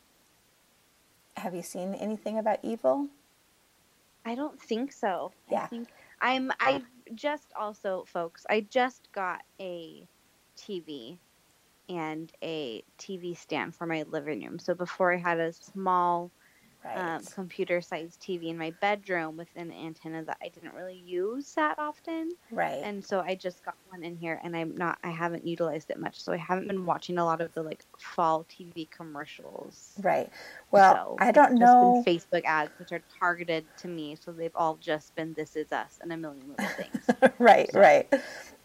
have 1.36 1.54
you 1.54 1.62
seen 1.62 1.94
anything 1.94 2.36
about 2.38 2.58
Evil? 2.62 3.08
I 4.26 4.34
don't 4.34 4.60
think 4.60 4.92
so. 4.92 5.32
I 5.48 5.52
Yeah. 5.52 5.66
think 5.68 5.88
I'm 6.20 6.50
I 6.60 6.82
just 7.14 7.52
also 7.58 8.04
folks, 8.06 8.44
I 8.48 8.60
just 8.62 9.10
got 9.12 9.42
a 9.60 10.06
TV 10.56 11.20
and 11.88 12.32
a 12.42 12.84
TV 12.98 13.34
stand 13.34 13.74
for 13.74 13.86
my 13.86 14.04
living 14.04 14.42
room. 14.44 14.58
So 14.58 14.74
before 14.74 15.12
I 15.14 15.18
had 15.18 15.40
a 15.40 15.52
small. 15.52 16.32
Um, 16.94 17.24
computer 17.26 17.80
sized 17.80 18.20
TV 18.20 18.48
in 18.48 18.58
my 18.58 18.70
bedroom 18.80 19.36
with 19.36 19.48
an 19.56 19.72
antenna 19.72 20.24
that 20.24 20.38
I 20.42 20.48
didn't 20.48 20.74
really 20.74 20.96
use 20.96 21.54
that 21.54 21.78
often. 21.78 22.30
right. 22.50 22.80
And 22.82 23.04
so 23.04 23.20
I 23.20 23.34
just 23.34 23.64
got 23.64 23.74
one 23.88 24.02
in 24.04 24.16
here 24.16 24.40
and 24.42 24.56
I'm 24.56 24.76
not 24.76 24.98
I 25.02 25.10
haven't 25.10 25.46
utilized 25.46 25.90
it 25.90 25.98
much. 25.98 26.20
So 26.22 26.32
I 26.32 26.36
haven't 26.36 26.68
been 26.68 26.86
watching 26.86 27.18
a 27.18 27.24
lot 27.24 27.40
of 27.40 27.52
the 27.54 27.62
like 27.62 27.84
fall 27.98 28.44
TV 28.44 28.88
commercials. 28.90 30.02
right. 30.02 30.30
Well, 30.70 30.94
So 30.94 31.16
I 31.18 31.32
don't 31.32 31.58
know. 31.58 32.04
Been 32.04 32.20
Facebook 32.20 32.44
ads 32.44 32.78
which 32.78 32.92
are 32.92 33.02
targeted 33.18 33.64
to 33.78 33.88
me, 33.88 34.16
so 34.16 34.32
they've 34.32 34.54
all 34.54 34.76
just 34.76 35.14
been 35.14 35.34
"This 35.34 35.56
Is 35.56 35.72
Us" 35.72 35.98
and 36.02 36.12
a 36.12 36.16
million 36.16 36.48
little 36.48 36.66
things. 36.76 37.06
right, 37.38 37.70
right. 37.74 38.08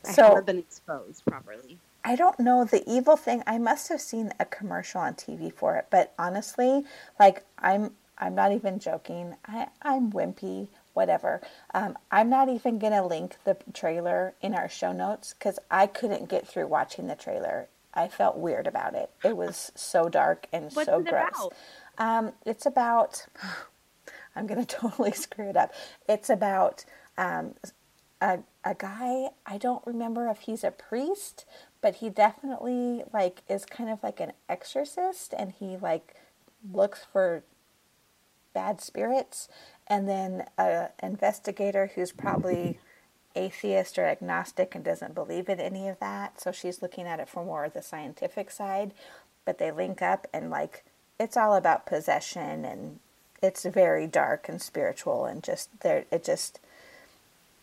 I 0.05 0.11
So 0.11 0.23
haven't 0.23 0.45
been 0.45 0.59
exposed 0.59 1.25
properly. 1.25 1.79
I 2.03 2.15
don't 2.15 2.39
know 2.39 2.65
the 2.65 2.83
evil 2.89 3.15
thing. 3.15 3.43
I 3.47 3.57
must 3.57 3.87
have 3.89 4.01
seen 4.01 4.31
a 4.39 4.45
commercial 4.45 5.01
on 5.01 5.13
TV 5.15 5.51
for 5.53 5.77
it, 5.77 5.87
but 5.89 6.13
honestly, 6.19 6.83
like 7.19 7.45
I'm 7.59 7.95
I'm 8.17 8.35
not 8.35 8.51
even 8.51 8.79
joking. 8.79 9.35
I 9.45 9.67
I'm 9.81 10.11
wimpy, 10.11 10.69
whatever. 10.93 11.41
Um, 11.73 11.97
I'm 12.11 12.29
not 12.29 12.49
even 12.49 12.79
gonna 12.79 13.05
link 13.05 13.37
the 13.43 13.57
trailer 13.73 14.33
in 14.41 14.53
our 14.53 14.69
show 14.69 14.91
notes 14.91 15.33
because 15.33 15.59
I 15.71 15.87
couldn't 15.87 16.29
get 16.29 16.47
through 16.47 16.67
watching 16.67 17.07
the 17.07 17.15
trailer. 17.15 17.67
I 17.93 18.07
felt 18.07 18.37
weird 18.37 18.67
about 18.67 18.95
it. 18.95 19.11
It 19.23 19.37
was 19.37 19.71
so 19.75 20.09
dark 20.09 20.47
and 20.51 20.71
What's 20.73 20.87
so 20.87 20.99
it 20.99 21.07
gross. 21.07 21.29
about? 21.31 21.53
Um, 21.97 22.33
it's 22.45 22.65
about. 22.65 23.25
I'm 24.35 24.47
gonna 24.47 24.65
totally 24.67 25.11
screw 25.11 25.49
it 25.49 25.57
up. 25.57 25.73
It's 26.07 26.29
about 26.29 26.85
um, 27.17 27.53
a 28.21 28.39
a 28.63 28.75
guy. 28.75 29.29
I 29.45 29.57
don't 29.57 29.85
remember 29.85 30.27
if 30.29 30.39
he's 30.41 30.63
a 30.63 30.71
priest, 30.71 31.45
but 31.81 31.95
he 31.95 32.09
definitely 32.09 33.03
like 33.13 33.41
is 33.47 33.65
kind 33.65 33.89
of 33.89 34.01
like 34.01 34.19
an 34.19 34.33
exorcist, 34.49 35.33
and 35.37 35.51
he 35.51 35.77
like 35.77 36.15
looks 36.71 37.05
for 37.11 37.43
bad 38.53 38.81
spirits, 38.81 39.47
and 39.87 40.07
then 40.07 40.45
a 40.57 40.89
investigator 41.01 41.91
who's 41.95 42.11
probably 42.11 42.79
atheist 43.35 43.97
or 43.97 44.05
agnostic 44.05 44.75
and 44.75 44.83
doesn't 44.83 45.15
believe 45.15 45.49
in 45.49 45.59
any 45.59 45.87
of 45.87 45.99
that. 45.99 46.39
So 46.39 46.51
she's 46.51 46.81
looking 46.81 47.07
at 47.07 47.19
it 47.19 47.29
from 47.29 47.47
more 47.47 47.65
of 47.65 47.73
the 47.73 47.81
scientific 47.81 48.51
side, 48.51 48.93
but 49.45 49.57
they 49.57 49.71
link 49.71 50.01
up 50.01 50.27
and 50.33 50.49
like 50.49 50.83
it's 51.19 51.37
all 51.37 51.55
about 51.55 51.85
possession 51.85 52.65
and 52.65 52.99
it's 53.41 53.65
very 53.65 54.07
dark 54.07 54.47
and 54.47 54.61
spiritual 54.61 55.25
and 55.25 55.43
just 55.43 55.69
there 55.81 56.05
it 56.11 56.23
just 56.23 56.59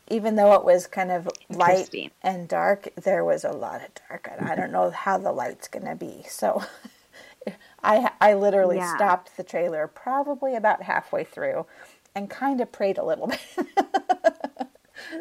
even 0.08 0.34
though 0.34 0.54
it 0.54 0.64
was 0.64 0.86
kind 0.88 1.10
of 1.12 1.28
light 1.48 1.88
and 2.22 2.48
dark, 2.48 2.88
there 3.00 3.24
was 3.24 3.44
a 3.44 3.52
lot 3.52 3.80
of 3.80 3.90
dark 4.08 4.28
and 4.30 4.48
I 4.48 4.56
don't 4.56 4.72
know 4.72 4.90
how 4.90 5.18
the 5.18 5.32
light's 5.32 5.68
going 5.68 5.86
to 5.86 5.94
be. 5.94 6.24
So 6.28 6.64
I 7.82 8.10
I 8.20 8.34
literally 8.34 8.76
Yeah. 8.76 8.94
stopped 8.96 9.36
the 9.36 9.42
trailer 9.44 9.86
probably 9.88 10.54
about 10.54 10.82
halfway 10.82 11.24
through 11.24 11.66
and 12.14 12.28
kind 12.28 12.60
of 12.60 12.72
prayed 12.72 12.98
a 12.98 13.04
little 13.04 13.26
bit. 13.28 13.40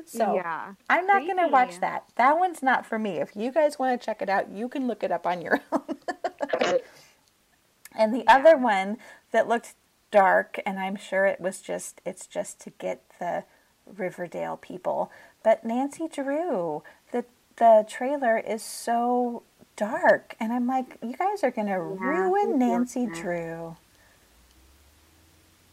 so 0.05 0.35
yeah, 0.35 0.73
I'm 0.89 1.05
not 1.07 1.21
going 1.25 1.37
to 1.37 1.47
watch 1.47 1.79
that. 1.81 2.05
That 2.15 2.37
one's 2.37 2.61
not 2.63 2.85
for 2.85 2.97
me. 2.99 3.17
If 3.17 3.35
you 3.35 3.51
guys 3.51 3.77
want 3.79 3.99
to 3.99 4.05
check 4.05 4.21
it 4.21 4.29
out, 4.29 4.49
you 4.51 4.67
can 4.69 4.87
look 4.87 5.03
it 5.03 5.11
up 5.11 5.25
on 5.27 5.41
your 5.41 5.59
own. 5.71 5.95
and 7.95 8.13
the 8.13 8.23
other 8.27 8.57
one 8.57 8.97
that 9.31 9.47
looked 9.47 9.75
dark, 10.11 10.59
and 10.65 10.79
I'm 10.79 10.95
sure 10.95 11.25
it 11.25 11.39
was 11.39 11.61
just, 11.61 12.01
it's 12.05 12.25
just 12.27 12.59
to 12.61 12.71
get 12.71 13.03
the 13.19 13.43
Riverdale 13.85 14.57
people. 14.57 15.11
But 15.43 15.63
Nancy 15.63 16.07
Drew, 16.07 16.83
the, 17.11 17.25
the 17.57 17.85
trailer 17.87 18.37
is 18.37 18.61
so 18.63 19.43
dark. 19.79 20.35
And 20.39 20.51
I'm 20.51 20.67
like, 20.67 20.97
you 21.01 21.15
guys 21.15 21.43
are 21.43 21.51
going 21.51 21.67
to 21.67 21.79
ruin 21.79 22.59
Nancy. 22.59 23.07
Drew. 23.07 23.77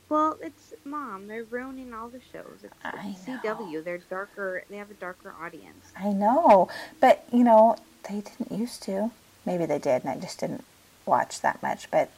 Well, 0.09 0.39
it's 0.41 0.73
mom. 0.85 1.27
They're 1.27 1.43
ruining 1.43 1.93
all 1.93 2.09
the 2.09 2.21
shows. 2.33 2.61
It's, 2.63 2.73
I 2.85 3.17
it's 3.17 3.25
CW. 3.45 3.83
They're 3.83 3.99
darker. 3.99 4.63
They 4.71 4.77
have 4.77 4.91
a 4.91 4.95
darker 4.95 5.35
audience. 5.43 5.91
I 5.99 6.13
know, 6.13 6.69
but 7.01 7.25
you 7.33 7.43
know, 7.43 7.77
they 8.09 8.21
didn't 8.21 8.53
used 8.57 8.85
to. 8.85 9.11
Maybe 9.45 9.67
they 9.67 9.81
did, 9.81 10.05
and 10.05 10.11
I 10.11 10.17
just 10.17 10.39
didn't 10.39 10.65
watch 11.07 11.41
that 11.41 11.61
much. 11.61 11.91
But 11.91 12.11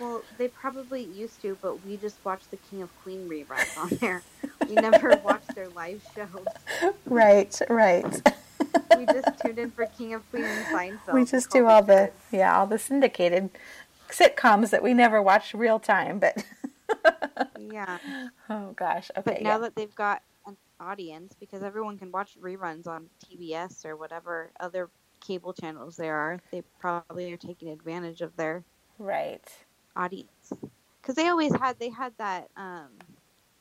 Well, 0.00 0.22
they 0.38 0.46
probably 0.46 1.02
used 1.02 1.42
to, 1.42 1.58
but 1.60 1.84
we 1.84 1.96
just 1.96 2.16
watched 2.24 2.52
the 2.52 2.58
King 2.58 2.82
of 2.82 2.90
Queen 3.02 3.28
reruns 3.28 3.76
on 3.76 3.88
there. 4.00 4.22
we 4.68 4.74
never 4.76 5.20
watched 5.24 5.52
their 5.56 5.68
live 5.70 6.02
shows. 6.14 6.92
right, 7.06 7.60
right. 7.68 8.22
We 8.96 9.06
just 9.06 9.38
tuned 9.40 9.58
in 9.58 9.70
for 9.70 9.86
King 9.86 10.14
of 10.14 10.28
Queens 10.30 10.46
and 10.48 10.66
Seinfeld. 10.66 11.14
we 11.14 11.24
just 11.24 11.50
do 11.50 11.66
all 11.66 11.82
the 11.82 12.10
yeah, 12.32 12.58
all 12.58 12.66
the 12.66 12.78
syndicated 12.78 13.50
sitcoms 14.08 14.70
that 14.70 14.82
we 14.82 14.94
never 14.94 15.20
watch 15.22 15.54
real 15.54 15.78
time. 15.78 16.18
But 16.18 16.44
Yeah. 17.58 17.98
oh 18.50 18.72
gosh, 18.76 19.10
okay. 19.16 19.22
But 19.32 19.42
now 19.42 19.50
yeah. 19.50 19.58
that 19.58 19.74
they've 19.76 19.94
got 19.94 20.22
an 20.46 20.56
audience, 20.80 21.34
because 21.38 21.62
everyone 21.62 21.98
can 21.98 22.12
watch 22.12 22.36
reruns 22.40 22.86
on 22.86 23.08
TBS 23.24 23.84
or 23.84 23.96
whatever 23.96 24.50
other 24.60 24.88
cable 25.20 25.52
channels 25.52 25.96
there 25.96 26.14
are. 26.14 26.40
They 26.52 26.62
probably 26.78 27.32
are 27.32 27.36
taking 27.36 27.70
advantage 27.70 28.20
of 28.20 28.36
their 28.36 28.62
Right. 28.98 29.42
audience 29.96 30.52
because 31.00 31.14
they 31.16 31.28
always 31.28 31.54
had 31.54 31.78
they 31.78 31.90
had 31.90 32.12
that 32.18 32.48
um 32.56 32.88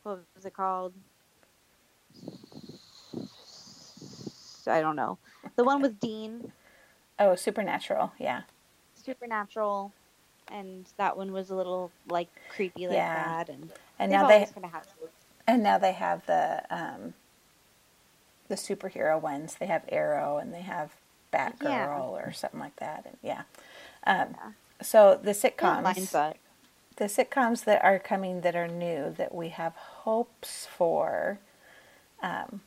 what 0.03 0.19
was 0.35 0.45
it 0.45 0.53
called 0.53 0.93
i 4.67 4.81
don't 4.81 4.95
know 4.95 5.19
the 5.57 5.63
one 5.63 5.81
with 5.81 5.99
dean 5.99 6.51
Oh, 7.19 7.35
Supernatural. 7.35 8.11
Yeah. 8.19 8.41
supernatural 8.93 9.93
and 10.49 10.87
that 10.97 11.17
one 11.17 11.31
was 11.31 11.49
a 11.49 11.55
little 11.55 11.91
like 12.09 12.29
creepy 12.49 12.87
like 12.87 12.95
Yeah. 12.95 13.13
that 13.13 13.49
and 13.49 13.71
And 13.99 14.11
now 14.11 14.27
they 14.27 14.45
kind 14.53 14.65
of 14.65 14.71
had 14.71 14.83
and 15.47 15.63
now 15.63 15.77
they 15.77 15.93
have 15.93 16.25
the 16.25 16.63
um 16.69 17.13
the 18.47 18.55
superhero 18.55 19.19
ones. 19.19 19.55
They 19.55 19.65
have 19.67 19.83
Arrow 19.89 20.37
and 20.37 20.53
they 20.53 20.61
have 20.61 20.91
Batgirl 21.33 21.61
Yeah. 21.63 21.99
or 22.27 22.31
something 22.33 22.59
like 22.59 22.75
that. 22.77 23.05
And 23.05 23.17
yeah. 23.23 23.43
Um 24.05 24.35
Yeah. 24.35 24.51
so 24.81 25.19
the 25.21 25.31
sitcoms 25.31 26.11
the 26.97 27.05
sitcoms 27.05 27.65
that 27.65 27.83
are 27.83 27.99
coming 27.99 28.41
that 28.41 28.55
are 28.55 28.67
new 28.67 29.13
that 29.17 29.33
we 29.35 29.49
have 29.49 29.73
hopes 29.75 30.67
for 30.67 31.39
um 32.21 32.61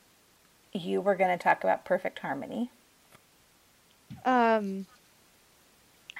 you 0.79 1.01
were 1.01 1.15
going 1.17 1.37
to 1.37 1.43
talk 1.43 1.63
about 1.65 1.85
Perfect 1.85 2.19
Harmony. 2.21 2.71
um 4.25 4.87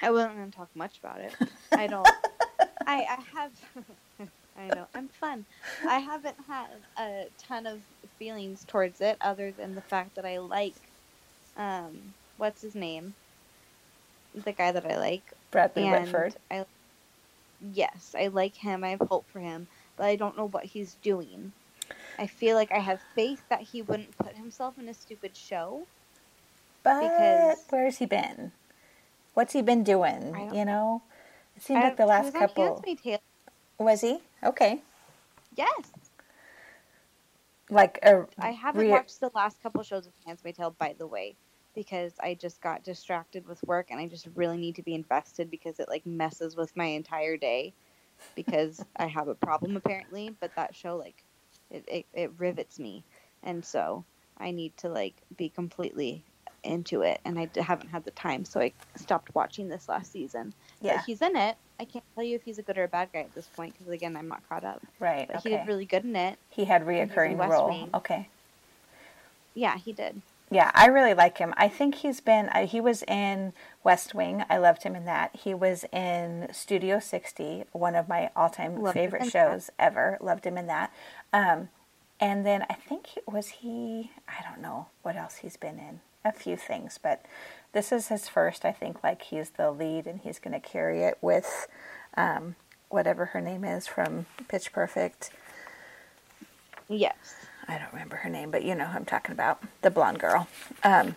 i 0.01 0.09
wasn't 0.11 0.35
going 0.35 0.49
to 0.51 0.55
talk 0.57 0.69
much 0.75 0.97
about 1.03 1.19
it. 1.19 1.33
I 1.71 1.87
don't 1.87 2.07
i 2.87 3.05
i 3.09 3.17
have 3.37 3.51
i 4.57 4.67
know 4.75 4.85
i'm 4.93 5.07
fun. 5.09 5.45
I 5.87 5.99
haven't 5.99 6.37
had 6.47 6.67
a 6.97 7.25
ton 7.37 7.65
of 7.65 7.79
feelings 8.17 8.63
towards 8.67 9.01
it 9.01 9.17
other 9.21 9.51
than 9.51 9.75
the 9.75 9.81
fact 9.81 10.15
that 10.15 10.25
i 10.25 10.37
like 10.37 10.75
um 11.57 11.97
what's 12.37 12.61
his 12.61 12.75
name? 12.75 13.13
The 14.45 14.51
guy 14.53 14.71
that 14.71 14.85
i 14.85 14.97
like. 14.97 15.23
Bradley 15.51 15.83
and 15.87 16.01
Whitford. 16.01 16.35
i 16.51 16.65
yes 17.73 18.15
i 18.17 18.27
like 18.27 18.55
him. 18.55 18.83
I 18.83 18.89
have 18.89 19.01
hope 19.01 19.25
for 19.33 19.39
him 19.39 19.67
but 19.97 20.05
i 20.05 20.15
don't 20.15 20.37
know 20.37 20.47
what 20.47 20.63
he's 20.65 20.93
doing 21.01 21.51
i 22.19 22.27
feel 22.27 22.55
like 22.55 22.71
i 22.71 22.77
have 22.79 22.99
faith 23.15 23.41
that 23.49 23.61
he 23.61 23.81
wouldn't 23.81 24.15
put 24.17 24.35
himself 24.35 24.77
in 24.77 24.87
a 24.87 24.93
stupid 24.93 25.35
show 25.35 25.87
But 26.83 27.01
because- 27.01 27.65
where's 27.69 27.97
he 27.97 28.05
been? 28.05 28.51
What's 29.33 29.53
he 29.53 29.61
been 29.61 29.83
doing? 29.83 30.35
You 30.53 30.65
know, 30.65 31.01
it 31.55 31.61
seems 31.63 31.79
I- 31.79 31.83
like 31.89 31.97
the 31.97 32.05
last 32.05 32.33
couple. 32.33 32.83
Was 33.77 34.01
he 34.01 34.19
okay? 34.43 34.81
yes 35.55 35.91
Like 37.69 37.99
a 38.03 38.25
I 38.37 38.51
haven't 38.51 38.81
rea- 38.81 38.89
watched 38.91 39.19
the 39.19 39.31
last 39.35 39.61
couple 39.61 39.83
shows 39.83 40.07
of 40.07 40.13
Handmaid's 40.25 40.57
Tale, 40.57 40.71
by 40.77 40.95
the 40.97 41.05
way, 41.07 41.35
because 41.75 42.13
I 42.19 42.33
just 42.33 42.59
got 42.61 42.83
distracted 42.83 43.47
with 43.47 43.63
work 43.63 43.87
and 43.91 43.99
I 43.99 44.07
just 44.07 44.27
really 44.35 44.57
need 44.57 44.75
to 44.75 44.83
be 44.83 44.95
invested 44.95 45.49
because 45.51 45.79
it 45.79 45.87
like 45.87 46.05
messes 46.05 46.55
with 46.55 46.75
my 46.75 46.85
entire 46.85 47.37
day 47.37 47.73
because 48.35 48.83
I 48.97 49.07
have 49.07 49.27
a 49.27 49.35
problem 49.35 49.77
apparently. 49.77 50.35
But 50.39 50.55
that 50.55 50.75
show 50.75 50.95
like 50.97 51.23
it, 51.71 51.83
it, 51.87 52.05
it 52.13 52.31
rivets 52.37 52.79
me, 52.79 53.03
and 53.43 53.63
so 53.63 54.03
I 54.37 54.51
need 54.51 54.75
to 54.77 54.89
like 54.89 55.15
be 55.37 55.49
completely 55.49 56.23
into 56.63 57.01
it, 57.01 57.19
and 57.25 57.39
I 57.39 57.49
haven't 57.61 57.89
had 57.89 58.03
the 58.05 58.11
time, 58.11 58.45
so 58.45 58.59
I 58.59 58.73
stopped 58.95 59.33
watching 59.35 59.69
this 59.69 59.87
last 59.89 60.11
season. 60.11 60.53
Yeah, 60.81 60.97
But 60.97 61.05
he's 61.05 61.21
in 61.21 61.35
it. 61.35 61.57
I 61.79 61.85
can't 61.85 62.03
tell 62.15 62.23
you 62.23 62.35
if 62.35 62.43
he's 62.43 62.59
a 62.59 62.61
good 62.61 62.77
or 62.77 62.83
a 62.83 62.87
bad 62.87 63.09
guy 63.13 63.19
at 63.19 63.33
this 63.33 63.47
point 63.47 63.73
because 63.77 63.91
again, 63.93 64.17
I'm 64.17 64.27
not 64.27 64.47
caught 64.49 64.65
up. 64.65 64.81
right. 64.99 65.27
But 65.27 65.37
okay. 65.37 65.49
he 65.49 65.57
did 65.57 65.67
really 65.67 65.85
good 65.85 66.03
in 66.03 66.15
it. 66.15 66.37
He 66.49 66.65
had 66.65 66.85
reoccurring 66.85 67.49
role. 67.49 67.69
Wing. 67.69 67.89
Okay. 67.93 68.27
Yeah, 69.53 69.77
he 69.77 69.93
did. 69.93 70.21
Yeah, 70.51 70.71
I 70.73 70.87
really 70.87 71.13
like 71.13 71.37
him. 71.37 71.53
I 71.57 71.67
think 71.67 71.95
he's 71.95 72.21
been. 72.21 72.49
Uh, 72.49 72.65
he 72.65 72.81
was 72.81 73.03
in 73.03 73.53
West 73.83 74.15
Wing. 74.15 74.43
I 74.49 74.57
loved 74.57 74.81
him 74.81 74.95
in 74.95 75.05
that. 75.05 75.35
He 75.35 75.53
was 75.53 75.85
in 75.93 76.47
Studio 76.51 76.99
60, 76.99 77.65
one 77.71 77.95
of 77.95 78.09
my 78.09 78.31
all-time 78.35 78.83
favorite 78.91 79.21
in 79.21 79.27
that. 79.27 79.31
shows 79.31 79.69
ever. 79.77 80.17
Loved 80.19 80.45
him 80.45 80.57
in 80.57 80.65
that. 80.65 80.91
Um, 81.31 81.69
and 82.19 82.45
then 82.45 82.65
I 82.67 82.73
think 82.73 83.07
he, 83.07 83.21
was 83.27 83.47
he. 83.47 84.11
I 84.27 84.43
don't 84.47 84.61
know 84.61 84.87
what 85.03 85.15
else 85.15 85.37
he's 85.37 85.55
been 85.55 85.77
in. 85.77 86.01
A 86.25 86.33
few 86.33 86.57
things, 86.57 86.99
but 87.01 87.25
this 87.71 87.91
is 87.91 88.09
his 88.09 88.27
first. 88.27 88.65
I 88.65 88.71
think 88.73 89.03
like 89.03 89.21
he's 89.21 89.51
the 89.51 89.71
lead, 89.71 90.05
and 90.05 90.19
he's 90.19 90.39
going 90.39 90.59
to 90.59 90.67
carry 90.67 91.03
it 91.03 91.17
with 91.21 91.67
um, 92.17 92.55
whatever 92.89 93.25
her 93.25 93.39
name 93.39 93.63
is 93.63 93.87
from 93.87 94.25
Pitch 94.49 94.73
Perfect. 94.73 95.31
Yes, 96.89 97.15
I 97.69 97.77
don't 97.77 97.93
remember 97.93 98.17
her 98.17 98.29
name, 98.29 98.51
but 98.51 98.63
you 98.63 98.75
know 98.75 98.85
who 98.85 98.97
I'm 98.97 99.05
talking 99.05 99.31
about. 99.31 99.61
The 99.81 99.91
blonde 99.91 100.19
girl. 100.19 100.47
Um, 100.83 101.15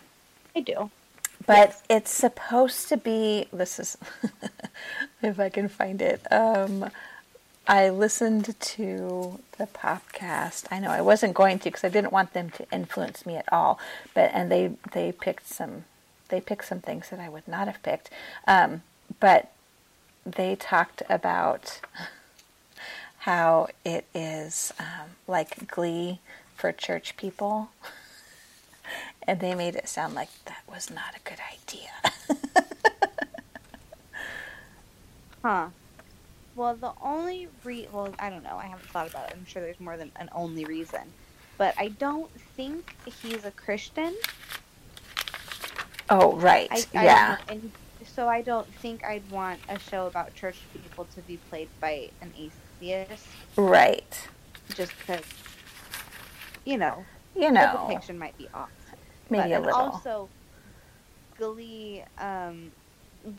I 0.55 0.59
do. 0.61 0.91
but 1.45 1.81
it's 1.89 2.11
supposed 2.11 2.87
to 2.89 2.97
be 2.97 3.47
this 3.51 3.79
is 3.79 3.97
if 5.21 5.39
i 5.39 5.49
can 5.49 5.67
find 5.67 6.01
it 6.01 6.21
um 6.31 6.89
i 7.67 7.89
listened 7.89 8.55
to 8.59 9.39
the 9.57 9.65
podcast 9.67 10.65
i 10.71 10.79
know 10.79 10.89
i 10.91 11.01
wasn't 11.01 11.33
going 11.33 11.57
to 11.59 11.65
because 11.65 11.83
i 11.83 11.89
didn't 11.89 12.13
want 12.13 12.33
them 12.33 12.49
to 12.51 12.65
influence 12.71 13.25
me 13.25 13.35
at 13.35 13.51
all 13.51 13.79
but 14.13 14.29
and 14.33 14.51
they 14.51 14.71
they 14.93 15.11
picked 15.11 15.47
some 15.47 15.83
they 16.29 16.39
picked 16.39 16.65
some 16.65 16.79
things 16.79 17.09
that 17.09 17.19
i 17.19 17.27
would 17.27 17.47
not 17.47 17.67
have 17.67 17.81
picked 17.83 18.09
um 18.47 18.81
but 19.19 19.51
they 20.25 20.55
talked 20.55 21.01
about 21.09 21.81
how 23.19 23.67
it 23.83 24.05
is 24.13 24.71
um, 24.79 25.09
like 25.27 25.67
glee 25.67 26.19
for 26.63 26.71
church 26.71 27.17
people 27.17 27.67
and 29.27 29.41
they 29.41 29.53
made 29.53 29.75
it 29.75 29.89
sound 29.89 30.15
like 30.15 30.29
that 30.45 30.61
was 30.65 30.89
not 30.89 31.13
a 31.13 31.19
good 31.29 31.39
idea. 31.51 31.89
Huh. 35.41 35.67
Well, 36.55 36.73
the 36.77 36.93
only 37.01 37.49
re 37.65 37.85
well, 37.91 38.15
I 38.17 38.29
don't 38.29 38.45
know. 38.45 38.55
I 38.55 38.67
haven't 38.67 38.87
thought 38.87 39.09
about 39.09 39.29
it. 39.29 39.35
I'm 39.37 39.45
sure 39.45 39.61
there's 39.61 39.77
more 39.81 39.97
than 39.97 40.09
an 40.15 40.29
only 40.33 40.63
reason, 40.63 41.01
but 41.57 41.75
I 41.77 41.89
don't 41.89 42.31
think 42.55 42.95
he's 43.21 43.43
a 43.43 43.51
Christian. 43.51 44.15
oh, 46.09 46.37
right. 46.37 46.69
I, 46.71 46.97
I 46.97 47.03
yeah. 47.03 47.37
and 47.49 47.73
so 48.05 48.29
I 48.29 48.41
don't 48.41 48.67
think 48.75 49.03
I'd 49.03 49.29
want 49.29 49.59
a 49.67 49.77
show 49.79 50.07
about 50.07 50.33
church 50.33 50.55
people 50.81 51.07
to 51.13 51.19
be 51.23 51.35
played 51.49 51.67
by 51.81 52.09
an 52.21 52.31
atheist, 52.39 53.27
Right. 53.57 54.29
just 54.75 54.93
because, 54.99 55.25
you 56.65 56.77
know, 56.77 57.05
You 57.35 57.51
know, 57.51 57.71
the 57.73 57.87
depiction 57.87 58.17
might 58.17 58.37
be 58.37 58.47
off. 58.53 58.69
maybe 59.29 59.49
but, 59.49 59.57
a 59.57 59.59
little. 59.59 59.79
Also, 59.79 60.29
Glee 61.37 62.03
um, 62.19 62.71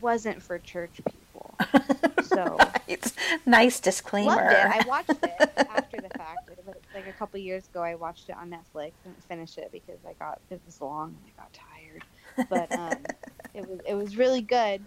wasn't 0.01 0.41
for 0.41 0.59
church 0.59 1.01
people, 1.09 1.55
so. 2.23 2.57
right. 2.57 3.13
Nice 3.45 3.79
disclaimer. 3.79 4.35
Loved 4.35 4.51
it. 4.51 4.85
I 4.85 4.87
watched 4.87 5.09
it 5.09 5.53
after 5.69 5.97
the 5.97 6.09
fact. 6.17 6.49
It 6.49 6.63
was 6.65 6.75
like 6.93 7.07
a 7.07 7.11
couple 7.13 7.39
years 7.39 7.67
ago. 7.67 7.81
I 7.81 7.95
watched 7.95 8.29
it 8.29 8.35
on 8.35 8.49
Netflix. 8.49 8.91
Didn't 9.03 9.23
finish 9.23 9.57
it 9.57 9.71
because 9.71 9.99
I 10.07 10.13
got 10.13 10.39
it 10.49 10.59
was 10.65 10.81
long 10.81 11.15
and 11.15 11.31
I 11.37 11.41
got 11.41 11.53
tired. 11.53 12.03
But 12.49 12.79
um, 12.79 13.03
it 13.53 13.69
was 13.69 13.79
it 13.87 13.93
was 13.93 14.17
really 14.17 14.41
good. 14.41 14.83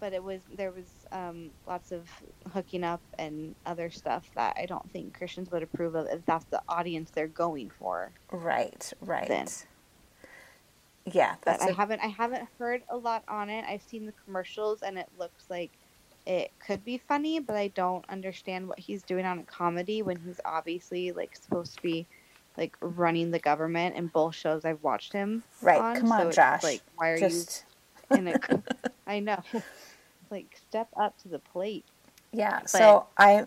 But 0.00 0.12
it 0.12 0.22
was 0.22 0.40
there 0.56 0.70
was 0.70 0.86
um, 1.12 1.50
lots 1.66 1.92
of 1.92 2.08
hooking 2.52 2.84
up 2.84 3.00
and 3.18 3.54
other 3.66 3.90
stuff 3.90 4.30
that 4.34 4.56
I 4.58 4.66
don't 4.66 4.90
think 4.92 5.16
Christians 5.16 5.50
would 5.50 5.62
approve 5.62 5.94
of 5.94 6.06
if 6.08 6.24
that's 6.26 6.44
the 6.46 6.62
audience 6.68 7.10
they're 7.10 7.28
going 7.28 7.70
for. 7.78 8.10
right, 8.30 8.92
right. 9.00 9.28
Then. 9.28 9.46
Yeah, 11.06 11.34
But 11.44 11.58
that's 11.58 11.64
I 11.64 11.68
a, 11.68 11.74
haven't 11.74 12.00
I 12.00 12.08
haven't 12.08 12.46
heard 12.58 12.82
a 12.88 12.96
lot 12.96 13.24
on 13.28 13.48
it. 13.48 13.64
I've 13.68 13.82
seen 13.82 14.06
the 14.06 14.12
commercials 14.24 14.82
and 14.82 14.98
it 14.98 15.08
looks 15.18 15.44
like 15.48 15.70
it 16.26 16.52
could 16.64 16.84
be 16.84 16.98
funny, 16.98 17.40
but 17.40 17.56
I 17.56 17.68
don't 17.68 18.04
understand 18.08 18.68
what 18.68 18.78
he's 18.78 19.02
doing 19.02 19.24
on 19.24 19.38
a 19.38 19.42
comedy 19.44 20.02
when 20.02 20.18
he's 20.18 20.40
obviously 20.44 21.12
like 21.12 21.34
supposed 21.34 21.76
to 21.76 21.82
be 21.82 22.06
like 22.56 22.76
running 22.80 23.30
the 23.30 23.38
government 23.38 23.96
in 23.96 24.08
both 24.08 24.34
shows 24.34 24.64
I've 24.64 24.82
watched 24.82 25.12
him 25.12 25.42
right. 25.62 25.80
on. 25.80 25.96
Come 25.96 26.12
on, 26.12 26.26
it's 26.26 26.36
Josh. 26.36 26.62
Like 26.62 26.82
why 26.96 27.08
are 27.10 27.18
Just 27.18 27.64
you 28.10 28.18
in 28.18 28.28
a 28.28 28.38
I 29.06 29.20
know. 29.20 29.42
Like 30.30 30.56
step 30.68 30.88
up 30.96 31.18
to 31.22 31.28
the 31.28 31.38
plate. 31.38 31.84
yeah. 32.32 32.64
So 32.66 33.06
I, 33.18 33.46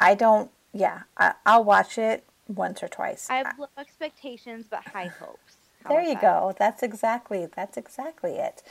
I 0.00 0.14
don't. 0.14 0.50
Yeah, 0.72 1.02
I, 1.16 1.34
I'll 1.46 1.64
watch 1.64 1.98
it 1.98 2.24
once 2.48 2.82
or 2.82 2.88
twice. 2.88 3.28
I 3.30 3.36
have 3.36 3.58
low 3.58 3.68
expectations 3.78 4.66
but 4.68 4.80
high 4.88 5.06
hopes. 5.06 5.56
How 5.84 5.90
there 5.90 6.02
you 6.02 6.14
that? 6.14 6.22
go. 6.22 6.54
That's 6.58 6.82
exactly. 6.82 7.46
That's 7.54 7.76
exactly 7.76 8.32
it. 8.32 8.62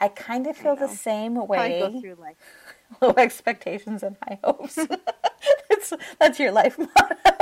I 0.00 0.08
kind 0.08 0.46
of 0.46 0.56
feel 0.56 0.76
the 0.76 0.88
same 0.88 1.34
way. 1.46 1.80
go 1.80 2.00
through 2.00 2.16
life. 2.16 2.36
low 3.00 3.14
expectations 3.16 4.02
and 4.02 4.16
high 4.22 4.38
hopes. 4.44 4.74
that's 5.70 5.92
that's 6.18 6.38
your 6.38 6.52
life 6.52 6.78
motto. 6.78 7.16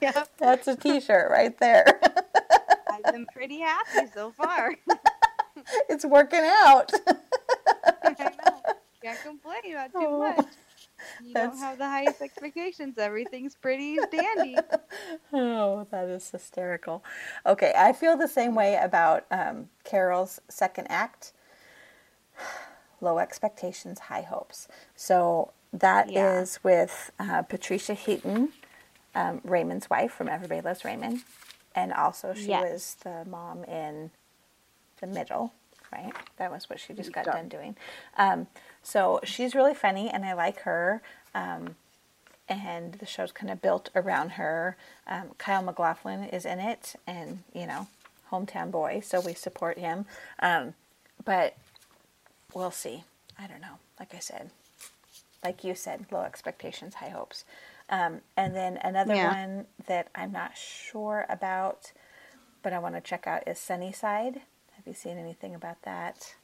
Yeah. 0.00 0.24
that's 0.38 0.68
a 0.68 0.76
T-shirt 0.76 1.28
right 1.28 1.58
there. 1.58 2.00
I've 2.88 3.12
been 3.12 3.26
pretty 3.34 3.58
happy 3.58 4.08
so 4.14 4.30
far. 4.30 4.76
it's 5.88 6.04
working 6.04 6.42
out. 6.44 6.92
Can't 9.02 9.20
complain 9.22 9.72
about 9.72 9.92
too 9.92 9.98
Oh. 10.00 10.18
much. 10.18 10.46
You 11.22 11.32
That's- 11.32 11.52
don't 11.54 11.60
have 11.60 11.78
the 11.78 11.86
highest 11.88 12.20
expectations. 12.20 12.98
Everything's 12.98 13.54
pretty 13.54 13.98
dandy. 14.10 14.56
Oh, 15.32 15.86
that 15.92 16.08
is 16.08 16.28
hysterical. 16.28 17.04
Okay, 17.46 17.72
I 17.76 17.92
feel 17.92 18.16
the 18.16 18.26
same 18.26 18.56
way 18.56 18.76
about 18.82 19.24
um, 19.30 19.68
Carol's 19.84 20.40
second 20.48 20.88
act. 20.90 21.32
Low 23.00 23.18
expectations, 23.18 24.00
high 24.00 24.22
hopes. 24.22 24.66
So 24.96 25.52
that 25.72 26.08
is 26.10 26.14
Yeah. 26.14 26.58
with 26.64 27.12
uh, 27.20 27.42
Patricia 27.42 27.94
Heaton, 27.94 28.48
um, 29.14 29.40
Raymond's 29.44 29.88
wife 29.88 30.10
from 30.12 30.28
Everybody 30.28 30.60
Loves 30.62 30.84
Raymond, 30.84 31.20
and 31.76 31.92
also 31.92 32.34
she 32.34 32.48
Yes. 32.48 32.72
was 32.72 32.96
the 33.04 33.24
mom 33.30 33.62
in 33.64 34.10
the 35.00 35.06
middle, 35.06 35.52
right? 35.92 36.12
That 36.38 36.50
was 36.50 36.68
what 36.68 36.80
she 36.80 36.92
just 36.92 37.12
got 37.12 37.24
Done. 37.24 37.36
done 37.36 37.48
doing. 37.48 37.76
Um, 38.16 38.48
so 38.88 39.20
she's 39.22 39.54
really 39.54 39.74
funny, 39.74 40.08
and 40.08 40.24
I 40.24 40.32
like 40.32 40.60
her. 40.60 41.02
Um, 41.34 41.76
and 42.48 42.94
the 42.94 43.04
show's 43.04 43.32
kind 43.32 43.50
of 43.52 43.60
built 43.60 43.90
around 43.94 44.30
her. 44.30 44.78
Um, 45.06 45.32
Kyle 45.36 45.60
MacLachlan 45.62 46.24
is 46.24 46.46
in 46.46 46.58
it, 46.58 46.94
and 47.06 47.40
you 47.52 47.66
know, 47.66 47.86
hometown 48.32 48.70
boy, 48.70 49.00
so 49.04 49.20
we 49.20 49.34
support 49.34 49.76
him. 49.76 50.06
Um, 50.40 50.72
but 51.22 51.54
we'll 52.54 52.70
see. 52.70 53.04
I 53.38 53.46
don't 53.46 53.60
know. 53.60 53.78
Like 54.00 54.14
I 54.14 54.20
said, 54.20 54.50
like 55.44 55.62
you 55.64 55.74
said, 55.74 56.06
low 56.10 56.22
expectations, 56.22 56.94
high 56.94 57.10
hopes. 57.10 57.44
Um, 57.90 58.22
and 58.38 58.56
then 58.56 58.78
another 58.78 59.14
Yeah. 59.14 59.28
one 59.32 59.66
that 59.86 60.08
I'm 60.14 60.32
not 60.32 60.56
sure 60.56 61.26
about, 61.28 61.92
but 62.62 62.72
I 62.72 62.78
want 62.78 62.94
to 62.94 63.02
check 63.02 63.26
out 63.26 63.46
is 63.46 63.58
Sunnyside. 63.58 64.40
Have 64.76 64.86
you 64.86 64.94
seen 64.94 65.18
anything 65.18 65.54
about 65.54 65.82
that? 65.82 66.34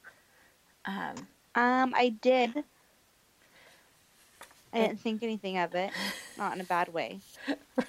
Um, 1.55 1.95
I 1.97 2.09
did. 2.21 2.65
I 4.73 4.79
didn't 4.79 5.01
think 5.01 5.23
anything 5.23 5.57
of 5.57 5.75
it, 5.77 5.91
not 6.37 6.55
in 6.55 6.61
a 6.61 6.65
bad 6.65 6.93
way. 6.93 7.21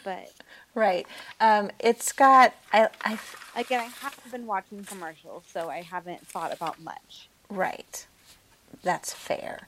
But 0.04 0.32
right. 0.76 1.08
Um, 1.40 1.72
it's 1.80 2.12
got 2.12 2.54
I, 2.72 2.90
I 3.04 3.18
again, 3.56 3.80
I 3.80 3.86
haven't 3.86 4.32
been 4.32 4.46
watching 4.46 4.84
commercials, 4.84 5.44
so 5.52 5.70
I 5.70 5.82
haven't 5.82 6.28
thought 6.28 6.54
about 6.54 6.80
much. 6.80 7.28
Right. 7.50 8.06
That's 8.84 9.14
fair. 9.14 9.68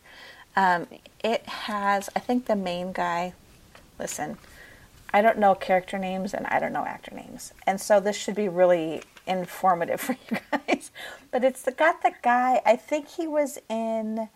Um, 0.56 0.88
it 1.24 1.46
has, 1.48 2.10
I 2.16 2.20
think 2.20 2.46
the 2.46 2.56
main 2.56 2.92
guy, 2.92 3.34
listen, 4.00 4.38
I 5.14 5.22
don't 5.22 5.38
know 5.38 5.56
character 5.56 5.98
names 5.98 6.34
and 6.34 6.46
I 6.48 6.60
don't 6.60 6.74
know 6.74 6.86
actor 6.86 7.16
names. 7.16 7.54
And 7.66 7.80
so 7.80 8.00
this 8.00 8.16
should 8.16 8.36
be 8.36 8.50
really 8.50 9.04
informative 9.28 10.02
for 10.02 10.14
you 10.14 10.38
guys. 10.52 10.92
But 11.32 11.44
it's 11.44 11.62
the, 11.62 11.72
got 11.72 12.02
the 12.02 12.14
guy, 12.22 12.62
I 12.66 12.76
think 12.76 13.08
he 13.10 13.28
was 13.28 13.60
in 13.70 14.30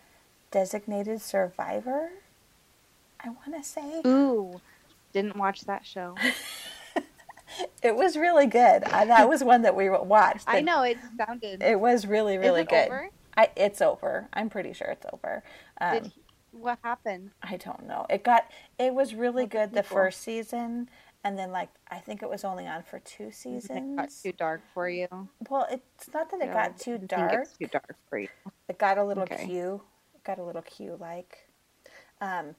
Designated 0.51 1.21
Survivor, 1.21 2.09
I 3.19 3.29
want 3.29 3.55
to 3.55 3.63
say. 3.63 4.01
Ooh, 4.05 4.61
didn't 5.13 5.37
watch 5.37 5.61
that 5.61 5.85
show. 5.85 6.15
It 7.83 7.95
was 7.95 8.15
really 8.15 8.45
good. 8.45 8.83
I, 8.85 9.05
that 9.05 9.27
was 9.27 9.43
one 9.43 9.63
that 9.63 9.75
we 9.75 9.89
watched. 9.89 10.45
I 10.47 10.61
know 10.61 10.83
it 10.83 10.97
sounded. 11.17 11.61
It 11.61 11.79
was 11.79 12.05
really, 12.05 12.37
really 12.37 12.63
good. 12.63 12.87
over? 12.87 13.09
I, 13.35 13.49
it's 13.55 13.81
over. 13.81 14.27
I'm 14.33 14.49
pretty 14.49 14.73
sure 14.73 14.87
it's 14.87 15.05
over. 15.11 15.43
Um, 15.79 15.93
Did 15.95 16.05
he, 16.07 16.21
what 16.51 16.79
happened? 16.83 17.31
I 17.41 17.57
don't 17.57 17.87
know. 17.87 18.05
It 18.09 18.23
got 18.23 18.45
it 18.77 18.93
was 18.93 19.13
really 19.13 19.45
good 19.45 19.73
the 19.73 19.83
first 19.83 20.21
season, 20.21 20.89
and 21.23 21.37
then 21.37 21.51
like 21.51 21.69
I 21.89 21.99
think 21.99 22.23
it 22.23 22.29
was 22.29 22.43
only 22.43 22.67
on 22.67 22.83
for 22.83 22.99
two 22.99 23.25
It 23.25 23.33
seasons. 23.33 23.95
got 23.97 24.09
too 24.23 24.31
dark 24.33 24.61
for 24.73 24.89
you. 24.89 25.07
Well, 25.49 25.67
it's 25.71 26.09
not 26.13 26.31
that 26.31 26.41
it 26.41 26.47
No, 26.47 26.53
got 26.53 26.79
too 26.79 26.97
dark. 26.97 27.49
Too 27.59 27.67
dark 27.67 27.95
for 28.09 28.19
you. 28.19 28.29
It 28.69 28.77
got 28.79 28.97
a 28.97 29.03
little 29.03 29.23
Okay. 29.23 29.45
Q. 29.45 29.81
Got 30.23 30.39
a 30.39 30.43
little 30.43 30.61
Q 30.61 30.97
like. 30.99 31.49
Um, 32.21 32.55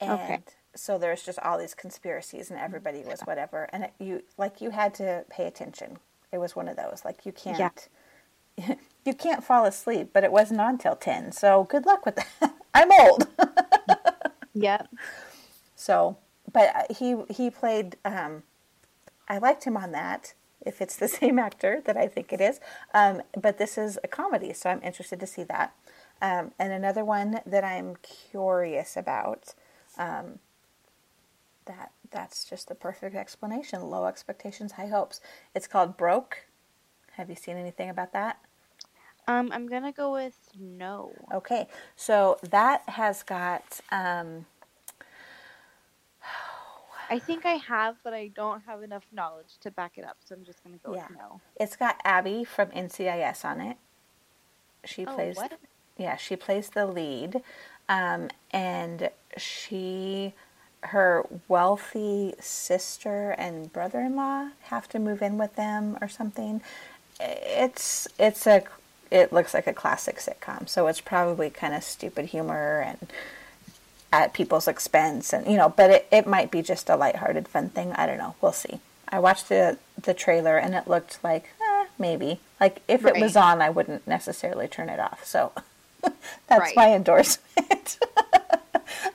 and 0.00 0.12
Okay. 0.12 0.42
so 0.74 0.98
there's 0.98 1.22
just 1.24 1.38
all 1.40 1.58
these 1.58 1.74
conspiracies, 1.74 2.50
and 2.50 2.60
everybody 2.60 3.02
was 3.04 3.22
whatever, 3.22 3.68
and 3.72 3.84
it, 3.84 3.92
you 3.98 4.22
like 4.38 4.60
you 4.60 4.70
had 4.70 4.94
to 4.94 5.24
pay 5.30 5.46
attention. 5.46 5.98
It 6.32 6.38
was 6.38 6.56
one 6.56 6.68
of 6.68 6.76
those 6.76 7.02
like 7.04 7.26
you 7.26 7.32
can't. 7.32 7.88
You 9.04 9.14
can't 9.14 9.44
fall 9.44 9.64
asleep, 9.66 10.10
but 10.12 10.24
it 10.24 10.32
wasn't 10.32 10.60
on 10.60 10.78
till 10.78 10.96
10. 10.96 11.32
So 11.32 11.64
good 11.70 11.86
luck 11.86 12.04
with 12.06 12.16
that. 12.16 12.28
I'm 12.74 12.90
old. 12.92 13.28
Yep. 14.54 14.88
So, 15.76 16.18
but 16.56 16.74
uh, 16.74 16.94
he 16.98 17.16
he 17.28 17.50
played. 17.50 17.96
Um, 18.02 18.42
I 19.28 19.36
liked 19.36 19.64
him 19.64 19.76
on 19.76 19.92
that. 19.92 20.32
If 20.64 20.80
it's 20.80 20.96
the 20.96 21.06
same 21.20 21.38
actor 21.38 21.82
that 21.84 21.98
I 21.98 22.08
think 22.08 22.32
it 22.32 22.40
is, 22.40 22.60
um, 22.94 23.20
but 23.38 23.58
this 23.58 23.76
is 23.76 23.98
a 24.02 24.08
comedy, 24.08 24.54
so 24.54 24.70
I'm 24.70 24.82
interested 24.82 25.20
to 25.20 25.26
see 25.26 25.44
that. 25.44 25.74
Um, 26.22 26.52
and 26.58 26.72
another 26.72 27.04
one 27.04 27.40
that 27.44 27.62
I'm 27.62 27.96
curious 28.30 28.96
about. 28.96 29.54
Um, 29.98 30.38
that 31.66 31.90
that's 32.10 32.44
just 32.44 32.68
the 32.68 32.74
perfect 32.74 33.14
explanation. 33.14 33.90
Low 33.90 34.06
expectations, 34.06 34.72
high 34.72 34.86
hopes. 34.86 35.20
It's 35.54 35.66
called 35.66 35.98
Broke. 35.98 36.46
Have 37.16 37.28
you 37.28 37.36
seen 37.36 37.58
anything 37.58 37.90
about 37.90 38.14
that? 38.14 38.38
Um, 39.28 39.50
I'm 39.52 39.66
gonna 39.66 39.92
go 39.92 40.10
with 40.10 40.38
no. 40.58 41.12
Okay, 41.34 41.66
so 41.96 42.38
that 42.48 42.88
has 42.88 43.22
got. 43.22 43.80
Um, 43.92 44.46
I 47.10 47.18
think 47.18 47.46
I 47.46 47.54
have, 47.54 47.96
but 48.04 48.14
I 48.14 48.28
don't 48.28 48.62
have 48.66 48.82
enough 48.82 49.04
knowledge 49.12 49.58
to 49.60 49.70
back 49.70 49.92
it 49.96 50.04
up, 50.04 50.16
so 50.24 50.34
I'm 50.34 50.44
just 50.44 50.62
gonna 50.64 50.78
go 50.78 50.92
Yeah. 50.92 51.08
with 51.08 51.18
no. 51.18 51.40
It's 51.58 51.76
got 51.76 52.00
Abby 52.04 52.44
from 52.44 52.68
NCIS 52.70 53.44
on 53.44 53.60
it. 53.60 53.76
She 54.84 55.06
Oh, 55.06 55.14
plays, 55.14 55.36
what? 55.36 55.52
yeah, 55.96 56.16
she 56.16 56.36
plays 56.36 56.70
the 56.70 56.86
lead, 56.86 57.42
um, 57.88 58.30
and 58.52 59.10
she, 59.36 60.34
her 60.84 61.24
wealthy 61.48 62.34
sister 62.40 63.32
and 63.32 63.72
brother-in-law 63.72 64.50
have 64.64 64.88
to 64.90 64.98
move 64.98 65.22
in 65.22 65.38
with 65.38 65.56
them 65.56 65.98
or 66.00 66.08
something. 66.08 66.60
It's 67.20 68.06
it's 68.18 68.46
a 68.46 68.64
it 69.10 69.32
looks 69.32 69.54
like 69.54 69.66
a 69.66 69.72
classic 69.72 70.18
sitcom, 70.18 70.68
so 70.68 70.86
it's 70.88 71.00
probably 71.00 71.50
kind 71.50 71.74
of 71.74 71.82
stupid 71.82 72.26
humor 72.26 72.80
and 72.80 73.08
at 74.12 74.32
people's 74.32 74.68
expense 74.68 75.32
and 75.32 75.46
you 75.46 75.56
know 75.56 75.68
but 75.68 75.90
it, 75.90 76.06
it 76.12 76.26
might 76.26 76.50
be 76.50 76.62
just 76.62 76.88
a 76.88 76.96
lighthearted 76.96 77.48
fun 77.48 77.68
thing. 77.70 77.92
I 77.92 78.06
don't 78.06 78.18
know. 78.18 78.34
We'll 78.40 78.52
see. 78.52 78.80
I 79.08 79.18
watched 79.18 79.48
the 79.48 79.78
the 80.00 80.14
trailer 80.14 80.56
and 80.58 80.74
it 80.74 80.88
looked 80.88 81.18
like 81.24 81.50
eh, 81.60 81.86
maybe. 81.98 82.40
Like 82.60 82.82
if 82.88 83.04
it 83.04 83.18
was 83.20 83.36
on 83.36 83.60
i 83.60 83.68
wouldn't 83.70 84.06
necessarily 84.06 84.68
turn 84.68 84.88
it 84.88 84.98
off. 85.00 85.24
So 85.24 85.52
that's 86.02 86.60
Right. 86.60 86.76
my 86.76 86.94
endorsement. 86.94 87.98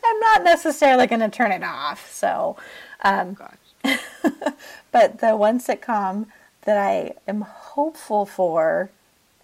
I'm 0.05 0.19
not 0.19 0.43
necessarily 0.43 1.07
going 1.07 1.21
to 1.21 1.29
turn 1.29 1.51
it 1.51 1.63
off 1.63 2.11
so 2.11 2.57
um, 3.03 3.33
Gosh. 3.35 3.97
but 4.91 5.19
the 5.19 5.35
one 5.35 5.59
sitcom 5.59 6.27
that 6.63 6.77
I 6.77 7.13
am 7.27 7.41
hopeful 7.41 8.25
for, 8.25 8.89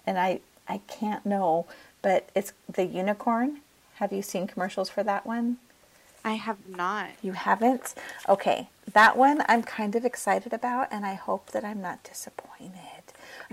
and 0.05 0.19
I 0.19 0.41
I 0.67 0.81
can't 0.87 1.25
know, 1.25 1.65
but 2.01 2.29
it's 2.35 2.53
the 2.71 2.85
Unicorn. 2.85 3.61
Have 3.97 4.13
you 4.13 4.21
seen 4.21 4.47
commercials 4.47 4.89
for 4.89 5.03
that 5.03 5.25
one? 5.25 5.57
I 6.23 6.33
have 6.33 6.57
not. 6.67 7.09
You 7.21 7.31
haven't? 7.33 7.95
Okay, 8.27 8.69
that 8.91 9.15
one 9.15 9.43
I'm 9.47 9.63
kind 9.63 9.95
of 9.95 10.03
excited 10.03 10.51
about, 10.53 10.87
and 10.91 11.05
I 11.05 11.13
hope 11.13 11.51
that 11.51 11.63
I'm 11.63 11.81
not 11.81 12.03
disappointed. 12.03 12.73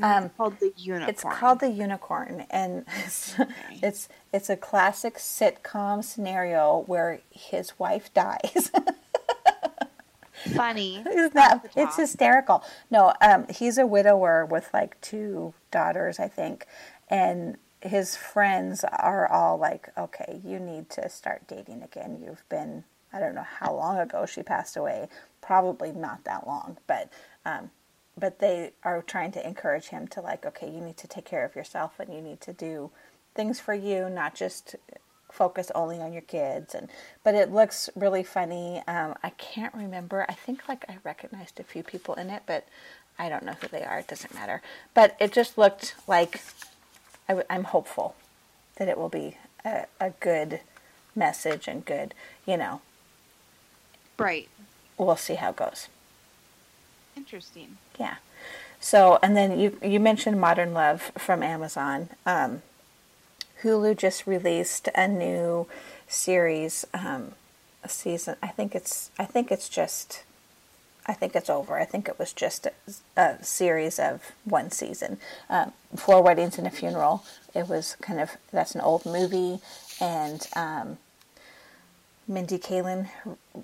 Um, 0.03 0.24
It's 0.24 0.36
called 0.36 0.59
the 0.61 0.72
unicorn. 0.76 1.09
it's 1.09 1.22
called 1.22 1.61
the 1.61 1.70
Unicorn, 1.70 2.47
and 2.51 2.84
it's, 3.05 3.36
it's 3.82 4.09
it's 4.32 4.51
a 4.51 4.57
classic 4.57 5.16
sitcom 5.18 6.03
scenario 6.03 6.82
where 6.86 7.20
his 7.30 7.78
wife 7.78 8.12
dies. 8.12 8.70
funny. 10.55 10.97
Isn't 11.09 11.34
that 11.34 11.70
it's 11.76 11.97
hysterical? 11.97 12.64
No, 12.90 13.14
um, 13.20 13.47
he's 13.49 13.78
a 13.78 13.86
widower 13.86 14.45
with 14.45 14.68
like 14.74 15.01
two 15.01 15.55
daughters, 15.70 16.18
I 16.18 16.28
think, 16.28 16.66
and 17.09 17.57
his 17.85 18.16
friends 18.16 18.85
are 18.85 19.30
all 19.30 19.59
like, 19.59 19.91
"Okay, 19.97 20.41
you 20.45 20.59
need 20.59 20.91
to 20.91 21.09
start 21.09 21.47
dating 21.49 21.82
again. 21.82 22.20
You've 22.22 22.49
been, 22.49 22.85
I 23.12 23.20
don't 23.20 23.35
know 23.35 23.47
how 23.61 23.74
long 23.74 23.99
ago 23.99 24.26
she 24.26 24.43
passed 24.43 24.76
away, 24.76 25.09
probably 25.41 25.93
not 25.93 26.24
that 26.24 26.47
long, 26.47 26.78
but." 26.87 27.12
Um, 27.45 27.70
but 28.18 28.39
they 28.39 28.72
are 28.85 29.03
trying 29.03 29.32
to 29.32 29.47
encourage 29.47 29.89
him 29.89 30.07
to 30.09 30.20
like, 30.20 30.47
okay, 30.47 30.70
you 30.70 30.80
need 30.80 30.97
to 30.99 31.09
take 31.09 31.24
care 31.24 31.45
of 31.45 31.57
yourself 31.57 31.99
and 31.99 32.14
you 32.14 32.20
need 32.20 32.41
to 32.43 32.53
do 32.53 32.91
things 33.35 33.59
for 33.61 33.74
you, 33.74 34.09
not 34.09 34.35
just 34.35 34.76
focus 35.32 35.70
only 35.74 35.99
on 35.99 36.12
your 36.12 36.22
kids. 36.22 36.74
And 36.74 36.89
but 37.24 37.35
it 37.35 37.53
looks 37.53 37.91
really 37.97 38.22
funny. 38.22 38.82
Um, 38.87 39.14
i 39.22 39.30
can't 39.30 39.74
remember. 39.74 40.24
I 40.28 40.35
think 40.35 40.68
like 40.68 40.85
i 40.89 40.99
recognized 41.03 41.59
a 41.59 41.64
few 41.64 41.82
people 41.82 42.14
in 42.14 42.30
it 42.30 42.43
but 42.47 42.66
i 43.18 43.28
don't 43.28 43.45
know 43.45 43.55
who 43.61 43.68
they 43.68 43.82
are. 43.82 43.99
It 43.99 44.09
doesn't 44.09 44.35
matter. 44.35 44.62
But 44.95 45.16
it 45.20 45.32
just 45.32 45.59
looked 45.59 45.97
like 46.07 46.41
I 47.29 47.33
w- 47.33 47.47
i'm 47.51 47.64
hopeful 47.64 48.14
that 48.77 48.89
it 48.89 48.99
will 48.99 49.09
be 49.09 49.37
a, 49.64 49.87
a 50.01 50.11
good 50.20 50.61
message 51.14 51.68
and 51.68 51.85
good 51.85 52.14
you 52.47 52.57
know 52.57 52.81
right. 54.18 54.49
we'll 54.99 55.16
see 55.16 55.35
how 55.35 55.51
it 55.51 55.57
goes 55.57 55.89
Interesting. 57.16 57.79
yeah 57.99 58.16
so 58.81 59.18
and 59.22 59.37
then 59.37 59.59
you 59.59 59.79
you 59.83 60.01
mentioned 60.01 60.41
modern 60.41 60.72
love 60.72 61.12
from 61.16 61.43
amazon 61.43 62.11
um, 62.27 62.62
hulu 63.62 63.97
just 63.97 64.27
released 64.27 64.89
a 64.95 65.09
new 65.09 65.66
series 66.09 66.85
um, 66.93 67.33
season. 67.89 68.37
I 68.43 68.49
think 68.49 68.75
it's 68.75 69.11
I 69.18 69.25
think 69.25 69.51
it's 69.51 69.68
just 69.68 70.22
I 71.07 71.12
think 71.12 71.36
it's 71.36 71.50
over. 71.50 71.78
I 71.78 71.84
think 71.84 72.09
it 72.09 72.18
was 72.18 72.32
just 72.32 72.66
a, 72.66 72.72
a 73.16 73.42
series 73.44 73.98
of 73.98 74.32
one 74.44 74.70
season. 74.70 75.18
Um, 75.50 75.72
Four 75.96 76.22
Weddings 76.22 76.57
and 76.59 76.66
a 76.66 76.70
Funeral. 76.70 77.24
It 77.55 77.68
was 77.68 77.96
kind 78.00 78.20
of 78.20 78.30
that's 78.52 78.74
an 78.74 78.80
old 78.80 79.05
movie, 79.05 79.61
and 80.00 80.46
um, 80.57 80.98
Mindy 82.26 82.59
Kaling 82.59 83.09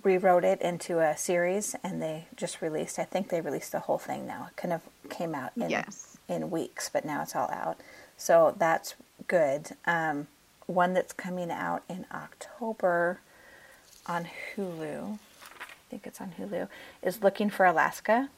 rewrote 0.05 0.45
it 0.45 0.61
into 0.61 0.99
a 1.01 1.17
series, 1.17 1.75
and 1.83 2.03
they 2.03 2.27
just 2.37 2.61
released. 2.61 2.99
I 2.99 3.05
think 3.05 3.29
they 3.31 3.41
released 3.41 3.73
the 3.73 3.81
whole 3.81 3.99
thing 3.99 4.27
now. 4.27 4.49
It 4.51 4.57
kind 4.57 4.75
of 4.75 4.83
came 5.09 5.35
out 5.35 5.53
in 5.57 5.71
Yes. 5.71 6.19
in 6.29 6.51
weeks, 6.51 6.91
but 6.93 7.05
now 7.05 7.23
it's 7.23 7.35
all 7.35 7.51
out. 7.51 7.79
So 8.19 8.55
that's 8.59 8.95
good. 9.29 9.71
Um, 9.87 10.27
one 10.67 10.93
that's 10.93 11.13
coming 11.15 11.51
out 11.51 11.83
in 11.89 12.05
October 12.13 13.21
on 14.07 14.29
Hulu. 14.55 15.19
I 15.91 15.95
think 15.99 16.07
it's 16.07 16.21
on 16.21 16.35
Hulu. 16.39 16.69
Is 17.03 17.21
Looking 17.21 17.51
for 17.51 17.67
Alaska. 17.67 18.29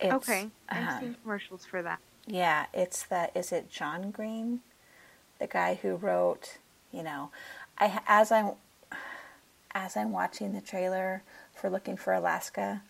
It's, 0.00 0.12
okay. 0.12 0.48
I've 0.68 0.94
um, 0.94 1.00
seen 1.00 1.16
commercials 1.22 1.64
for 1.64 1.82
that. 1.82 2.00
yeah, 2.26 2.66
it's 2.74 3.04
the 3.04 3.30
is 3.38 3.52
it 3.52 3.70
John 3.70 4.10
Green, 4.10 4.60
the 5.38 5.46
guy 5.46 5.78
who 5.80 5.94
wrote, 5.94 6.58
you 6.90 7.04
know, 7.04 7.30
I 7.78 8.00
as 8.08 8.32
I'm 8.32 8.52
as 9.72 9.96
I'm 9.96 10.10
watching 10.10 10.52
the 10.52 10.60
trailer 10.60 11.22
for 11.54 11.70
Looking 11.70 11.96
for 11.96 12.12
Alaska, 12.12 12.82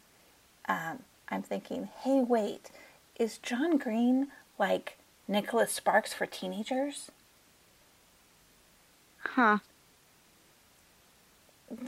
um, 0.67 1.01
I'm 1.29 1.43
thinking, 1.43 1.91
hey, 2.05 2.23
wait, 2.23 2.71
is 3.19 3.37
John 3.37 3.77
Green 3.77 4.29
like 4.59 4.97
Nicholas 5.29 5.73
Sparks 5.73 6.15
for 6.15 6.25
teenagers? 6.25 7.11
Huh. 9.19 9.59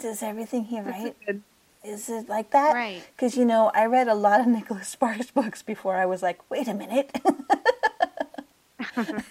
Does 0.03 0.23
everything 0.23 0.65
he 0.65 0.81
That's 0.81 0.99
a 0.99 1.05
write 1.05 1.43
is 1.85 2.09
it 2.09 2.29
like 2.29 2.51
that? 2.51 2.75
Right. 2.75 3.03
Because 3.15 3.37
you 3.37 3.45
know, 3.45 3.71
I 3.75 3.87
read 3.87 4.09
a 4.09 4.15
lot 4.15 4.41
of 4.41 4.47
Nicholas 4.49 4.89
Sparks 4.89 5.31
books 5.31 5.63
before 5.63 5.97
I 5.97 6.07
was 6.07 6.23
like, 6.23 6.39
wait 6.51 6.69
a 6.69 6.75
minute. 6.75 7.11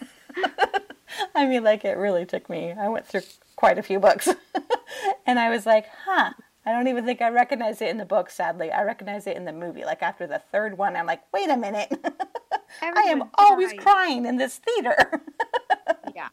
I 1.36 1.45
mean, 1.45 1.63
like 1.63 1.86
it 1.86 1.97
really 1.97 2.26
took 2.26 2.49
me. 2.49 2.72
I 2.72 2.89
went 2.89 3.05
through 3.05 3.22
quite 3.55 3.78
a 3.78 3.84
few 3.84 3.99
books, 3.99 4.30
and 5.26 5.39
I 5.39 5.49
was 5.49 5.65
like, 5.65 5.86
huh. 6.05 6.32
I 6.63 6.72
don't 6.72 6.88
even 6.88 7.05
think 7.05 7.24
I 7.24 7.30
recognize 7.30 7.82
it 7.82 7.89
in 7.89 7.97
the 7.97 8.05
book. 8.05 8.30
Sadly, 8.30 8.72
I 8.72 8.84
recognize 8.84 9.26
it 9.26 9.36
in 9.36 9.45
the 9.45 9.51
movie. 9.51 9.84
Like 9.84 10.03
after 10.03 10.28
the 10.28 10.39
third 10.51 10.78
one, 10.78 10.95
I'm 10.95 11.07
like, 11.07 11.22
wait 11.34 11.49
a 11.49 11.57
minute. 11.57 11.91
I 12.82 13.01
am 13.01 13.24
always 13.34 13.74
crying 13.74 14.26
in 14.26 14.38
this 14.38 14.59
theater. 14.59 15.24
Yeah. 16.15 16.30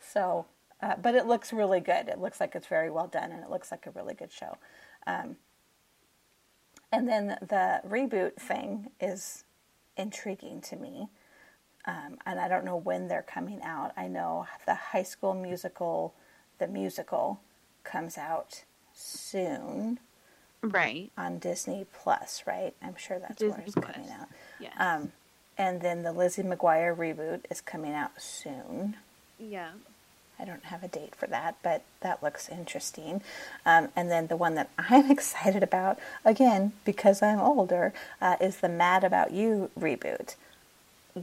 So, 0.00 0.46
uh, 0.82 0.94
but 1.00 1.14
it 1.14 1.26
looks 1.26 1.52
really 1.52 1.80
good. 1.80 2.08
It 2.08 2.18
looks 2.18 2.40
like 2.40 2.54
it's 2.54 2.66
very 2.66 2.90
well 2.90 3.06
done, 3.06 3.30
and 3.32 3.42
it 3.42 3.50
looks 3.50 3.70
like 3.70 3.86
a 3.86 3.90
really 3.90 4.14
good 4.14 4.32
show. 4.32 4.56
Um, 5.06 5.36
and 6.92 7.08
then 7.08 7.36
the 7.40 7.80
reboot 7.86 8.34
thing 8.36 8.90
is 9.00 9.44
intriguing 9.96 10.60
to 10.62 10.76
me, 10.76 11.08
um, 11.86 12.18
and 12.26 12.38
I 12.38 12.48
don't 12.48 12.64
know 12.64 12.76
when 12.76 13.08
they're 13.08 13.22
coming 13.22 13.62
out. 13.62 13.92
I 13.96 14.06
know 14.08 14.46
the 14.66 14.74
High 14.74 15.02
School 15.02 15.34
Musical, 15.34 16.14
the 16.58 16.66
musical, 16.68 17.40
comes 17.82 18.16
out 18.16 18.64
soon 18.94 19.98
Right. 20.62 21.10
on 21.18 21.38
Disney 21.38 21.84
Plus, 21.92 22.44
right? 22.46 22.74
I'm 22.80 22.96
sure 22.96 23.18
that's 23.18 23.42
where 23.42 23.62
it's 23.66 23.74
Plus. 23.74 23.84
coming 23.92 24.10
out. 24.10 24.28
Yes. 24.60 24.72
Um, 24.78 25.12
and 25.58 25.80
then 25.82 26.02
the 26.02 26.12
Lizzie 26.12 26.42
McGuire 26.42 26.96
reboot 26.96 27.40
is 27.50 27.60
coming 27.60 27.92
out 27.92 28.20
soon. 28.20 28.96
yeah. 29.38 29.72
I 30.38 30.44
don't 30.44 30.64
have 30.64 30.82
a 30.82 30.88
date 30.88 31.14
for 31.14 31.26
that, 31.28 31.56
but 31.62 31.82
that 32.00 32.22
looks 32.22 32.48
interesting. 32.48 33.22
Um, 33.64 33.88
and 33.94 34.10
then 34.10 34.26
the 34.26 34.36
one 34.36 34.54
that 34.56 34.70
I'm 34.78 35.10
excited 35.10 35.62
about, 35.62 35.98
again, 36.24 36.72
because 36.84 37.22
I'm 37.22 37.40
older, 37.40 37.92
uh, 38.20 38.36
is 38.40 38.58
the 38.58 38.68
Mad 38.68 39.04
About 39.04 39.32
You 39.32 39.70
reboot. 39.78 40.34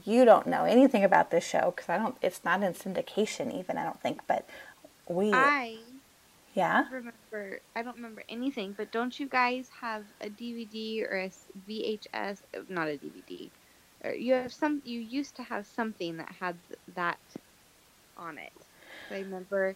You 0.06 0.24
don't 0.24 0.48
know 0.48 0.64
anything 0.64 1.04
about 1.04 1.32
this 1.32 1.46
show 1.46 1.74
because 1.76 1.90
I 1.90 1.98
don't. 1.98 2.16
It's 2.22 2.46
not 2.46 2.64
in 2.64 2.74
syndication 2.74 3.54
even. 3.54 3.78
I 3.78 3.84
don't 3.84 4.00
think, 4.00 4.22
but 4.26 4.48
we. 5.10 5.34
I 5.34 5.80
yeah. 6.54 6.86
remember. 6.90 7.60
I 7.76 7.82
don't 7.82 7.98
remember 7.98 8.24
anything, 8.30 8.74
but 8.78 8.94
don't 8.94 9.20
you 9.20 9.28
guys 9.28 9.70
have 9.82 10.06
a 10.22 10.30
DVD 10.30 11.04
or 11.04 11.18
a 11.18 11.32
VHS? 11.70 12.38
Not 12.70 12.88
a 12.88 12.92
DVD. 12.92 13.50
Or 14.06 14.14
you 14.14 14.34
have 14.36 14.54
some. 14.54 14.82
You 14.86 15.02
used 15.02 15.36
to 15.36 15.44
have 15.44 15.66
something 15.66 16.16
that 16.16 16.36
had 16.40 16.56
that 16.96 17.20
on 18.18 18.38
it. 18.38 18.54
I 19.12 19.20
remember 19.20 19.76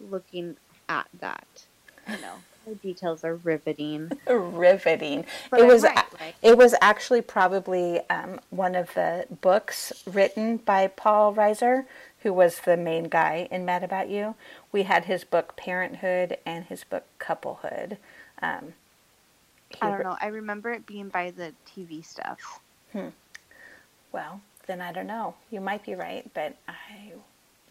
looking 0.00 0.56
at 0.88 1.08
that. 1.20 1.66
I 2.06 2.12
know 2.16 2.36
the 2.68 2.74
details 2.76 3.24
are 3.24 3.36
riveting. 3.36 4.12
riveting. 4.28 5.24
But 5.50 5.60
it 5.60 5.62
I'm 5.64 5.68
was 5.68 5.82
right, 5.82 6.04
right? 6.20 6.34
it 6.42 6.56
was 6.56 6.74
actually 6.80 7.22
probably 7.22 8.00
um, 8.10 8.40
one 8.50 8.74
of 8.74 8.94
the 8.94 9.26
books 9.40 9.92
written 10.06 10.58
by 10.58 10.86
Paul 10.88 11.34
Reiser, 11.34 11.86
who 12.20 12.32
was 12.32 12.60
the 12.60 12.76
main 12.76 13.04
guy 13.04 13.48
in 13.50 13.64
Mad 13.64 13.82
About 13.82 14.08
You. 14.08 14.34
We 14.72 14.84
had 14.84 15.06
his 15.06 15.24
book 15.24 15.56
Parenthood 15.56 16.38
and 16.44 16.64
his 16.66 16.84
book 16.84 17.04
Couplehood. 17.18 17.98
Um, 18.42 18.74
I 19.80 19.90
don't 19.90 20.02
know. 20.02 20.16
I 20.20 20.28
remember 20.28 20.70
it 20.72 20.86
being 20.86 21.08
by 21.08 21.30
the 21.30 21.52
TV 21.66 22.04
stuff. 22.04 22.60
Hmm. 22.92 23.08
Well, 24.12 24.40
then 24.66 24.80
I 24.80 24.92
don't 24.92 25.06
know. 25.06 25.34
You 25.50 25.60
might 25.60 25.84
be 25.84 25.94
right, 25.94 26.28
but 26.34 26.56
I 26.66 27.12
It 27.12 27.22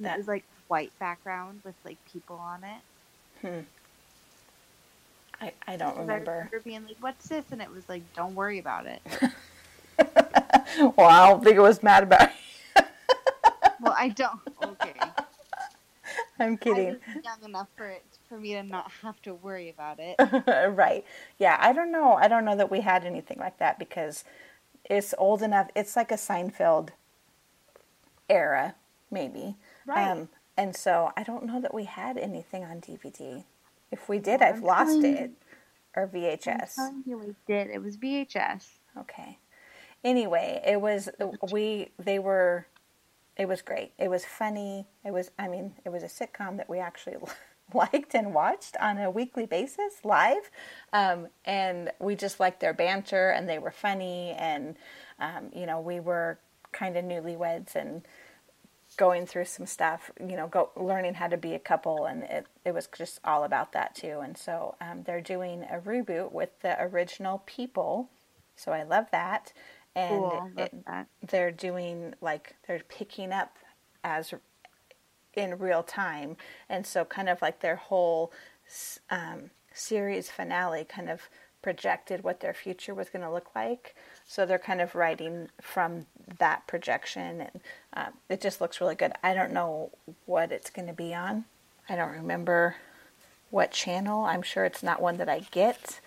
that 0.03 0.17
was 0.17 0.27
like 0.27 0.43
white 0.67 0.91
background 0.99 1.61
with 1.63 1.75
like 1.85 1.97
people 2.11 2.37
on 2.37 2.63
it. 2.63 2.81
I, 5.39 5.53
I 5.67 5.77
don't 5.77 5.89
'Cause 5.89 5.97
I 5.97 6.01
remember. 6.01 6.31
remember 6.31 6.59
being 6.61 6.85
like, 6.85 6.97
"What's 6.99 7.27
this?" 7.29 7.45
And 7.51 7.61
it 7.61 7.69
was 7.69 7.87
like, 7.87 8.01
"Don't 8.15 8.33
worry 8.35 8.59
about 8.59 8.85
it." 8.87 9.01
well, 10.97 11.07
I 11.09 11.29
don't 11.29 11.43
think 11.43 11.55
it 11.55 11.61
was 11.61 11.81
Mad 11.83 12.03
About 12.03 12.29
You. 12.75 12.83
well, 13.81 13.95
I 13.97 14.09
don't. 14.09 14.39
Okay. 14.63 14.93
I'm 16.39 16.57
kidding. 16.57 16.97
young 17.23 17.43
enough 17.43 17.67
for 17.75 17.87
it 17.87 18.03
for 18.29 18.37
me 18.37 18.53
to 18.53 18.63
not 18.63 18.91
have 19.01 19.19
to 19.23 19.33
worry 19.33 19.69
about 19.69 19.97
it. 19.99 20.17
right. 20.75 21.03
Yeah, 21.39 21.57
I 21.59 21.73
don't 21.73 21.91
know. 21.91 22.13
I 22.13 22.27
don't 22.27 22.45
know 22.45 22.55
that 22.55 22.69
we 22.71 22.81
had 22.81 23.05
anything 23.05 23.37
like 23.39 23.57
that 23.59 23.79
because 23.79 24.23
it's 24.85 25.13
old 25.17 25.41
enough. 25.41 25.69
It's 25.75 25.95
like 25.95 26.11
a 26.11 26.15
Seinfeld 26.15 26.89
era, 28.29 28.75
maybe. 29.09 29.55
Right. 29.85 30.11
Um, 30.11 30.29
and 30.57 30.75
so 30.75 31.11
I 31.17 31.23
don't 31.23 31.45
know 31.45 31.61
that 31.61 31.73
we 31.73 31.85
had 31.85 32.17
anything 32.17 32.65
on 32.65 32.81
DVD. 32.81 33.45
If 33.91 34.09
we 34.09 34.19
did, 34.19 34.41
Well, 34.41 34.49
I've 34.49 34.61
I'm 34.61 34.63
lost 34.63 35.03
it. 35.03 35.31
Or 35.95 36.07
I'm 36.53 36.61
VHS. 36.61 36.73
telling 36.75 37.03
you, 37.05 37.17
we 37.19 37.35
did. 37.47 37.69
It 37.69 37.83
was 37.83 37.97
VHS. 37.97 38.65
Okay. 38.97 39.39
Anyway, 40.03 40.61
it 40.65 40.81
was 40.81 41.09
we 41.51 41.91
they 41.99 42.19
were 42.19 42.67
it 43.37 43.47
was 43.47 43.61
great. 43.61 43.93
It 43.99 44.09
was 44.09 44.25
funny. 44.25 44.87
It 45.05 45.11
was 45.13 45.31
I 45.39 45.47
mean, 45.49 45.73
it 45.85 45.89
was 45.89 46.03
a 46.03 46.07
sitcom 46.07 46.57
that 46.57 46.69
we 46.69 46.79
actually 46.79 47.17
liked 47.73 48.15
and 48.15 48.33
watched 48.33 48.77
on 48.79 48.97
a 48.99 49.11
weekly 49.11 49.45
basis 49.45 50.05
live. 50.05 50.51
Um, 50.93 51.29
and 51.45 51.91
we 51.99 52.15
just 52.15 52.39
liked 52.39 52.59
their 52.61 52.73
banter 52.73 53.31
and 53.31 53.49
they 53.49 53.59
were 53.59 53.71
funny 53.71 54.31
and 54.37 54.77
um, 55.19 55.51
you 55.55 55.65
know, 55.65 55.81
we 55.81 55.99
were 55.99 56.39
kind 56.73 56.97
of 56.97 57.05
newlyweds 57.05 57.75
and 57.75 58.03
going 58.97 59.25
through 59.27 59.45
some 59.45 59.65
stuff, 59.67 60.11
you 60.19 60.35
know, 60.35 60.47
go 60.47 60.71
learning 60.75 61.15
how 61.15 61.27
to 61.27 61.37
be 61.37 61.53
a 61.53 61.59
couple, 61.59 62.05
and 62.05 62.23
it, 62.23 62.47
it 62.65 62.73
was 62.73 62.87
just 62.97 63.19
all 63.23 63.43
about 63.43 63.71
that 63.73 63.95
too. 63.95 64.19
And 64.23 64.37
so 64.37 64.75
um, 64.81 65.03
they're 65.03 65.21
doing 65.21 65.63
a 65.63 65.79
reboot 65.79 66.31
with 66.31 66.49
the 66.61 66.81
original 66.81 67.43
people, 67.45 68.09
so 68.55 68.71
I 68.73 68.83
love 68.83 69.05
that. 69.11 69.53
And 69.95 70.23
Cool. 70.23 70.51
Love 70.55 70.69
it- 70.73 70.85
that. 70.85 71.07
they're 71.27 71.51
doing 71.51 72.15
like 72.21 72.55
they're 72.67 72.81
picking 72.89 73.31
up 73.31 73.57
as 74.03 74.33
in 75.35 75.57
real 75.59 75.83
time, 75.83 76.37
and 76.69 76.85
so 76.85 77.05
kind 77.05 77.29
of 77.29 77.41
like 77.41 77.59
their 77.61 77.75
whole 77.75 78.31
um, 79.09 79.51
series 79.73 80.29
finale 80.31 80.83
kind 80.85 81.09
of 81.09 81.21
projected 81.67 82.23
what 82.23 82.39
their 82.39 82.53
future 82.53 82.93
was 82.95 83.09
going 83.09 83.25
to 83.25 83.29
look 83.29 83.49
like. 83.53 83.93
So 84.25 84.45
they're 84.45 84.57
kind 84.57 84.79
of 84.79 84.95
writing 84.95 85.49
from 85.61 86.05
that 86.39 86.65
projection, 86.65 87.41
and 87.41 87.59
uh, 87.93 88.05
it 88.29 88.39
just 88.39 88.61
looks 88.61 88.79
really 88.79 88.95
good. 88.95 89.11
I 89.21 89.33
don't 89.33 89.51
know 89.51 89.89
what 90.25 90.53
it's 90.53 90.69
going 90.69 90.87
to 90.87 90.93
be 90.93 91.13
on. 91.13 91.43
I 91.89 91.97
don't 91.97 92.13
remember 92.13 92.77
what 93.49 93.71
channel. 93.71 94.23
I'm 94.23 94.41
sure 94.43 94.63
it's 94.63 94.81
not 94.81 95.01
one 95.01 95.17
that 95.17 95.27
I 95.27 95.39
get. 95.51 95.99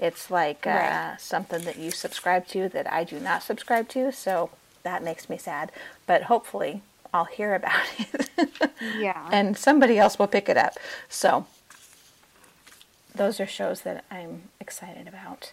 It's 0.00 0.32
like 0.32 0.66
uh, 0.66 0.70
Right. 0.70 1.16
something 1.20 1.62
that 1.62 1.78
you 1.78 1.92
subscribe 1.92 2.48
to 2.48 2.68
that 2.70 2.92
I 2.92 3.04
do 3.04 3.20
not 3.20 3.44
subscribe 3.44 3.88
to. 3.90 4.10
So 4.10 4.50
that 4.82 5.04
makes 5.04 5.30
me 5.30 5.38
sad. 5.38 5.70
But 6.08 6.24
hopefully, 6.24 6.82
I'll 7.12 7.26
hear 7.26 7.54
about 7.54 7.84
it. 8.00 8.70
Yeah. 8.98 9.28
and 9.30 9.56
somebody 9.56 9.96
else 9.96 10.18
will 10.18 10.26
pick 10.26 10.48
it 10.48 10.56
up. 10.56 10.74
So 11.08 11.46
those 13.14 13.40
are 13.40 13.46
shows 13.46 13.82
that 13.82 14.04
I'm 14.10 14.50
excited 14.60 15.06
about. 15.08 15.52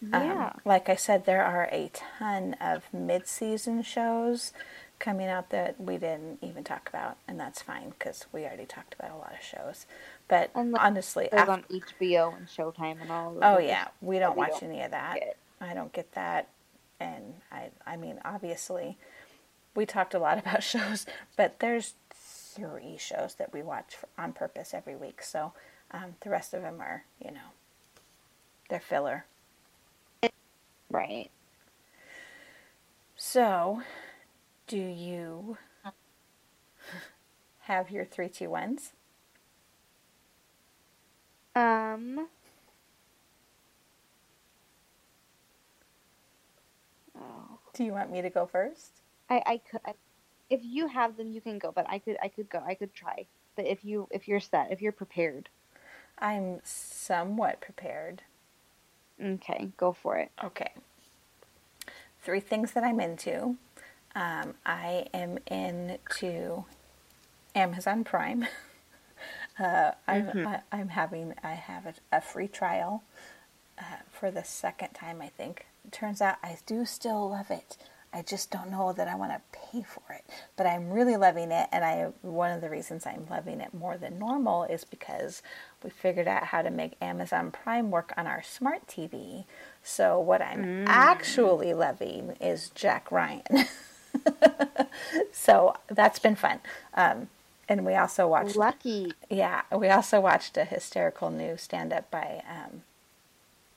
Yeah. 0.00 0.46
Um, 0.46 0.60
like 0.64 0.88
I 0.88 0.96
said, 0.96 1.26
there 1.26 1.44
are 1.44 1.68
a 1.70 1.90
ton 1.92 2.56
of 2.60 2.84
mid-season 2.92 3.82
shows 3.82 4.52
coming 4.98 5.28
out 5.28 5.50
that 5.50 5.80
we 5.80 5.96
didn't 5.96 6.38
even 6.42 6.64
talk 6.64 6.88
about, 6.88 7.16
and 7.28 7.38
that's 7.38 7.62
fine 7.62 7.90
because 7.90 8.26
we 8.32 8.44
already 8.44 8.64
talked 8.64 8.94
about 8.94 9.10
a 9.10 9.16
lot 9.16 9.32
of 9.32 9.44
shows. 9.44 9.86
But 10.28 10.50
And, 10.54 10.72
like, 10.72 10.82
honestly, 10.82 11.30
after, 11.32 11.52
on 11.52 11.64
HBO 11.64 12.36
and 12.36 12.46
Showtime 12.46 13.00
and 13.00 13.10
all. 13.10 13.36
Of 13.36 13.42
oh 13.42 13.58
yeah, 13.58 13.88
we 14.00 14.18
don't 14.18 14.36
watch 14.36 14.60
don't 14.60 14.70
any 14.70 14.82
of 14.82 14.92
that. 14.92 15.14
get. 15.14 15.36
I 15.60 15.74
don't 15.74 15.92
get 15.92 16.12
that, 16.12 16.48
and 16.98 17.34
I, 17.50 17.70
I 17.86 17.96
mean, 17.96 18.18
obviously, 18.24 18.96
we 19.74 19.86
talked 19.86 20.14
a 20.14 20.18
lot 20.18 20.38
about 20.44 20.62
shows, 20.62 21.06
but 21.36 21.58
there's 21.60 21.94
three 22.54 22.96
shows 22.98 23.34
that 23.36 23.52
we 23.52 23.62
watch 23.62 23.96
for, 23.96 24.08
on 24.18 24.32
purpose 24.32 24.74
every 24.74 24.96
week. 24.96 25.22
So 25.22 25.52
um, 25.90 26.16
the 26.22 26.30
rest 26.30 26.54
of 26.54 26.62
them 26.62 26.80
are, 26.80 27.04
you 27.24 27.30
know, 27.32 27.52
they're 28.68 28.80
filler. 28.80 29.26
Right. 30.90 31.30
So, 33.16 33.82
do 34.66 34.78
you 34.78 35.56
have 37.60 37.90
your 37.90 38.04
three, 38.04 38.28
two, 38.28 38.50
ones? 38.50 38.92
Um. 41.54 42.28
Oh, 47.18 47.58
Do 47.74 47.84
you 47.84 47.92
want 47.92 48.10
me 48.10 48.22
to 48.22 48.30
go 48.30 48.46
first? 48.46 49.02
I 49.30 49.42
I 49.46 49.58
could. 49.58 49.80
I, 49.86 49.94
if 50.52 50.60
you 50.62 50.86
have 50.86 51.16
them, 51.16 51.32
you 51.32 51.40
can 51.40 51.58
go. 51.58 51.72
But 51.72 51.86
I 51.88 51.98
could 51.98 52.16
I 52.22 52.28
could 52.28 52.50
go. 52.50 52.62
I 52.64 52.74
could 52.74 52.94
try. 52.94 53.26
But 53.56 53.66
if 53.66 53.84
you 53.84 54.06
if 54.10 54.28
you're 54.28 54.40
set, 54.40 54.70
if 54.70 54.82
you're 54.82 54.92
prepared, 54.92 55.48
I'm 56.18 56.60
somewhat 56.62 57.60
prepared. 57.60 58.22
okay, 59.22 59.70
go 59.76 59.92
for 59.92 60.18
it. 60.18 60.30
Okay. 60.44 60.72
Three 62.22 62.40
things 62.40 62.72
that 62.72 62.84
I'm 62.84 63.00
into. 63.00 63.56
Um, 64.14 64.54
I 64.66 65.06
am 65.14 65.38
into 65.46 66.66
Amazon 67.54 68.04
Prime. 68.04 68.46
uh, 69.58 69.92
I'm, 70.06 70.46
I, 70.46 70.60
I'm 70.70 70.88
having 70.90 71.34
I 71.42 71.54
have 71.54 71.86
a, 71.86 71.94
a 72.12 72.20
free 72.20 72.48
trial 72.48 73.02
uh, 73.78 73.82
for 74.10 74.30
the 74.30 74.44
second 74.44 74.90
time. 74.90 75.22
I 75.22 75.28
think. 75.28 75.66
It 75.84 75.92
turns 75.92 76.20
out 76.20 76.36
I 76.44 76.58
do 76.66 76.84
still 76.84 77.30
love 77.30 77.50
it. 77.50 77.76
I 78.12 78.22
just 78.22 78.50
don't 78.50 78.70
know 78.70 78.92
that 78.92 79.08
I 79.08 79.14
want 79.14 79.32
to 79.32 79.58
pay 79.58 79.82
for 79.82 80.12
it, 80.12 80.24
but 80.56 80.66
I'm 80.66 80.90
really 80.90 81.16
loving 81.16 81.50
it. 81.50 81.68
And 81.72 81.84
I 81.84 82.08
one 82.20 82.52
of 82.52 82.60
the 82.60 82.68
reasons 82.68 83.06
I'm 83.06 83.26
loving 83.30 83.60
it 83.60 83.72
more 83.72 83.96
than 83.96 84.18
normal 84.18 84.64
is 84.64 84.84
because 84.84 85.42
we 85.82 85.90
figured 85.90 86.28
out 86.28 86.44
how 86.44 86.62
to 86.62 86.70
make 86.70 86.92
Amazon 87.00 87.50
Prime 87.50 87.90
work 87.90 88.12
on 88.16 88.26
our 88.26 88.42
smart 88.42 88.86
TV. 88.86 89.44
So 89.82 90.20
what 90.20 90.42
I'm 90.42 90.84
actually 90.86 91.74
loving 91.74 92.36
is 92.40 92.70
Jack 92.74 93.10
Ryan. 93.10 93.42
so 95.32 95.74
that's 95.88 96.18
been 96.18 96.36
fun. 96.36 96.60
Um, 96.94 97.28
and 97.68 97.86
we 97.86 97.94
also 97.94 98.28
watched 98.28 98.56
Lucky. 98.56 99.12
yeah, 99.30 99.62
we 99.74 99.88
also 99.88 100.20
watched 100.20 100.56
a 100.56 100.64
hysterical 100.64 101.30
new 101.30 101.56
stand 101.56 101.92
up 101.92 102.10
by, 102.10 102.42
um, 102.48 102.82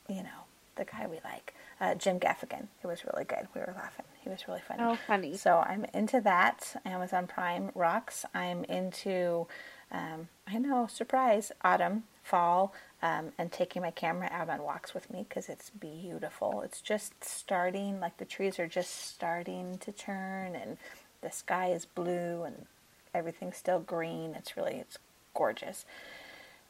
you 0.10 0.22
know, 0.22 0.46
the 0.76 0.86
guy 0.86 1.08
we 1.08 1.20
like, 1.24 1.55
uh, 1.80 1.96
Jim 1.96 2.20
Gaffigan. 2.20 2.68
It 2.84 2.88
was 2.88 3.04
really 3.06 3.26
good. 3.26 3.48
We 3.54 3.62
were 3.62 3.74
laughing. 3.76 4.06
He 4.22 4.30
was 4.30 4.48
really 4.48 4.62
funny. 4.68 4.82
Oh, 4.84 4.98
funny. 5.08 5.36
So 5.38 5.58
I'm 5.58 5.86
into 5.94 6.22
that. 6.22 6.82
Amazon 6.86 7.28
Prime 7.28 7.72
rocks. 7.76 8.26
I'm 8.34 8.64
into, 8.66 9.48
um, 9.92 10.30
I 10.48 10.58
know, 10.58 10.88
surprise, 10.92 11.52
autumn, 11.64 12.04
fall, 12.24 12.74
um, 13.02 13.34
and 13.38 13.52
taking 13.52 13.82
my 13.82 13.92
camera 13.92 14.30
out 14.32 14.50
on 14.50 14.64
walks 14.64 14.94
with 14.94 15.12
me 15.12 15.26
because 15.28 15.50
it's 15.50 15.70
beautiful. 15.70 16.62
It's 16.62 16.82
just 16.82 17.24
starting, 17.24 18.00
like 18.00 18.18
the 18.18 18.26
trees 18.26 18.58
are 18.58 18.68
just 18.68 19.10
starting 19.10 19.78
to 19.80 19.92
turn, 19.92 20.56
and 20.56 20.78
the 21.22 21.32
sky 21.32 21.68
is 21.68 21.86
blue, 21.86 22.44
and 22.44 22.66
everything's 23.14 23.58
still 23.58 23.80
green. 23.80 24.34
It's 24.34 24.58
really, 24.58 24.76
it's 24.76 24.98
gorgeous. 25.34 25.86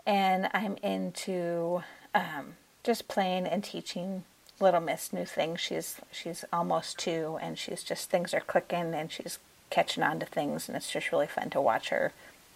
And 0.06 0.50
I'm 0.54 0.78
into 0.84 1.84
um, 2.14 2.58
just 2.84 3.08
playing 3.08 3.48
and 3.48 3.64
teaching 3.64 4.24
little 4.60 4.80
miss 4.80 5.12
new 5.12 5.26
things 5.26 5.60
she's 5.60 5.98
she's 6.12 6.46
almost 6.54 6.98
two 6.98 7.38
and 7.42 7.58
she's 7.58 7.84
just 7.84 8.10
things 8.10 8.34
are 8.34 8.40
clicking 8.40 8.94
and 8.94 9.12
she's 9.12 9.38
catching 9.70 10.04
on 10.04 10.20
to 10.20 10.26
things 10.26 10.68
and 10.68 10.78
it's 10.78 10.92
just 10.92 11.12
really 11.12 11.28
fun 11.28 11.50
to 11.50 11.60
watch 11.60 11.90
her 11.90 12.14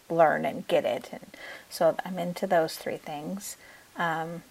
learn 0.09 0.45
and 0.45 0.67
get 0.67 0.85
it. 0.85 1.09
And 1.11 1.27
so 1.69 1.95
i'm 2.05 2.17
into 2.17 2.47
those 2.47 2.75
three 2.75 2.97
things. 2.97 3.57
Um, 3.97 4.43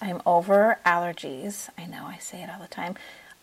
i'm 0.00 0.20
over 0.26 0.78
allergies. 0.84 1.68
I 1.78 1.86
know 1.86 2.06
i 2.06 2.18
say 2.18 2.42
it 2.42 2.50
all 2.50 2.60
the 2.60 2.68
time. 2.68 2.96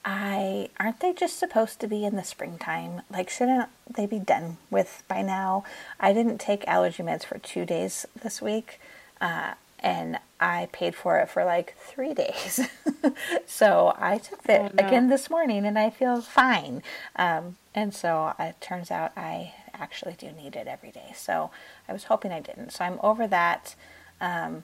I 0.03 0.69
aren't 0.79 0.99
they 0.99 1.13
just 1.13 1.37
supposed 1.37 1.79
to 1.79 1.87
be 1.87 2.05
in 2.05 2.15
the 2.15 2.23
springtime? 2.23 3.01
Like 3.11 3.29
shouldn't 3.29 3.69
they 3.89 4.05
be 4.05 4.19
done 4.19 4.57
with 4.69 5.03
by 5.07 5.21
now? 5.21 5.63
I 5.99 6.11
didn't 6.13 6.39
take 6.39 6.67
allergy 6.67 7.03
meds 7.03 7.23
for 7.23 7.37
two 7.37 7.65
days 7.65 8.05
this 8.21 8.41
week. 8.41 8.79
Uh, 9.19 9.53
and 9.81 10.19
I 10.39 10.69
paid 10.71 10.95
for 10.95 11.19
it 11.19 11.29
for 11.29 11.43
like 11.43 11.75
three 11.77 12.13
days. 12.13 12.59
so 13.47 13.95
I 13.97 14.17
took 14.19 14.45
it 14.47 14.61
Oh, 14.61 14.69
no. 14.81 14.87
again 14.87 15.07
this 15.09 15.29
morning 15.29 15.65
and 15.65 15.77
I 15.77 15.89
feel 15.89 16.21
fine. 16.21 16.83
Um, 17.15 17.57
and 17.73 17.93
so 17.93 18.33
it 18.39 18.59
turns 18.61 18.91
out 18.91 19.11
I 19.17 19.53
actually 19.73 20.13
do 20.17 20.31
need 20.31 20.55
it 20.55 20.67
every 20.67 20.91
day. 20.91 21.13
So 21.15 21.51
I 21.87 21.93
was 21.93 22.05
hoping 22.05 22.31
I 22.31 22.39
didn't. 22.39 22.71
So 22.73 22.85
I'm 22.85 22.99
over 23.01 23.27
that. 23.27 23.75
Um, 24.19 24.63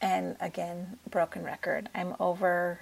and 0.00 0.36
again, 0.40 0.98
broken 1.10 1.44
record. 1.44 1.88
I'm 1.94 2.14
over. 2.20 2.80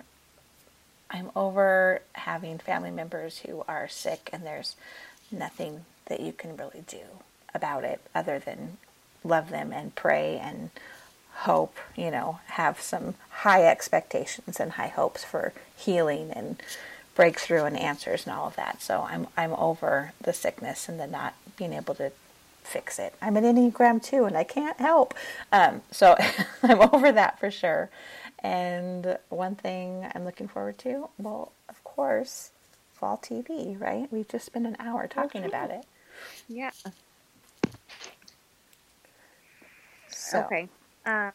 I'm 1.10 1.30
over 1.36 2.00
having 2.14 2.58
family 2.58 2.90
members 2.90 3.40
who 3.40 3.64
are 3.68 3.86
sick, 3.86 4.30
and 4.32 4.46
there's 4.46 4.76
nothing 5.30 5.84
that 6.06 6.20
you 6.20 6.32
can 6.32 6.56
really 6.56 6.84
do 6.86 7.00
about 7.54 7.84
it 7.84 8.00
other 8.14 8.38
than 8.38 8.78
love 9.22 9.50
them 9.50 9.72
and 9.72 9.94
pray 9.94 10.38
and 10.38 10.70
hope, 11.34 11.76
you 11.96 12.10
know, 12.10 12.40
have 12.46 12.80
some 12.80 13.14
high 13.30 13.64
expectations 13.66 14.60
and 14.60 14.72
high 14.72 14.88
hopes 14.88 15.24
for 15.24 15.52
healing 15.76 16.30
and 16.30 16.60
breakthrough 17.14 17.64
and 17.64 17.78
answers 17.78 18.26
and 18.26 18.34
all 18.34 18.46
of 18.46 18.56
that. 18.56 18.80
So 18.82 19.06
I'm 19.08 19.26
I'm 19.36 19.52
over 19.54 20.12
the 20.20 20.32
sickness 20.32 20.88
and 20.88 20.98
the 21.00 21.06
not 21.06 21.34
being 21.56 21.72
able 21.72 21.94
to 21.96 22.12
fix 22.62 22.98
it. 22.98 23.14
I'm 23.20 23.36
an 23.36 23.44
Enneagram 23.44 24.02
two, 24.02 24.24
and 24.24 24.36
I 24.36 24.44
can't 24.44 24.78
help. 24.78 25.14
Um, 25.52 25.82
so 25.90 26.16
I'm 26.62 26.80
over 26.94 27.12
that 27.12 27.38
for 27.40 27.50
sure. 27.50 27.90
And 28.38 29.18
one 29.28 29.54
thing 29.54 30.06
I'm 30.14 30.24
looking 30.24 30.48
forward 30.48 30.78
to, 30.78 31.08
well, 31.18 31.52
of 31.68 31.82
course, 31.84 32.50
fall 32.92 33.18
TV, 33.22 33.80
right? 33.80 34.08
We've 34.12 34.28
just 34.28 34.46
spent 34.46 34.66
an 34.66 34.76
hour 34.80 35.06
talking 35.06 35.44
about 35.44 35.70
it. 35.70 35.84
Yeah. 36.48 36.70
So, 40.08 40.40
Okay. 40.40 40.68
Um, 41.04 41.32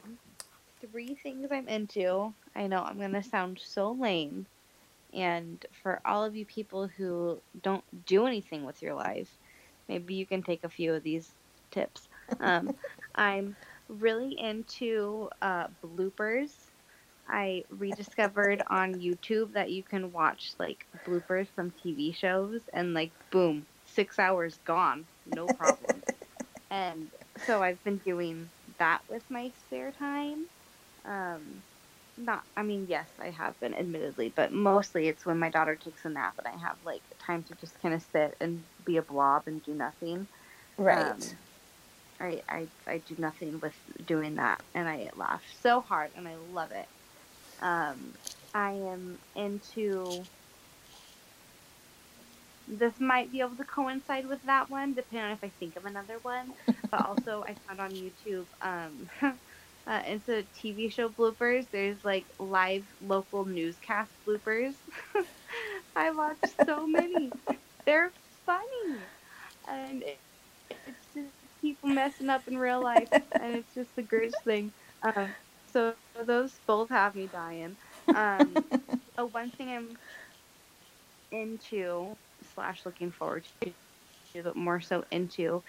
three 0.81 1.15
things 1.15 1.49
I'm 1.51 1.67
into. 1.67 2.33
I 2.55 2.67
know 2.67 2.83
I'm 2.83 2.99
gonna 2.99 3.23
sound 3.23 3.59
so 3.63 3.91
lame, 3.91 4.45
and 5.13 5.65
for 5.83 5.99
all 6.05 6.23
of 6.23 6.35
you 6.35 6.45
people 6.45 6.87
who 6.87 7.39
don't 7.61 7.83
do 8.05 8.25
anything 8.25 8.65
with 8.65 8.81
your 8.81 8.95
life, 8.95 9.29
maybe 9.87 10.13
you 10.13 10.25
can 10.25 10.41
take 10.41 10.63
a 10.63 10.69
few 10.69 10.93
of 10.93 11.03
these 11.03 11.31
tips. 11.71 12.07
Um, 12.39 12.75
I'm 13.15 13.55
really 13.89 14.39
into 14.39 15.29
uh, 15.41 15.67
bloopers. 15.83 16.51
I 17.29 17.65
rediscovered 17.69 18.63
on 18.69 18.95
YouTube 18.95 19.51
that 19.53 19.69
you 19.69 19.83
can 19.83 20.13
watch 20.13 20.53
like 20.59 20.85
bloopers 21.05 21.47
from 21.55 21.71
TV 21.71 22.15
shows, 22.15 22.61
and 22.73 22.93
like 22.93 23.11
boom, 23.31 23.65
six 23.85 24.17
hours 24.17 24.59
gone, 24.65 25.05
no 25.33 25.45
problem. 25.45 26.01
and 26.71 27.09
so 27.45 27.61
I've 27.61 27.83
been 27.83 27.97
doing 27.97 28.49
that 28.79 29.01
with 29.09 29.23
my 29.29 29.51
spare 29.65 29.91
time. 29.91 30.45
Um, 31.05 31.61
not, 32.17 32.43
I 32.55 32.63
mean, 32.63 32.87
yes, 32.89 33.07
I 33.19 33.29
have 33.29 33.59
been, 33.59 33.73
admittedly, 33.73 34.33
but 34.35 34.51
mostly 34.51 35.07
it's 35.07 35.25
when 35.25 35.37
my 35.37 35.49
daughter 35.49 35.75
takes 35.75 36.03
a 36.05 36.09
nap 36.09 36.33
and 36.37 36.47
I 36.47 36.57
have 36.59 36.77
like 36.83 37.01
time 37.19 37.43
to 37.43 37.55
just 37.55 37.79
kind 37.81 37.93
of 37.93 38.03
sit 38.11 38.35
and 38.39 38.63
be 38.85 38.97
a 38.97 39.01
blob 39.01 39.43
and 39.45 39.63
do 39.63 39.73
nothing. 39.73 40.27
right. 40.77 41.11
Um, 41.11 41.19
I, 42.19 42.41
I, 42.49 42.67
I 42.87 42.97
do 42.97 43.15
nothing 43.19 43.59
with 43.59 43.75
doing 44.07 44.35
that, 44.35 44.61
and 44.73 44.87
I 44.89 45.09
laugh 45.15 45.43
so 45.61 45.81
hard, 45.81 46.09
and 46.15 46.27
I 46.27 46.35
love 46.51 46.71
it. 46.71 46.87
Um, 47.61 48.13
I 48.53 48.71
am 48.71 49.19
into. 49.35 50.23
This 52.67 52.99
might 52.99 53.31
be 53.31 53.39
able 53.39 53.55
to 53.55 53.63
coincide 53.63 54.27
with 54.27 54.43
that 54.43 54.69
one, 54.69 54.93
depending 54.93 55.25
on 55.25 55.31
if 55.31 55.43
I 55.43 55.49
think 55.59 55.75
of 55.77 55.85
another 55.85 56.19
one. 56.21 56.53
but 56.91 57.05
also, 57.05 57.43
I 57.47 57.55
found 57.67 57.79
on 57.79 57.91
YouTube, 57.91 58.45
um, 58.61 59.09
uh, 59.87 60.01
into 60.05 60.43
TV 60.57 60.91
show 60.91 61.09
bloopers, 61.09 61.65
there's 61.71 62.03
like 62.03 62.25
live 62.39 62.85
local 63.01 63.45
newscast 63.45 64.11
bloopers. 64.27 64.73
I 65.95 66.11
watched 66.11 66.45
so 66.65 66.85
many. 66.85 67.31
They're 67.85 68.11
funny, 68.45 68.97
and 69.67 70.03
it, 70.03 70.19
it's 70.69 71.07
just 71.15 71.29
people 71.61 71.89
messing 71.89 72.29
up 72.29 72.47
in 72.47 72.57
real 72.57 72.81
life, 72.81 73.09
and 73.31 73.55
it's 73.55 73.73
just 73.73 73.95
the 73.95 74.03
greatest 74.03 74.43
thing. 74.43 74.73
Um, 75.03 75.29
so 75.71 75.93
those 76.25 76.59
both 76.65 76.89
have 76.89 77.15
me 77.15 77.27
dying. 77.27 77.77
Um, 78.13 78.55
oh, 79.17 79.25
one 79.27 79.51
thing 79.51 79.69
I'm 79.69 79.97
into 81.31 82.15
slash 82.57 82.85
looking 82.85 83.11
forward 83.11 83.45
to, 83.61 83.73
but 84.43 84.55
more 84.55 84.81
so 84.81 85.05
into, 85.11 85.63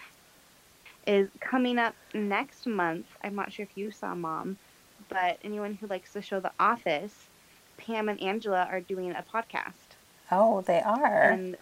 is 1.07 1.31
coming 1.41 1.79
up 1.79 1.95
next 2.15 2.67
month. 2.67 3.07
I'm 3.23 3.35
not 3.35 3.53
sure 3.53 3.65
if 3.65 3.77
you 3.77 3.91
saw 3.91 4.15
Mom, 4.15 4.59
but 5.09 5.39
anyone 5.45 5.75
who 5.75 5.87
likes 5.87 6.13
the 6.15 6.23
show 6.23 6.41
The 6.41 6.53
Office, 6.59 7.29
Pam 7.77 8.09
and 8.09 8.21
Angela 8.23 8.67
are 8.71 8.81
doing 8.81 9.11
a 9.13 9.23
podcast. 9.23 9.97
Oh, 10.31 10.63
they 10.63 10.81
are. 10.81 11.31
And 11.31 11.57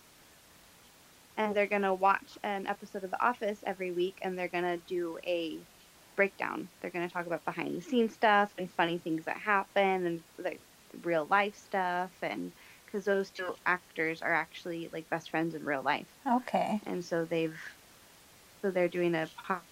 and 1.37 1.55
they're 1.55 1.67
gonna 1.67 1.95
watch 1.95 2.39
an 2.45 2.67
episode 2.67 3.05
of 3.05 3.11
The 3.11 3.25
Office 3.25 3.65
every 3.67 3.91
week, 3.93 4.19
and 4.23 4.39
they're 4.39 4.49
gonna 4.49 4.79
do 4.79 5.19
a 5.27 5.67
breakdown. 6.17 6.71
They're 6.81 6.91
gonna 6.91 7.11
talk 7.11 7.27
about 7.27 7.45
behind 7.45 7.77
the 7.77 7.83
scenes 7.83 8.15
stuff 8.15 8.55
and 8.59 8.71
funny 8.73 8.99
things 8.99 9.25
that 9.27 9.39
happen, 9.39 10.07
and 10.07 10.25
like 10.39 10.63
real 11.03 11.27
life 11.29 11.57
stuff, 11.57 12.13
and 12.23 12.53
because 12.87 13.05
those 13.05 13.31
two 13.31 13.57
actors 13.67 14.23
are 14.23 14.33
actually 14.35 14.89
like 14.93 15.11
best 15.11 15.31
friends 15.31 15.55
in 15.55 15.65
real 15.65 15.83
life, 15.83 16.09
okay. 16.27 16.83
and 16.85 17.05
so 17.05 17.25
they've 17.25 17.61
so 18.63 18.71
they're 18.71 18.89
doing 18.89 19.15
a 19.15 19.31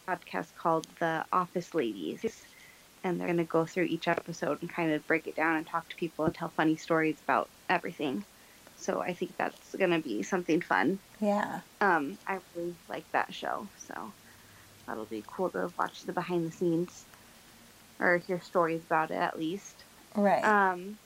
podcast 0.09 0.55
called 0.55 0.87
The 1.01 1.27
Office 1.33 1.75
Ladies, 1.75 2.23
and 3.03 3.21
they're 3.21 3.29
gonna 3.29 3.45
go 3.45 3.67
through 3.67 3.85
each 3.85 4.09
episode 4.09 4.59
and 4.62 4.73
kind 4.73 4.93
of 4.93 5.07
break 5.07 5.27
it 5.27 5.37
down 5.37 5.57
and 5.57 5.67
talk 5.67 5.89
to 5.89 5.97
people 5.97 6.25
and 6.27 6.35
tell 6.35 6.51
funny 6.51 6.77
stories 6.77 7.21
about 7.23 7.51
everything. 7.69 8.25
So 8.77 9.01
I 9.01 9.15
think 9.15 9.37
that's 9.37 9.75
gonna 9.75 10.01
be 10.01 10.23
something 10.23 10.61
fun. 10.61 11.01
Yeah. 11.21 11.62
Um, 11.81 12.19
I 12.27 12.41
really 12.55 12.77
like 12.89 13.07
that 13.12 13.35
show, 13.35 13.71
so 13.77 14.15
that'll 14.87 15.07
be 15.07 15.25
cool 15.27 15.51
to 15.51 15.73
watch 15.79 16.03
the 16.03 16.12
behind 16.12 16.47
the 16.47 16.53
scenes 16.53 17.07
or 17.99 18.19
hear 18.19 18.41
stories 18.41 18.85
about 18.85 19.11
it 19.11 19.17
at 19.17 19.39
least. 19.39 19.85
Right. 20.17 20.45
Um, 20.45 20.99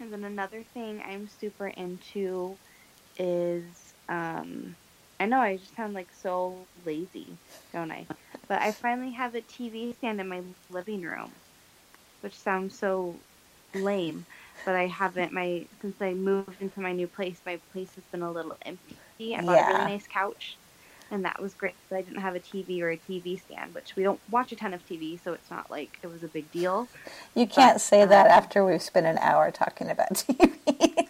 and 0.00 0.12
then 0.12 0.24
another 0.24 0.64
thing 0.64 1.00
I'm 1.02 1.28
super 1.28 1.68
into 1.68 2.60
is 3.16 3.94
um, 4.08 4.78
I 5.20 5.26
know 5.26 5.40
I 5.40 5.56
just 5.58 5.74
sound 5.76 5.94
like 5.94 6.12
so 6.12 6.70
lazy, 6.76 7.40
don't 7.72 7.92
I? 7.92 8.10
But 8.48 8.62
I 8.62 8.72
finally 8.72 9.12
have 9.14 9.34
a 9.34 9.42
TV 9.42 9.92
stand 9.94 10.20
in 10.20 10.28
my 10.28 10.42
living 10.70 11.02
room, 11.02 11.42
which 12.20 12.38
sounds 12.38 12.78
so 12.78 13.24
lame. 13.74 14.26
But 14.64 14.76
I 14.76 14.86
haven't 14.86 15.32
my 15.32 15.68
since 15.80 16.00
I 16.00 16.14
moved 16.14 16.60
into 16.60 16.80
my 16.80 16.92
new 16.92 17.08
place. 17.08 17.40
My 17.46 17.60
place 17.72 17.94
has 17.96 18.06
been 18.12 18.22
a 18.22 18.32
little 18.32 18.56
empty. 18.64 19.02
I 19.34 19.42
bought 19.42 19.60
a 19.60 19.64
really 19.64 19.84
nice 19.84 20.06
couch, 20.08 20.58
and 21.10 21.24
that 21.24 21.40
was 21.40 21.54
great. 21.54 21.74
because 21.88 22.04
I 22.04 22.08
didn't 22.08 22.22
have 22.22 22.34
a 22.34 22.40
TV 22.40 22.80
or 22.82 22.90
a 22.90 22.96
TV 22.96 23.40
stand, 23.40 23.74
which 23.74 23.94
we 23.96 24.02
don't 24.02 24.20
watch 24.30 24.52
a 24.52 24.56
ton 24.56 24.74
of 24.74 24.86
TV, 24.86 25.18
so 25.22 25.32
it's 25.32 25.50
not 25.50 25.70
like 25.70 25.98
it 26.02 26.08
was 26.08 26.22
a 26.22 26.28
big 26.28 26.50
deal. 26.50 26.88
you 27.34 27.46
can't 27.46 27.80
say 27.80 28.04
that 28.04 28.26
um, 28.26 28.32
after 28.32 28.64
we've 28.64 28.82
spent 28.82 29.06
an 29.06 29.18
hour 29.18 29.50
talking 29.50 29.90
about 29.90 30.10
TV. 30.14 31.06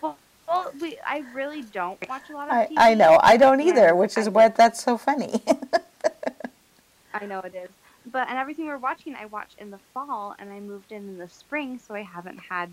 Well, 0.00 0.16
well, 0.48 0.72
we 0.80 0.98
I 1.06 1.24
really 1.34 1.62
don't 1.62 1.98
watch 2.08 2.30
a 2.30 2.32
lot 2.32 2.48
of 2.48 2.54
I, 2.54 2.66
TV. 2.66 2.74
I 2.78 2.94
know. 2.94 3.18
I 3.22 3.36
don't 3.36 3.60
either, 3.60 3.94
which 3.94 4.16
is 4.16 4.28
I 4.28 4.30
what 4.30 4.56
that's 4.56 4.82
so 4.82 4.96
funny. 4.96 5.42
I 7.14 7.26
know 7.26 7.40
it 7.40 7.54
is. 7.54 7.68
But 8.06 8.28
and 8.28 8.38
everything 8.38 8.66
we're 8.66 8.78
watching, 8.78 9.14
I 9.14 9.26
watch 9.26 9.50
in 9.58 9.70
the 9.70 9.78
fall, 9.92 10.34
and 10.38 10.50
I 10.50 10.58
moved 10.60 10.90
in 10.90 11.02
in 11.02 11.18
the 11.18 11.28
spring, 11.28 11.78
so 11.78 11.94
I 11.94 12.02
haven't 12.02 12.38
had 12.38 12.70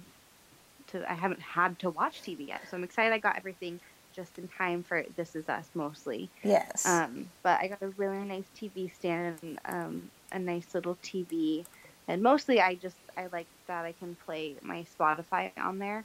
to. 0.87 1.09
I 1.11 1.15
haven't 1.15 1.41
had 1.41 1.77
to 1.79 1.89
watch 1.89 2.21
TV 2.21 2.47
yet. 2.47 2.61
So 2.69 2.77
I'm 2.77 2.83
excited. 2.83 3.13
I 3.13 3.17
got 3.17 3.35
everything 3.35 3.81
just 4.17 4.37
in 4.39 4.49
time 4.49 4.83
for 4.83 5.05
This 5.15 5.35
Is 5.35 5.47
Us 5.47 5.69
mostly. 5.75 6.29
yes. 6.43 6.85
Um, 6.85 7.29
but 7.43 7.59
I 7.61 7.67
got 7.67 7.81
a 7.83 7.89
really 7.89 8.17
nice 8.25 8.47
TV 8.59 8.93
stand 8.93 9.37
and 9.43 9.59
um, 9.65 10.11
a 10.31 10.39
nice 10.39 10.73
little 10.73 10.97
TV, 11.03 11.65
and 12.07 12.21
mostly 12.21 12.59
I 12.59 12.75
just 12.75 12.97
I 13.15 13.27
like 13.31 13.47
that 13.67 13.85
I 13.85 13.93
can 13.93 14.17
play 14.25 14.55
my 14.61 14.85
Spotify 14.99 15.51
on 15.57 15.77
there, 15.79 16.03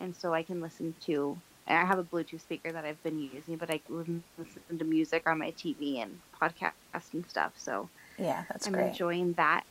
and 0.00 0.16
so 0.16 0.32
I 0.34 0.42
can 0.42 0.60
listen 0.60 0.94
to. 1.06 1.36
and 1.66 1.78
I 1.78 1.84
have 1.84 1.98
a 1.98 2.04
Bluetooth 2.04 2.40
speaker 2.40 2.72
that 2.72 2.84
I've 2.84 3.02
been 3.02 3.20
using, 3.20 3.56
but 3.56 3.70
I 3.70 3.78
can 3.78 4.24
listen 4.38 4.78
to 4.78 4.84
music 4.84 5.28
on 5.28 5.38
my 5.38 5.50
TV 5.52 6.02
and 6.02 6.18
podcasts 6.40 7.12
and 7.12 7.24
stuff. 7.28 7.52
So 7.56 7.88
yeah, 8.18 8.44
that's 8.48 8.66
I'm 8.66 8.72
great. 8.72 8.88
enjoying 8.88 9.34
that. 9.34 9.66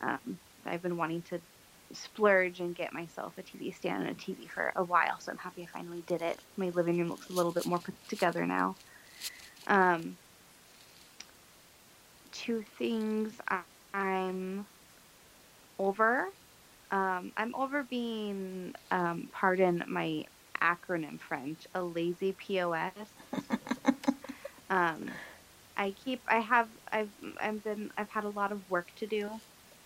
Um, 0.00 0.38
I've 0.64 0.82
been 0.82 0.96
wanting 0.96 1.22
to 1.30 1.40
splurge 1.92 2.60
and 2.60 2.74
get 2.74 2.92
myself 2.92 3.36
a 3.38 3.42
TV 3.42 3.74
stand 3.74 4.06
and 4.06 4.10
a 4.10 4.14
TV 4.14 4.48
for 4.48 4.72
a 4.76 4.84
while, 4.84 5.18
so 5.20 5.32
I'm 5.32 5.38
happy 5.38 5.62
I 5.62 5.78
finally 5.78 6.02
did 6.06 6.22
it. 6.22 6.38
My 6.56 6.70
living 6.70 6.98
room 6.98 7.08
looks 7.08 7.30
a 7.30 7.32
little 7.32 7.52
bit 7.52 7.66
more 7.66 7.78
put 7.78 7.94
together 8.08 8.46
now. 8.46 8.76
Um, 9.66 10.16
two 12.32 12.64
things 12.78 13.32
I'm 13.94 14.66
over. 15.78 16.28
Um, 16.90 17.32
I'm 17.36 17.54
over 17.54 17.82
being, 17.82 18.74
um, 18.90 19.28
pardon 19.32 19.84
my 19.88 20.24
acronym 20.60 21.20
French, 21.20 21.66
a 21.74 21.82
lazy 21.82 22.32
POS. 22.32 22.92
um, 24.70 25.10
I 25.76 25.92
keep 26.04 26.20
I 26.26 26.40
have 26.40 26.68
I've 26.90 27.10
I've 27.40 27.62
been 27.62 27.92
I've 27.96 28.10
had 28.10 28.24
a 28.24 28.30
lot 28.30 28.50
of 28.50 28.68
work 28.68 28.88
to 28.96 29.06
do 29.06 29.30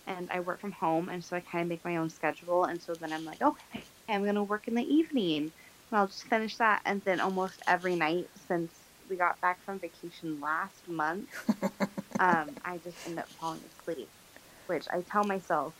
and 0.07 0.29
I 0.31 0.41
work 0.41 0.61
from 0.61 0.73
home 0.73 1.09
and 1.09 1.23
so 1.23 1.35
I 1.37 1.41
kind 1.41 1.63
of 1.63 1.69
make 1.69 1.85
my 1.85 1.97
own 1.97 2.09
schedule 2.09 2.65
and 2.65 2.81
so 2.81 2.95
then 2.95 3.13
I'm 3.13 3.25
like 3.25 3.41
okay 3.41 3.87
I'm 4.09 4.23
going 4.23 4.35
to 4.35 4.43
work 4.43 4.67
in 4.67 4.75
the 4.75 4.83
evening. 4.83 5.53
And 5.91 5.99
I'll 5.99 6.07
just 6.07 6.25
finish 6.25 6.57
that. 6.57 6.81
And 6.85 7.03
then 7.05 7.21
almost 7.21 7.61
every 7.67 7.95
night 7.95 8.31
since 8.35 8.91
we 9.09 9.17
got 9.17 9.41
back 9.41 9.63
from 9.63 9.79
vacation 9.79 10.39
last 10.39 10.87
month 10.87 11.29
um, 12.19 12.57
I 12.65 12.77
just 12.79 12.99
end 13.05 13.19
up 13.19 13.29
falling 13.39 13.63
asleep 13.65 14.11
which 14.67 14.87
I 14.91 15.01
tell 15.01 15.25
myself 15.25 15.75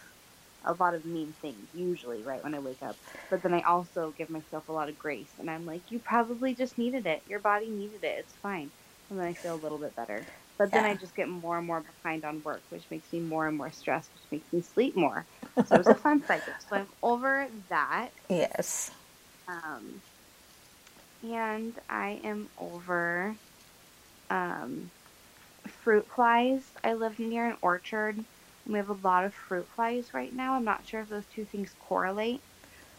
a 0.65 0.73
lot 0.73 0.95
of 0.95 1.05
mean 1.05 1.35
things 1.41 1.69
usually 1.73 2.23
right 2.23 2.43
when 2.43 2.55
I 2.55 2.59
wake 2.59 2.83
up 2.83 2.99
but 3.29 3.43
then 3.43 3.53
I 3.53 3.61
also 3.63 4.13
give 4.17 4.29
myself 4.29 4.69
a 4.69 4.73
lot 4.73 4.89
of 4.89 4.97
grace 4.97 5.35
and 5.39 5.49
I'm 5.49 5.65
like 5.65 5.91
you 5.91 5.99
probably 5.99 6.55
just 6.55 6.77
needed 6.77 7.07
it. 7.07 7.23
Your 7.27 7.39
body 7.39 7.71
needed 7.71 8.03
it. 8.03 8.19
It's 8.19 8.37
fine. 8.41 8.71
And 9.09 9.19
then 9.19 9.27
I 9.27 9.35
feel 9.35 9.55
a 9.55 9.57
little 9.63 9.79
bit 9.79 9.95
better. 9.95 10.29
But 10.57 10.73
then 10.73 10.85
Yeah. 10.85 10.85
I 10.85 10.95
just 10.95 11.15
get 11.15 11.27
more 11.29 11.57
and 11.57 11.67
more 11.67 11.81
behind 11.83 12.25
on 12.25 12.43
work, 12.43 12.65
which 12.69 12.89
makes 12.91 13.11
me 13.11 13.19
more 13.21 13.47
and 13.47 13.57
more 13.57 13.71
stressed, 13.71 14.13
which 14.13 14.23
makes 14.31 14.53
me 14.53 14.61
sleep 14.61 14.95
more. 14.95 15.27
So 15.65 15.79
it's 15.79 15.89
a 15.89 15.95
fun 15.95 16.23
cycle. 16.25 16.55
So 16.59 16.75
I'm 16.75 16.89
over 17.01 17.49
that. 17.69 18.13
yes. 18.29 18.91
Um, 19.47 20.03
and 21.21 21.79
I 21.89 22.21
am 22.23 22.49
over 22.57 23.39
um, 24.29 24.91
fruit 25.69 26.07
flies. 26.15 26.73
I 26.83 26.93
live 26.93 27.19
near 27.19 27.49
an 27.49 27.57
orchard, 27.61 28.17
and 28.17 28.27
we 28.65 28.77
have 28.79 28.89
a 28.89 28.93
lot 28.93 29.25
of 29.25 29.35
fruit 29.35 29.69
flies 29.75 30.13
right 30.13 30.33
now. 30.33 30.55
I'm 30.55 30.65
not 30.65 30.87
sure 30.87 31.01
if 31.01 31.09
those 31.09 31.27
two 31.27 31.45
things 31.45 31.75
correlate, 31.79 32.43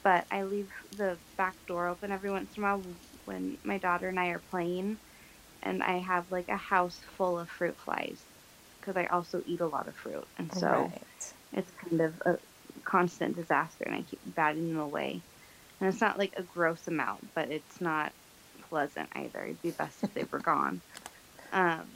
but 0.05 0.26
I 0.30 0.44
leave 0.44 0.70
the 0.92 1.20
back 1.38 1.57
door 1.66 1.88
open 1.88 2.12
every 2.12 2.30
once 2.30 2.57
in 2.57 2.64
a 2.64 2.66
while 2.66 2.96
when 3.24 3.59
my 3.64 3.78
daughter 3.78 4.09
and 4.09 4.20
I 4.20 4.28
are 4.28 4.44
playing, 4.50 5.00
and 5.64 5.82
I 5.82 5.98
have 5.98 6.30
like 6.30 6.48
a 6.48 6.56
house 6.56 6.98
full 7.16 7.38
of 7.38 7.48
fruit 7.48 7.76
flies 7.76 8.22
because 8.80 8.96
I 8.96 9.06
also 9.06 9.42
eat 9.46 9.60
a 9.60 9.66
lot 9.66 9.88
of 9.88 9.94
fruit, 9.94 10.26
and 10.38 10.52
so 10.52 10.68
right. 10.68 11.02
it's 11.52 11.70
kind 11.82 12.00
of 12.00 12.14
a 12.26 12.38
constant 12.84 13.36
disaster 13.36 13.84
and 13.84 13.94
I 13.94 14.02
keep 14.02 14.20
batting 14.34 14.68
them 14.68 14.78
away. 14.78 15.20
And 15.80 15.88
it's 15.88 16.00
not 16.00 16.18
like 16.18 16.34
a 16.36 16.42
gross 16.42 16.86
amount, 16.86 17.34
but 17.34 17.50
it's 17.50 17.80
not 17.80 18.12
pleasant 18.68 19.08
either. 19.14 19.44
It'd 19.44 19.62
be 19.62 19.70
best 19.70 20.02
if 20.02 20.14
they 20.14 20.24
were 20.30 20.38
gone. 20.52 20.80
Um, 21.52 21.86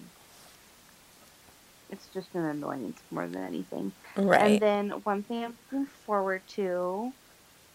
it's 1.91 2.07
just 2.13 2.35
an 2.35 2.45
annoyance 2.45 3.01
more 3.11 3.27
than 3.27 3.45
anything. 3.45 3.93
Right. 4.17 4.41
And 4.41 4.61
then 4.61 4.91
one 5.05 5.23
thing 5.23 5.45
I'm 5.45 5.55
looking 5.71 5.87
forward 6.07 6.43
to, 6.49 7.13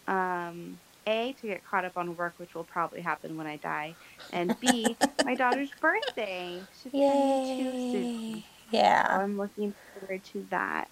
um, 0.06 0.78
A, 1.06 1.34
to 1.40 1.46
get 1.46 1.64
caught 1.64 1.84
up 1.84 1.96
on 1.96 2.16
work, 2.16 2.34
which 2.38 2.54
will 2.54 2.64
probably 2.64 3.00
happen 3.00 3.36
when 3.36 3.46
I 3.46 3.56
die, 3.56 3.94
and 4.32 4.58
B, 4.60 4.96
my 5.24 5.34
daughter's 5.36 5.70
birthday. 5.80 6.60
She's 6.82 6.92
two 6.92 6.98
soon. 7.00 8.24
Yay. 8.32 8.32
So 8.40 8.76
Yeah. 8.76 9.06
I'm 9.10 9.36
looking 9.36 9.74
forward 9.98 10.24
to 10.32 10.46
that. 10.50 10.88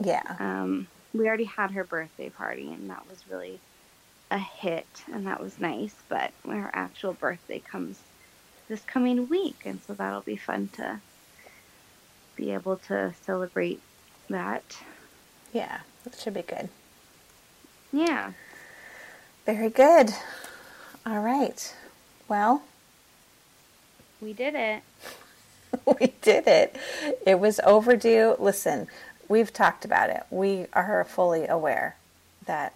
Yeah. 0.00 0.22
Um, 0.38 0.88
we 1.12 1.28
already 1.28 1.44
had 1.44 1.70
her 1.70 1.84
birthday 1.84 2.28
party, 2.30 2.72
and 2.72 2.90
that 2.90 3.08
was 3.08 3.22
really 3.30 3.60
a 4.30 4.38
hit, 4.38 4.86
and 5.12 5.26
that 5.26 5.40
was 5.40 5.60
nice. 5.60 5.94
But 6.08 6.32
her 6.46 6.70
actual 6.72 7.12
birthday 7.12 7.60
comes 7.60 8.00
this 8.68 8.80
coming 8.82 9.28
week, 9.28 9.62
and 9.64 9.80
so 9.86 9.94
that'll 9.94 10.22
be 10.22 10.36
fun 10.36 10.68
to 10.74 11.00
be 12.34 12.50
able 12.50 12.76
to 12.76 13.12
celebrate 13.24 13.80
that. 14.28 14.78
Yeah. 15.52 15.80
That 16.04 16.18
should 16.18 16.34
be 16.34 16.42
good. 16.42 16.68
Yeah. 17.94 18.32
Very 19.46 19.70
good. 19.70 20.10
All 21.06 21.20
right. 21.20 21.74
Well, 22.28 22.62
We 24.20 24.32
did 24.32 24.54
it. 24.56 24.82
we 26.00 26.12
did 26.22 26.46
it. 26.48 26.76
It 27.24 27.38
was 27.38 27.60
overdue. 27.60 28.34
Listen, 28.40 28.88
we've 29.28 29.52
talked 29.52 29.84
about 29.84 30.10
it. 30.10 30.24
We 30.30 30.66
are 30.72 31.04
fully 31.04 31.46
aware 31.46 31.94
that 32.46 32.74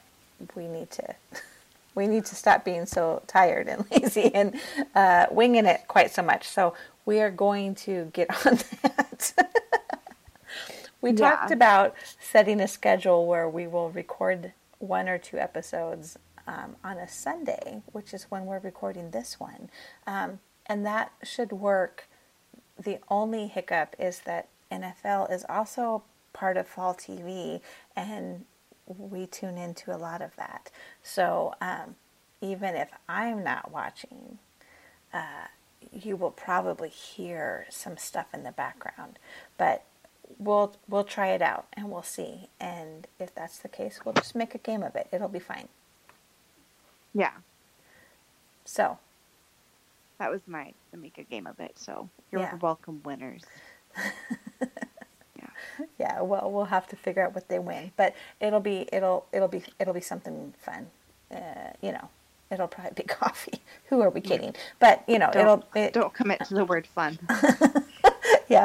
we 0.54 0.68
need 0.68 0.90
to 0.92 1.14
we 1.96 2.06
need 2.06 2.24
to 2.26 2.36
stop 2.36 2.64
being 2.64 2.86
so 2.86 3.22
tired 3.26 3.66
and 3.66 3.84
lazy 3.90 4.32
and 4.32 4.54
uh, 4.94 5.26
winging 5.32 5.66
it 5.66 5.80
quite 5.88 6.12
so 6.12 6.22
much. 6.22 6.46
So 6.46 6.74
we 7.06 7.18
are 7.20 7.30
going 7.30 7.74
to 7.76 8.10
get 8.12 8.30
on 8.46 8.58
that. 8.82 9.32
we 11.00 11.10
Yeah. 11.10 11.16
talked 11.30 11.50
about 11.50 11.94
setting 12.20 12.60
a 12.60 12.68
schedule 12.68 13.26
where 13.26 13.48
we 13.48 13.66
will 13.66 13.90
record 13.90 14.52
one 14.78 15.08
or 15.08 15.18
two 15.18 15.38
episodes 15.38 16.18
um, 16.46 16.76
on 16.82 16.96
a 16.98 17.08
Sunday, 17.08 17.82
which 17.92 18.14
is 18.14 18.24
when 18.24 18.46
we're 18.46 18.58
recording 18.58 19.10
this 19.10 19.38
one. 19.38 19.70
Um, 20.06 20.40
and 20.66 20.84
that 20.86 21.12
should 21.22 21.52
work. 21.52 22.08
The 22.82 22.98
only 23.08 23.48
hiccup 23.48 23.96
is 23.98 24.20
that 24.20 24.48
NFL 24.70 25.32
is 25.32 25.44
also 25.48 26.02
part 26.32 26.56
of 26.56 26.66
fall 26.66 26.94
TV, 26.94 27.60
and 27.96 28.44
we 28.86 29.26
tune 29.26 29.58
into 29.58 29.94
a 29.94 29.98
lot 29.98 30.22
of 30.22 30.36
that. 30.36 30.70
So 31.02 31.54
um, 31.60 31.96
even 32.40 32.74
if 32.74 32.90
I'm 33.08 33.42
not 33.42 33.70
watching, 33.70 34.38
uh, 35.12 35.48
you 35.92 36.16
will 36.16 36.30
probably 36.30 36.88
hear 36.88 37.66
some 37.70 37.96
stuff 37.96 38.26
in 38.32 38.42
the 38.42 38.52
background. 38.52 39.18
But 39.56 39.84
we'll 40.38 40.76
we'll 40.88 41.04
try 41.04 41.28
it 41.28 41.42
out 41.42 41.66
and 41.74 41.90
we'll 41.90 42.02
see. 42.02 42.48
And 42.60 43.06
if 43.18 43.34
that's 43.34 43.58
the 43.58 43.68
case, 43.68 44.00
we'll 44.04 44.14
just 44.14 44.34
make 44.34 44.54
a 44.54 44.58
game 44.58 44.82
of 44.82 44.96
it. 44.96 45.08
It'll 45.12 45.28
be 45.28 45.38
fine. 45.38 45.68
Yeah, 47.14 47.32
So 48.64 48.98
that 50.18 50.30
was 50.30 50.42
my 50.46 50.74
to 50.92 50.98
make 50.98 51.18
a 51.18 51.24
game 51.24 51.46
of 51.46 51.58
it. 51.60 51.78
So 51.78 52.08
you're 52.30 52.42
Yeah. 52.42 52.54
welcome, 52.56 53.02
winners. 53.04 53.44
yeah, 55.36 55.48
yeah. 55.98 56.20
well, 56.22 56.50
we'll 56.52 56.66
have 56.66 56.86
to 56.88 56.96
figure 56.96 57.24
out 57.24 57.34
what 57.34 57.48
they 57.48 57.58
win, 57.58 57.92
but 57.96 58.14
it'll 58.40 58.60
be 58.60 58.88
it'll 58.92 59.26
it'll 59.32 59.48
be 59.48 59.62
it'll 59.80 59.94
be 59.94 60.00
something 60.00 60.54
fun. 60.60 60.88
Uh, 61.34 61.72
you 61.82 61.92
know, 61.92 62.08
it'll 62.50 62.68
probably 62.68 62.92
be 62.96 63.02
coffee. 63.08 63.60
Who 63.90 64.00
are 64.02 64.10
we 64.10 64.20
kidding? 64.20 64.54
But 64.78 65.04
you 65.08 65.18
know, 65.18 65.30
Don't, 65.32 65.42
it'll 65.42 65.64
it, 65.74 65.92
don't 65.94 66.14
commit 66.14 66.44
to 66.46 66.54
the 66.54 66.64
word 66.64 66.86
fun. 66.86 67.18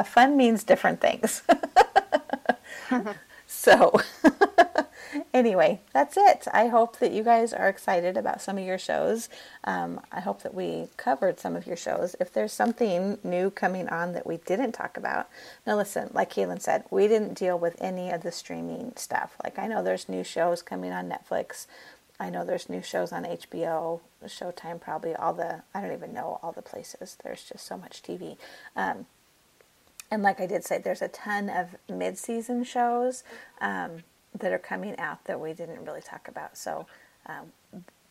fun 0.06 0.36
means 0.36 0.64
different 0.64 1.00
things. 1.00 1.42
so, 3.46 4.00
anyway, 5.34 5.80
that's 5.92 6.16
it. 6.16 6.46
I 6.52 6.68
hope 6.68 6.98
that 6.98 7.12
you 7.12 7.22
guys 7.22 7.52
are 7.52 7.68
excited 7.68 8.16
about 8.16 8.42
some 8.42 8.58
of 8.58 8.64
your 8.64 8.78
shows. 8.78 9.28
Um, 9.64 10.00
I 10.12 10.20
hope 10.20 10.42
that 10.42 10.54
we 10.54 10.88
covered 10.96 11.40
some 11.40 11.56
of 11.56 11.66
your 11.66 11.76
shows. 11.76 12.16
If 12.20 12.32
there's 12.32 12.52
something 12.52 13.18
new 13.22 13.50
coming 13.50 13.88
on 13.88 14.12
that 14.12 14.26
we 14.26 14.38
didn't 14.38 14.72
talk 14.72 14.96
about, 14.96 15.28
now 15.66 15.76
listen, 15.76 16.10
like 16.12 16.32
Kaylin 16.32 16.60
said, 16.60 16.84
we 16.90 17.08
didn't 17.08 17.34
deal 17.34 17.58
with 17.58 17.80
any 17.80 18.10
of 18.10 18.22
the 18.22 18.32
streaming 18.32 18.92
stuff. 18.96 19.36
Like, 19.42 19.58
I 19.58 19.66
know 19.66 19.82
there's 19.82 20.08
new 20.08 20.24
shows 20.24 20.62
coming 20.62 20.92
on 20.92 21.08
Netflix. 21.10 21.66
I 22.18 22.30
know 22.30 22.44
there's 22.44 22.68
new 22.68 22.82
shows 22.82 23.12
on 23.12 23.24
HBO, 23.24 24.00
Showtime, 24.24 24.80
probably 24.80 25.14
all 25.14 25.34
the, 25.34 25.62
I 25.74 25.80
don't 25.80 25.92
even 25.92 26.14
know 26.14 26.38
all 26.42 26.52
the 26.52 26.62
places. 26.62 27.16
There's 27.22 27.42
just 27.42 27.66
so 27.66 27.76
much 27.76 28.02
TV. 28.02 28.36
Um, 28.76 29.06
and 30.14 30.22
like 30.22 30.40
I 30.40 30.46
did 30.46 30.64
say, 30.64 30.78
there's 30.78 31.02
a 31.02 31.08
ton 31.08 31.50
of 31.50 31.74
mid-season 31.88 32.62
shows 32.62 33.24
um, 33.60 34.04
that 34.38 34.52
are 34.52 34.58
coming 34.58 34.96
out 34.96 35.24
that 35.24 35.40
we 35.40 35.52
didn't 35.52 35.84
really 35.84 36.00
talk 36.00 36.28
about. 36.28 36.56
So 36.56 36.86
um, 37.26 37.52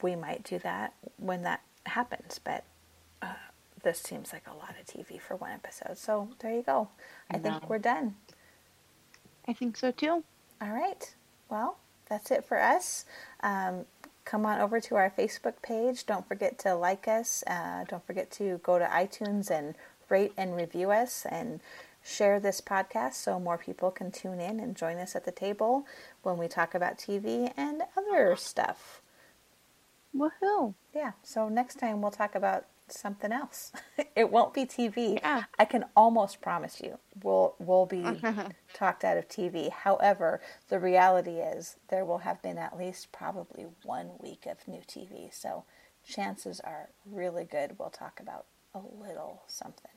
we 0.02 0.18
might 0.18 0.44
do 0.44 0.60
that 0.60 0.94
when 1.18 1.44
that 1.44 1.62
happens. 1.86 2.42
But 2.44 2.66
uh, 3.22 3.36
this 3.84 4.00
seems 4.00 4.34
like 4.34 4.44
a 4.48 4.54
lot 4.54 4.76
of 4.78 4.86
TV 4.86 5.20
for 5.20 5.38
one 5.38 5.52
episode. 5.52 5.98
So 5.98 6.28
there 6.40 6.54
you 6.54 6.62
go. 6.62 6.90
I 7.32 7.38
think 7.38 7.70
we're 7.70 7.80
done. 7.80 8.16
I 9.48 9.54
think 9.54 9.78
so 9.78 9.92
too. 9.92 10.26
All 10.62 10.74
right. 10.74 11.16
Well, 11.50 11.78
that's 12.10 12.32
it 12.32 12.44
for 12.44 12.60
us. 12.60 13.06
Um, 13.42 13.86
come 14.26 14.46
on 14.46 14.60
over 14.60 14.82
to 14.82 14.96
our 14.96 15.10
Facebook 15.10 15.62
page. 15.62 16.06
Don't 16.06 16.28
forget 16.28 16.60
to 16.60 16.76
like 16.76 17.08
us. 17.08 17.46
Uh, 17.48 17.86
don't 17.88 18.06
forget 18.06 18.30
to 18.32 18.60
go 18.62 18.78
to 18.78 18.86
iTunes 18.86 19.50
and 19.50 19.76
rate 20.10 20.34
and 20.38 20.56
review 20.56 20.92
us 20.92 21.26
and 21.30 21.60
share 22.04 22.40
this 22.40 22.62
podcast 22.62 23.14
so 23.14 23.40
more 23.40 23.58
people 23.58 23.92
can 23.92 24.12
tune 24.12 24.40
in 24.40 24.60
and 24.60 24.76
join 24.76 24.98
us 24.98 25.16
at 25.16 25.26
the 25.26 25.32
table 25.32 25.86
when 26.22 26.38
we 26.38 26.48
talk 26.48 26.76
about 26.76 26.98
TV 26.98 27.52
and 27.56 27.82
other 27.98 28.36
stuff. 28.36 29.02
Woohoo! 30.16 30.76
Yeah, 30.94 31.14
so 31.24 31.50
next 31.50 31.76
time 31.76 32.02
we'll 32.02 32.12
talk 32.12 32.36
about 32.36 32.66
something 32.88 33.32
else. 33.32 33.72
it 34.16 34.30
won't 34.30 34.54
be 34.54 34.66
TV. 34.66 35.20
Yeah. 35.20 35.44
I 35.58 35.66
can 35.66 35.86
almost 35.96 36.42
promise 36.42 36.82
you 36.82 37.00
we'll 37.24 37.56
we'll 37.60 37.86
be 37.86 38.04
talked 38.74 39.04
out 39.04 39.18
of 39.18 39.28
TV. 39.28 39.72
However, 39.72 40.42
the 40.70 40.80
reality 40.80 41.40
is 41.40 41.78
there 41.90 42.06
will 42.06 42.20
have 42.20 42.42
been 42.42 42.58
at 42.58 42.78
least 42.78 43.12
probably 43.12 43.66
one 43.84 44.12
week 44.20 44.46
of 44.46 44.68
new 44.68 44.82
TV. 44.88 45.34
So 45.34 45.64
chances 46.06 46.60
are 46.60 46.90
really 47.06 47.46
good 47.46 47.78
we'll 47.80 47.90
talk 47.90 48.20
about 48.20 48.46
a 48.76 48.80
little 48.80 49.44
something. 49.48 49.92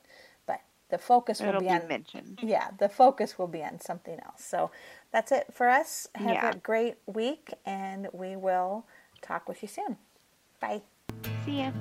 The 0.89 0.99
focus 0.99 1.41
will 1.41 1.49
It'll 1.49 1.61
be 1.61 1.67
be 1.67 1.73
on 1.73 1.89
mentioned. 1.89 2.39
yeah, 2.43 2.71
the 2.79 2.89
focus 2.89 3.39
will 3.39 3.49
be 3.49 3.63
on 3.65 3.81
something 3.81 4.19
else. 4.21 4.45
So 4.45 4.71
that's 5.11 5.33
it 5.33 5.53
for 5.53 5.69
us. 5.69 6.09
Have 6.15 6.31
Yeah. 6.43 6.51
a 6.51 6.57
great 6.57 6.97
week 7.07 7.55
and 7.65 8.09
we 8.13 8.37
will 8.37 8.87
talk 9.21 9.49
with 9.49 9.63
you 9.63 9.69
soon. 9.69 9.97
Bye. 10.61 10.83
See 11.45 11.59
ya. 11.63 11.73